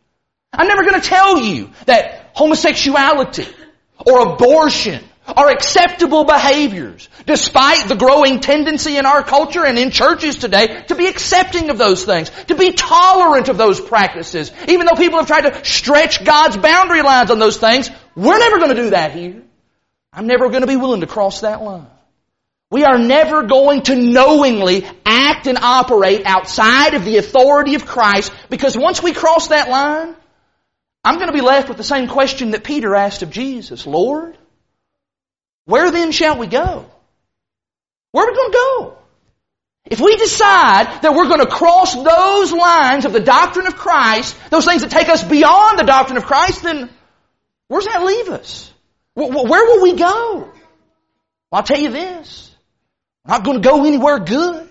I'm 0.51 0.67
never 0.67 0.83
going 0.83 0.99
to 0.99 1.07
tell 1.07 1.39
you 1.39 1.69
that 1.85 2.31
homosexuality, 2.33 3.47
or 4.05 4.33
abortion, 4.33 5.03
are 5.27 5.49
acceptable 5.49 6.23
behaviors, 6.23 7.09
despite 7.25 7.87
the 7.87 7.95
growing 7.95 8.39
tendency 8.39 8.97
in 8.97 9.05
our 9.05 9.23
culture 9.23 9.65
and 9.65 9.77
in 9.79 9.91
churches 9.91 10.37
today 10.37 10.83
to 10.87 10.95
be 10.95 11.07
accepting 11.07 11.69
of 11.69 11.77
those 11.77 12.03
things, 12.05 12.29
to 12.47 12.55
be 12.55 12.73
tolerant 12.73 13.49
of 13.49 13.57
those 13.57 13.81
practices. 13.81 14.51
Even 14.67 14.85
though 14.85 14.97
people 14.97 15.19
have 15.19 15.27
tried 15.27 15.49
to 15.49 15.65
stretch 15.65 16.23
God's 16.23 16.57
boundary 16.57 17.01
lines 17.01 17.31
on 17.31 17.39
those 17.39 17.57
things, 17.57 17.89
we're 18.15 18.37
never 18.37 18.57
going 18.57 18.75
to 18.75 18.81
do 18.81 18.89
that 18.91 19.13
here. 19.13 19.41
I'm 20.13 20.27
never 20.27 20.49
going 20.49 20.61
to 20.61 20.67
be 20.67 20.77
willing 20.77 21.01
to 21.01 21.07
cross 21.07 21.41
that 21.41 21.61
line. 21.61 21.87
We 22.71 22.83
are 22.83 22.97
never 22.97 23.43
going 23.43 23.83
to 23.83 23.95
knowingly 23.95 24.85
act 25.05 25.47
and 25.47 25.57
operate 25.57 26.23
outside 26.25 26.93
of 26.93 27.05
the 27.05 27.17
authority 27.17 27.75
of 27.75 27.85
Christ 27.85 28.31
because 28.49 28.77
once 28.77 29.03
we 29.03 29.13
cross 29.13 29.49
that 29.49 29.69
line, 29.69 30.15
I'm 31.03 31.15
going 31.15 31.27
to 31.27 31.33
be 31.33 31.41
left 31.41 31.67
with 31.67 31.77
the 31.77 31.83
same 31.83 32.07
question 32.07 32.51
that 32.51 32.63
Peter 32.63 32.95
asked 32.95 33.21
of 33.21 33.29
Jesus. 33.29 33.85
Lord, 33.85 34.35
where 35.65 35.91
then 35.91 36.11
shall 36.11 36.37
we 36.37 36.47
go? 36.47 36.85
Where 38.11 38.25
are 38.25 38.31
we 38.31 38.35
going 38.35 38.51
to 38.51 38.57
go? 38.57 38.97
If 39.85 39.99
we 39.99 40.15
decide 40.15 41.01
that 41.01 41.13
we're 41.13 41.27
going 41.27 41.41
to 41.41 41.47
cross 41.47 41.93
those 41.93 42.51
lines 42.51 43.05
of 43.05 43.13
the 43.13 43.19
doctrine 43.19 43.67
of 43.67 43.75
Christ, 43.75 44.35
those 44.49 44.65
things 44.65 44.81
that 44.81 44.89
take 44.89 45.09
us 45.09 45.23
beyond 45.23 45.77
the 45.77 45.83
doctrine 45.83 46.17
of 46.17 46.25
Christ, 46.25 46.63
then 46.63 46.89
where 47.67 47.81
does 47.81 47.91
that 47.91 48.03
leave 48.03 48.29
us? 48.29 48.71
Where 49.13 49.29
will 49.29 49.81
we 49.83 49.93
go? 49.93 50.39
Well, 50.39 50.51
I'll 51.51 51.63
tell 51.63 51.79
you 51.79 51.91
this. 51.91 52.51
We're 53.25 53.35
not 53.35 53.43
going 53.43 53.61
to 53.61 53.67
go 53.67 53.85
anywhere 53.85 54.19
good. 54.19 54.69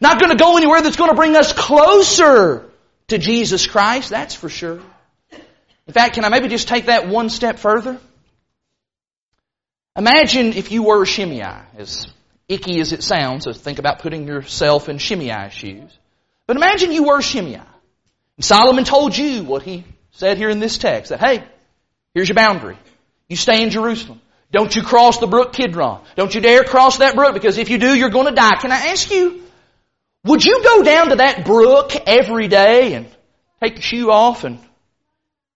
Not 0.00 0.18
going 0.18 0.30
to 0.30 0.36
go 0.36 0.56
anywhere 0.56 0.80
that's 0.80 0.96
going 0.96 1.10
to 1.10 1.16
bring 1.16 1.36
us 1.36 1.52
closer 1.52 2.70
to 3.08 3.18
Jesus 3.18 3.66
Christ, 3.66 4.10
that's 4.10 4.34
for 4.34 4.48
sure. 4.48 4.80
In 5.86 5.92
fact, 5.92 6.14
can 6.14 6.24
I 6.24 6.28
maybe 6.28 6.48
just 6.48 6.68
take 6.68 6.86
that 6.86 7.08
one 7.08 7.28
step 7.28 7.58
further? 7.58 7.98
Imagine 9.96 10.52
if 10.52 10.70
you 10.70 10.84
were 10.84 11.04
Shimei, 11.04 11.62
as 11.76 12.06
icky 12.48 12.80
as 12.80 12.92
it 12.92 13.02
sounds, 13.02 13.44
so 13.44 13.52
think 13.52 13.78
about 13.78 14.00
putting 14.00 14.26
yourself 14.26 14.88
in 14.88 14.98
Shimei's 14.98 15.52
shoes. 15.52 15.90
But 16.46 16.56
imagine 16.56 16.92
you 16.92 17.04
were 17.04 17.22
Shimei. 17.22 17.54
And 18.36 18.44
Solomon 18.44 18.84
told 18.84 19.16
you 19.16 19.42
what 19.42 19.62
he 19.62 19.84
said 20.12 20.36
here 20.36 20.50
in 20.50 20.60
this 20.60 20.78
text, 20.78 21.10
that 21.10 21.20
hey, 21.20 21.44
here's 22.14 22.28
your 22.28 22.36
boundary. 22.36 22.78
You 23.28 23.36
stay 23.36 23.62
in 23.62 23.70
Jerusalem. 23.70 24.20
Don't 24.52 24.74
you 24.74 24.82
cross 24.82 25.18
the 25.18 25.28
brook 25.28 25.52
Kidron. 25.52 26.02
Don't 26.16 26.34
you 26.34 26.40
dare 26.40 26.64
cross 26.64 26.98
that 26.98 27.14
brook 27.14 27.34
because 27.34 27.58
if 27.58 27.70
you 27.70 27.78
do, 27.78 27.94
you're 27.94 28.10
going 28.10 28.26
to 28.26 28.34
die. 28.34 28.56
Can 28.60 28.72
I 28.72 28.88
ask 28.88 29.10
you, 29.10 29.42
would 30.24 30.44
you 30.44 30.62
go 30.62 30.82
down 30.82 31.10
to 31.10 31.16
that 31.16 31.44
brook 31.44 31.94
every 32.06 32.48
day 32.48 32.94
and 32.94 33.06
take 33.62 33.74
your 33.74 33.82
shoe 33.82 34.10
off 34.10 34.44
and 34.44 34.58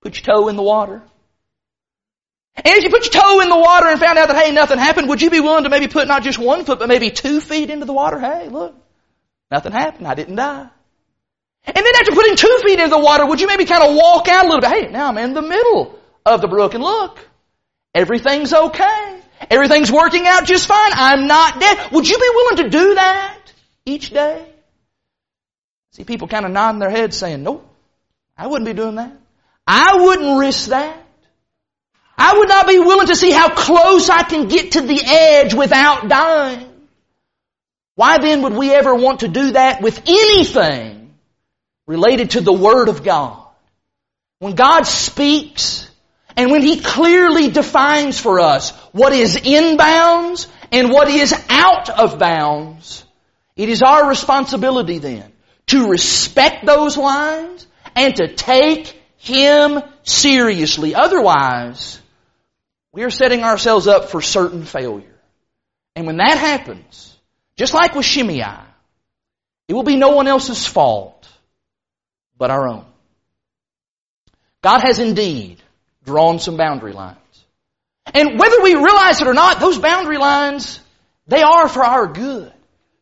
put 0.01 0.16
your 0.16 0.37
toe 0.37 0.49
in 0.49 0.57
the 0.57 0.62
water? 0.62 1.03
And 2.57 2.66
if 2.66 2.84
you 2.84 2.90
put 2.90 3.05
your 3.05 3.22
toe 3.22 3.40
in 3.40 3.48
the 3.48 3.59
water 3.59 3.88
and 3.88 3.98
found 3.98 4.18
out 4.18 4.28
that, 4.28 4.36
hey, 4.36 4.52
nothing 4.52 4.78
happened, 4.78 5.09
would 5.09 5.20
you 5.20 5.30
be 5.30 5.40
willing 5.40 5.64
to 5.64 5.70
maybe 5.70 5.88
put 5.88 6.07
not 6.07 6.22
just 6.22 6.38
one 6.38 6.64
foot, 6.64 6.78
but 6.78 6.88
maybe 6.88 7.11
two 7.11 7.40
feet 7.40 7.68
into 7.68 7.84
the 7.84 7.92
water? 7.92 8.20
Hey, 8.20 8.48
look, 8.48 8.74
nothing 9.50 9.72
happened. 9.72 10.07
I 10.07 10.14
didn't 10.14 10.36
die. 10.36 10.68
And 11.66 11.76
then 11.76 11.94
after 11.96 12.12
putting 12.12 12.36
two 12.36 12.61
feet 12.64 12.78
into 12.78 12.90
the 12.90 12.98
water, 12.98 13.26
would 13.26 13.40
you 13.40 13.46
maybe 13.46 13.64
kind 13.64 13.82
of 13.82 13.96
walk 13.96 14.28
out 14.28 14.44
a 14.44 14.48
little 14.48 14.61
bit? 14.61 14.70
Hey, 14.70 14.90
now 14.90 15.09
I'm 15.09 15.18
in 15.18 15.34
the 15.34 15.42
middle 15.42 15.98
of 16.24 16.40
the 16.40 16.48
brook 16.48 16.74
and 16.74 16.82
look, 16.82 17.18
everything's 17.94 18.52
okay. 18.52 19.20
Everything's 19.50 19.90
working 19.90 20.26
out 20.26 20.44
just 20.44 20.66
fine. 20.66 20.92
I'm 20.94 21.26
not 21.26 21.59
dead. 21.61 21.92
Would 21.92 22.09
you 22.09 22.16
be 22.16 22.30
willing 22.34 22.57
to 22.64 22.70
do 22.70 22.94
that 22.94 23.38
each 23.84 24.11
day? 24.11 24.46
See 25.92 26.05
people 26.05 26.28
kind 26.28 26.44
of 26.44 26.52
nodding 26.52 26.80
their 26.80 26.90
heads 26.90 27.16
saying, 27.16 27.42
nope, 27.42 27.66
I 28.36 28.46
wouldn't 28.46 28.66
be 28.66 28.74
doing 28.74 28.96
that. 28.96 29.12
I 29.66 29.96
wouldn't 29.96 30.38
risk 30.38 30.68
that. 30.68 31.03
I 32.16 32.38
would 32.38 32.48
not 32.48 32.68
be 32.68 32.78
willing 32.78 33.08
to 33.08 33.16
see 33.16 33.30
how 33.30 33.48
close 33.48 34.08
I 34.08 34.22
can 34.22 34.48
get 34.48 34.72
to 34.72 34.80
the 34.80 35.02
edge 35.04 35.54
without 35.54 36.08
dying. 36.08 36.70
Why 37.96 38.18
then 38.18 38.42
would 38.42 38.54
we 38.54 38.72
ever 38.72 38.94
want 38.94 39.20
to 39.20 39.28
do 39.28 39.52
that 39.52 39.80
with 39.82 40.02
anything 40.06 41.14
related 41.86 42.30
to 42.30 42.40
the 42.40 42.52
Word 42.52 42.88
of 42.88 43.04
God? 43.04 43.40
When 44.38 44.54
God 44.54 44.82
speaks 44.82 45.88
and 46.36 46.50
when 46.50 46.62
He 46.62 46.80
clearly 46.80 47.50
defines 47.50 48.18
for 48.18 48.40
us 48.40 48.70
what 48.92 49.12
is 49.12 49.36
in 49.36 49.76
bounds 49.76 50.48
and 50.72 50.90
what 50.90 51.08
is 51.08 51.32
out 51.48 51.88
of 51.90 52.18
bounds, 52.18 53.04
it 53.56 53.68
is 53.68 53.82
our 53.82 54.08
responsibility 54.08 54.98
then 54.98 55.32
to 55.66 55.88
respect 55.88 56.66
those 56.66 56.96
lines 56.96 57.66
and 57.94 58.16
to 58.16 58.34
take 58.34 59.00
Him 59.18 59.80
seriously. 60.02 60.94
Otherwise, 60.94 62.00
we 62.95 63.03
are 63.03 63.11
setting 63.11 63.42
ourselves 63.42 63.88
up 63.88 64.09
for 64.11 64.22
certain 64.22 64.64
failure. 64.64 65.20
And 65.97 66.07
when 66.07 66.18
that 66.18 66.38
happens, 66.38 67.16
just 67.57 67.74
like 67.74 67.95
with 67.95 68.07
Shimei, 68.07 68.45
it 69.68 69.74
will 69.74 69.82
be 69.82 69.97
no 69.97 70.11
one 70.11 70.28
else's 70.28 70.64
fault 70.64 71.28
but 72.38 72.51
our 72.51 72.68
own. 72.68 72.84
God 74.62 74.80
has 74.82 75.01
indeed 75.01 75.61
drawn 76.05 76.38
some 76.38 76.57
boundary 76.57 76.92
lines. 76.92 77.18
And 78.12 78.38
whether 78.38 78.62
we 78.62 78.74
realize 78.74 79.20
it 79.20 79.26
or 79.26 79.34
not, 79.34 79.59
those 79.59 79.78
boundary 79.78 80.18
lines, 80.18 80.78
they 81.26 81.42
are 81.42 81.68
for 81.68 81.84
our 81.84 82.07
good. 82.07 82.53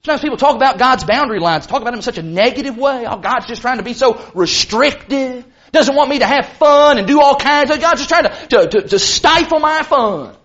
Sometimes 0.04 0.22
people 0.22 0.38
talk 0.38 0.56
about 0.56 0.78
God's 0.78 1.04
boundary 1.04 1.38
lines, 1.38 1.66
talk 1.66 1.82
about 1.82 1.90
them 1.90 1.98
in 1.98 2.02
such 2.02 2.18
a 2.18 2.22
negative 2.22 2.78
way. 2.78 3.04
Oh, 3.06 3.18
God's 3.18 3.46
just 3.46 3.60
trying 3.60 3.76
to 3.76 3.84
be 3.84 3.92
so 3.92 4.24
restrictive. 4.34 5.44
Doesn't 5.72 5.94
want 5.94 6.10
me 6.10 6.18
to 6.18 6.26
have 6.26 6.46
fun 6.58 6.98
and 6.98 7.06
do 7.06 7.20
all 7.20 7.36
kinds 7.36 7.70
of, 7.70 7.80
God's 7.80 8.06
just 8.06 8.10
trying 8.10 8.24
to, 8.24 8.46
to, 8.48 8.68
to, 8.68 8.88
to 8.88 8.98
stifle 8.98 9.58
my 9.58 9.82
fun. 9.82 10.36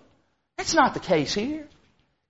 That's 0.56 0.74
not 0.74 0.94
the 0.94 1.00
case 1.00 1.34
here. 1.34 1.66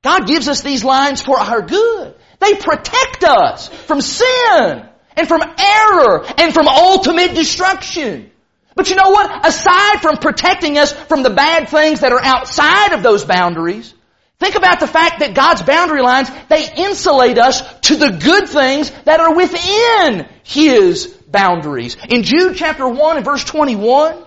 God 0.02 0.26
gives 0.26 0.48
us 0.48 0.62
these 0.62 0.84
lines 0.84 1.22
for 1.22 1.38
our 1.38 1.62
good. 1.62 2.14
They 2.40 2.54
protect 2.54 3.24
us 3.24 3.68
from 3.68 4.00
sin 4.00 4.84
and 5.16 5.28
from 5.28 5.42
error 5.42 6.24
and 6.38 6.52
from 6.52 6.68
ultimate 6.68 7.34
destruction. 7.34 8.30
But 8.74 8.90
you 8.90 8.96
know 8.96 9.10
what? 9.10 9.46
Aside 9.46 10.00
from 10.00 10.18
protecting 10.18 10.78
us 10.78 10.92
from 10.92 11.22
the 11.22 11.30
bad 11.30 11.68
things 11.68 12.00
that 12.00 12.12
are 12.12 12.22
outside 12.22 12.92
of 12.92 13.02
those 13.02 13.24
boundaries, 13.24 13.92
think 14.38 14.54
about 14.54 14.78
the 14.78 14.86
fact 14.86 15.18
that 15.20 15.34
God's 15.34 15.62
boundary 15.62 16.02
lines, 16.02 16.30
they 16.48 16.72
insulate 16.76 17.38
us 17.38 17.60
to 17.80 17.96
the 17.96 18.10
good 18.10 18.48
things 18.48 18.90
that 19.04 19.18
are 19.18 19.34
within 19.34 20.28
His 20.44 21.17
boundaries. 21.30 21.96
In 22.08 22.22
Jude 22.22 22.56
chapter 22.56 22.88
1 22.88 23.16
and 23.16 23.24
verse 23.24 23.44
21, 23.44 24.24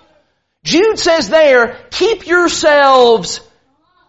Jude 0.64 0.99
says 0.99 1.30
there, 1.30 1.78
keep 1.89 2.28
yourselves 2.28 3.41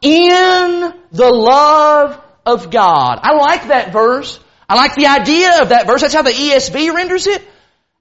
in 0.02 0.94
the 1.12 1.30
love 1.30 2.20
of 2.44 2.70
God. 2.70 3.18
I 3.22 3.32
like 3.34 3.68
that 3.68 3.92
verse. 3.92 4.38
I 4.68 4.74
like 4.74 4.94
the 4.94 5.06
idea 5.06 5.62
of 5.62 5.70
that 5.70 5.86
verse. 5.86 6.02
That's 6.02 6.14
how 6.14 6.22
the 6.22 6.30
ESV 6.30 6.94
renders 6.94 7.26
it. 7.26 7.42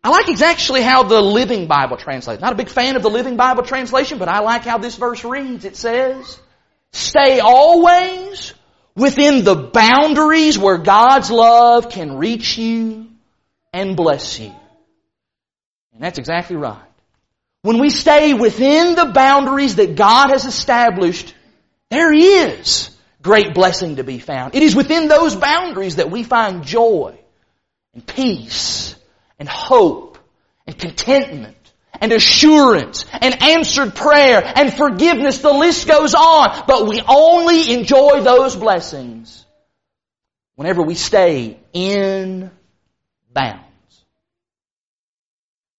I 0.03 0.09
like 0.09 0.29
exactly 0.29 0.81
how 0.81 1.03
the 1.03 1.21
Living 1.21 1.67
Bible 1.67 1.97
translates. 1.97 2.41
Not 2.41 2.53
a 2.53 2.55
big 2.55 2.69
fan 2.69 2.95
of 2.95 3.03
the 3.03 3.09
Living 3.09 3.37
Bible 3.37 3.63
translation, 3.63 4.17
but 4.17 4.27
I 4.27 4.39
like 4.39 4.63
how 4.63 4.79
this 4.79 4.95
verse 4.95 5.23
reads. 5.23 5.63
It 5.63 5.75
says, 5.75 6.39
stay 6.91 7.39
always 7.39 8.53
within 8.95 9.43
the 9.43 9.55
boundaries 9.55 10.57
where 10.57 10.79
God's 10.79 11.29
love 11.29 11.89
can 11.89 12.17
reach 12.17 12.57
you 12.57 13.07
and 13.73 13.95
bless 13.95 14.39
you. 14.39 14.53
And 15.93 16.03
that's 16.03 16.19
exactly 16.19 16.55
right. 16.55 16.81
When 17.63 17.79
we 17.79 17.89
stay 17.89 18.33
within 18.33 18.95
the 18.95 19.05
boundaries 19.05 19.75
that 19.75 19.95
God 19.95 20.29
has 20.29 20.45
established, 20.45 21.33
there 21.89 22.13
is 22.13 22.89
great 23.21 23.53
blessing 23.53 23.97
to 23.97 24.03
be 24.03 24.19
found. 24.19 24.55
It 24.55 24.63
is 24.63 24.75
within 24.75 25.07
those 25.07 25.35
boundaries 25.35 25.97
that 25.97 26.09
we 26.09 26.23
find 26.23 26.63
joy 26.63 27.19
and 27.93 28.05
peace 28.05 28.95
and 29.37 29.47
hope 29.47 30.17
and 30.65 30.77
contentment 30.77 31.57
and 31.99 32.11
assurance 32.11 33.05
and 33.13 33.43
answered 33.43 33.93
prayer 33.93 34.41
and 34.43 34.73
forgiveness. 34.73 35.39
The 35.39 35.53
list 35.53 35.87
goes 35.87 36.15
on. 36.15 36.63
But 36.65 36.87
we 36.87 37.01
only 37.07 37.73
enjoy 37.73 38.21
those 38.21 38.55
blessings 38.55 39.45
whenever 40.55 40.81
we 40.81 40.95
stay 40.95 41.59
in 41.73 42.49
bounds. 43.31 43.70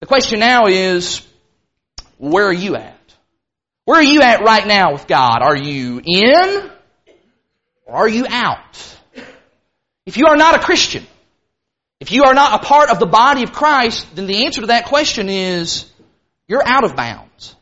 The 0.02 0.06
question 0.06 0.40
now 0.40 0.66
is, 0.66 1.24
where 2.18 2.48
are 2.48 2.52
you 2.52 2.74
at? 2.74 2.98
Where 3.84 4.00
are 4.00 4.02
you 4.02 4.20
at 4.22 4.42
right 4.42 4.66
now 4.66 4.94
with 4.94 5.06
God? 5.06 5.42
Are 5.42 5.56
you 5.56 6.02
in 6.04 6.70
or 7.86 7.94
are 7.94 8.08
you 8.08 8.26
out? 8.28 8.98
If 10.04 10.16
you 10.16 10.26
are 10.26 10.36
not 10.36 10.56
a 10.56 10.58
Christian, 10.58 11.06
if 12.00 12.10
you 12.10 12.24
are 12.24 12.34
not 12.34 12.60
a 12.60 12.66
part 12.66 12.90
of 12.90 12.98
the 12.98 13.06
body 13.06 13.44
of 13.44 13.52
Christ, 13.52 14.16
then 14.16 14.26
the 14.26 14.44
answer 14.44 14.62
to 14.62 14.66
that 14.68 14.86
question 14.86 15.28
is 15.28 15.88
you're 16.48 16.66
out 16.66 16.82
of 16.82 16.96
bounds. 16.96 17.54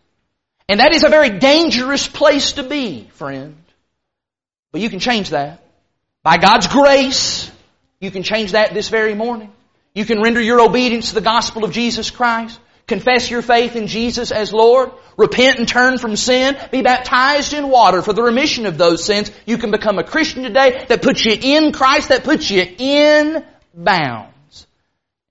And 0.67 0.81
that 0.81 0.95
is 0.95 1.05
a 1.05 1.11
very 1.11 1.41
dangerous 1.41 2.09
place 2.09 2.53
to 2.53 2.63
be, 2.63 3.07
friend. 3.13 3.63
But 4.73 4.81
you 4.81 4.89
can 4.89 5.01
change 5.01 5.29
that. 5.29 5.63
By 6.23 6.39
God's 6.39 6.69
grace, 6.69 7.51
you 8.01 8.11
can 8.11 8.23
change 8.23 8.53
that 8.53 8.73
this 8.73 8.89
very 8.89 9.15
morning. 9.15 9.53
You 9.95 10.05
can 10.05 10.23
render 10.23 10.41
your 10.41 10.61
obedience 10.61 11.09
to 11.09 11.15
the 11.15 11.21
gospel 11.21 11.65
of 11.65 11.73
Jesus 11.73 12.11
Christ. 12.11 12.59
Confess 12.87 13.31
your 13.31 13.43
faith 13.43 13.77
in 13.77 13.87
Jesus 13.87 14.33
as 14.33 14.53
Lord. 14.53 14.91
Repent 15.17 15.59
and 15.59 15.69
turn 15.69 15.99
from 15.99 16.17
sin. 16.17 16.57
Be 16.73 16.83
baptized 16.83 17.53
in 17.53 17.69
water 17.69 18.03
for 18.03 18.13
the 18.13 18.23
remission 18.23 18.67
of 18.67 18.79
those 18.79 19.05
sins. 19.05 19.31
You 19.47 19.59
can 19.59 19.71
become 19.71 19.99
a 19.99 20.05
Christian 20.05 20.43
today 20.43 20.85
that 20.89 21.03
puts 21.03 21.25
you 21.25 21.37
in 21.41 21.73
Christ, 21.73 22.09
that 22.09 22.25
puts 22.25 22.51
you 22.51 22.67
in 22.79 23.45
bounds. 23.75 24.67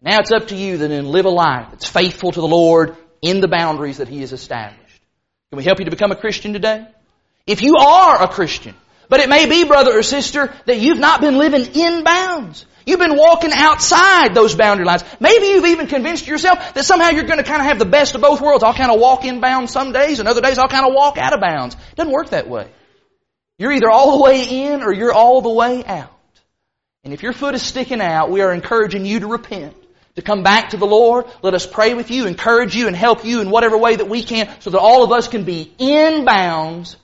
Now 0.02 0.20
it's 0.20 0.32
up 0.32 0.48
to 0.50 0.56
you 0.56 0.78
then 0.78 0.92
to 0.92 1.02
live 1.10 1.26
a 1.26 1.30
life 1.30 1.68
that's 1.72 1.86
faithful 1.86 2.32
to 2.32 2.40
the 2.40 2.48
Lord 2.48 2.96
in 3.22 3.42
the 3.42 3.50
boundaries 3.50 3.98
that 3.98 4.08
He 4.08 4.22
has 4.22 4.32
established. 4.32 5.02
Can 5.52 5.58
we 5.58 5.64
help 5.64 5.80
you 5.80 5.86
to 5.86 5.92
become 5.92 6.12
a 6.12 6.16
Christian 6.16 6.54
today? 6.54 6.88
If 7.46 7.62
you 7.62 7.76
are 7.78 8.24
a 8.24 8.28
Christian, 8.28 8.76
but 9.10 9.20
it 9.20 9.28
may 9.28 9.48
be, 9.48 9.66
brother 9.66 9.98
or 9.98 10.04
sister, 10.04 10.54
that 10.66 10.80
you've 10.80 11.00
not 11.00 11.20
been 11.20 11.38
living 11.38 11.76
in 11.76 12.04
bounds. 12.04 12.66
You've 12.86 13.00
been 13.00 13.18
walking 13.18 13.52
outside 13.54 14.34
those 14.34 14.56
boundary 14.56 14.86
lines. 14.86 15.04
Maybe 15.20 15.48
you've 15.48 15.66
even 15.66 15.88
convinced 15.88 16.28
yourself 16.28 16.74
that 16.74 16.86
somehow 16.86 17.10
you're 17.10 17.26
going 17.26 17.38
to 17.38 17.44
kind 17.44 17.62
of 17.62 17.68
have 17.68 17.80
the 17.80 17.86
best 17.86 18.16
of 18.16 18.22
both 18.22 18.42
worlds. 18.42 18.64
I'll 18.64 18.74
kind 18.74 18.92
of 18.92 19.00
walk 19.00 19.26
in 19.26 19.42
bounds 19.42 19.72
some 19.72 19.92
days 19.92 20.20
and 20.20 20.28
other 20.28 20.42
days 20.42 20.58
I'll 20.58 20.70
kind 20.70 20.88
of 20.88 20.94
walk 20.94 21.18
out 21.18 21.34
of 21.34 21.42
bounds. 21.42 21.76
It 21.76 21.96
doesn't 21.98 22.12
work 22.12 22.30
that 22.30 22.50
way. 22.50 22.68
You're 23.60 23.74
either 23.74 23.90
all 23.90 24.18
the 24.18 24.24
way 24.24 24.44
in 24.44 24.82
or 24.82 24.94
you're 24.94 25.14
all 25.14 25.42
the 25.42 25.50
way 25.50 25.84
out. 25.84 26.16
And 27.04 27.14
if 27.14 27.22
your 27.22 27.34
foot 27.34 27.56
is 27.56 27.62
sticking 27.62 28.02
out, 28.02 28.32
we 28.32 28.42
are 28.42 28.54
encouraging 28.54 29.06
you 29.06 29.20
to 29.20 29.28
repent 29.28 29.76
to 30.16 30.22
come 30.22 30.44
back 30.44 30.72
to 30.72 30.78
the 30.78 30.86
Lord. 30.86 31.26
Let 31.42 31.54
us 31.54 31.68
pray 31.68 31.94
with 31.94 32.12
you, 32.12 32.26
encourage 32.26 32.76
you, 32.76 32.88
and 32.88 32.96
help 32.96 33.24
you 33.24 33.42
in 33.42 33.50
whatever 33.50 33.78
way 33.78 33.96
that 33.96 34.10
we 34.10 34.24
can 34.24 34.50
so 34.62 34.70
that 34.72 34.80
all 34.80 35.04
of 35.04 35.12
us 35.12 35.28
can 35.28 35.44
be 35.44 35.74
in 35.78 36.26
bounds. 36.26 36.98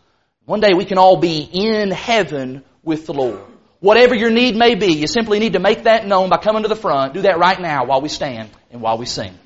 One 0.46 0.60
day 0.60 0.74
we 0.74 0.86
can 0.86 0.98
all 0.98 1.18
be 1.18 1.42
in 1.42 1.90
heaven 1.92 2.64
with 2.84 3.08
the 3.08 3.14
Lord. 3.14 3.42
Whatever 3.80 4.16
your 4.16 4.30
need 4.30 4.56
may 4.56 4.76
be, 4.76 4.94
you 4.94 5.08
simply 5.08 5.40
need 5.40 5.54
to 5.54 5.60
make 5.60 5.84
that 5.84 6.06
known 6.08 6.30
by 6.30 6.38
coming 6.38 6.64
to 6.64 6.70
the 6.70 6.76
front. 6.76 7.14
Do 7.14 7.22
that 7.24 7.38
right 7.38 7.60
now 7.60 7.86
while 7.86 8.02
we 8.02 8.10
stand 8.10 8.50
and 8.72 8.82
while 8.82 8.98
we 8.98 9.06
sing. 9.06 9.38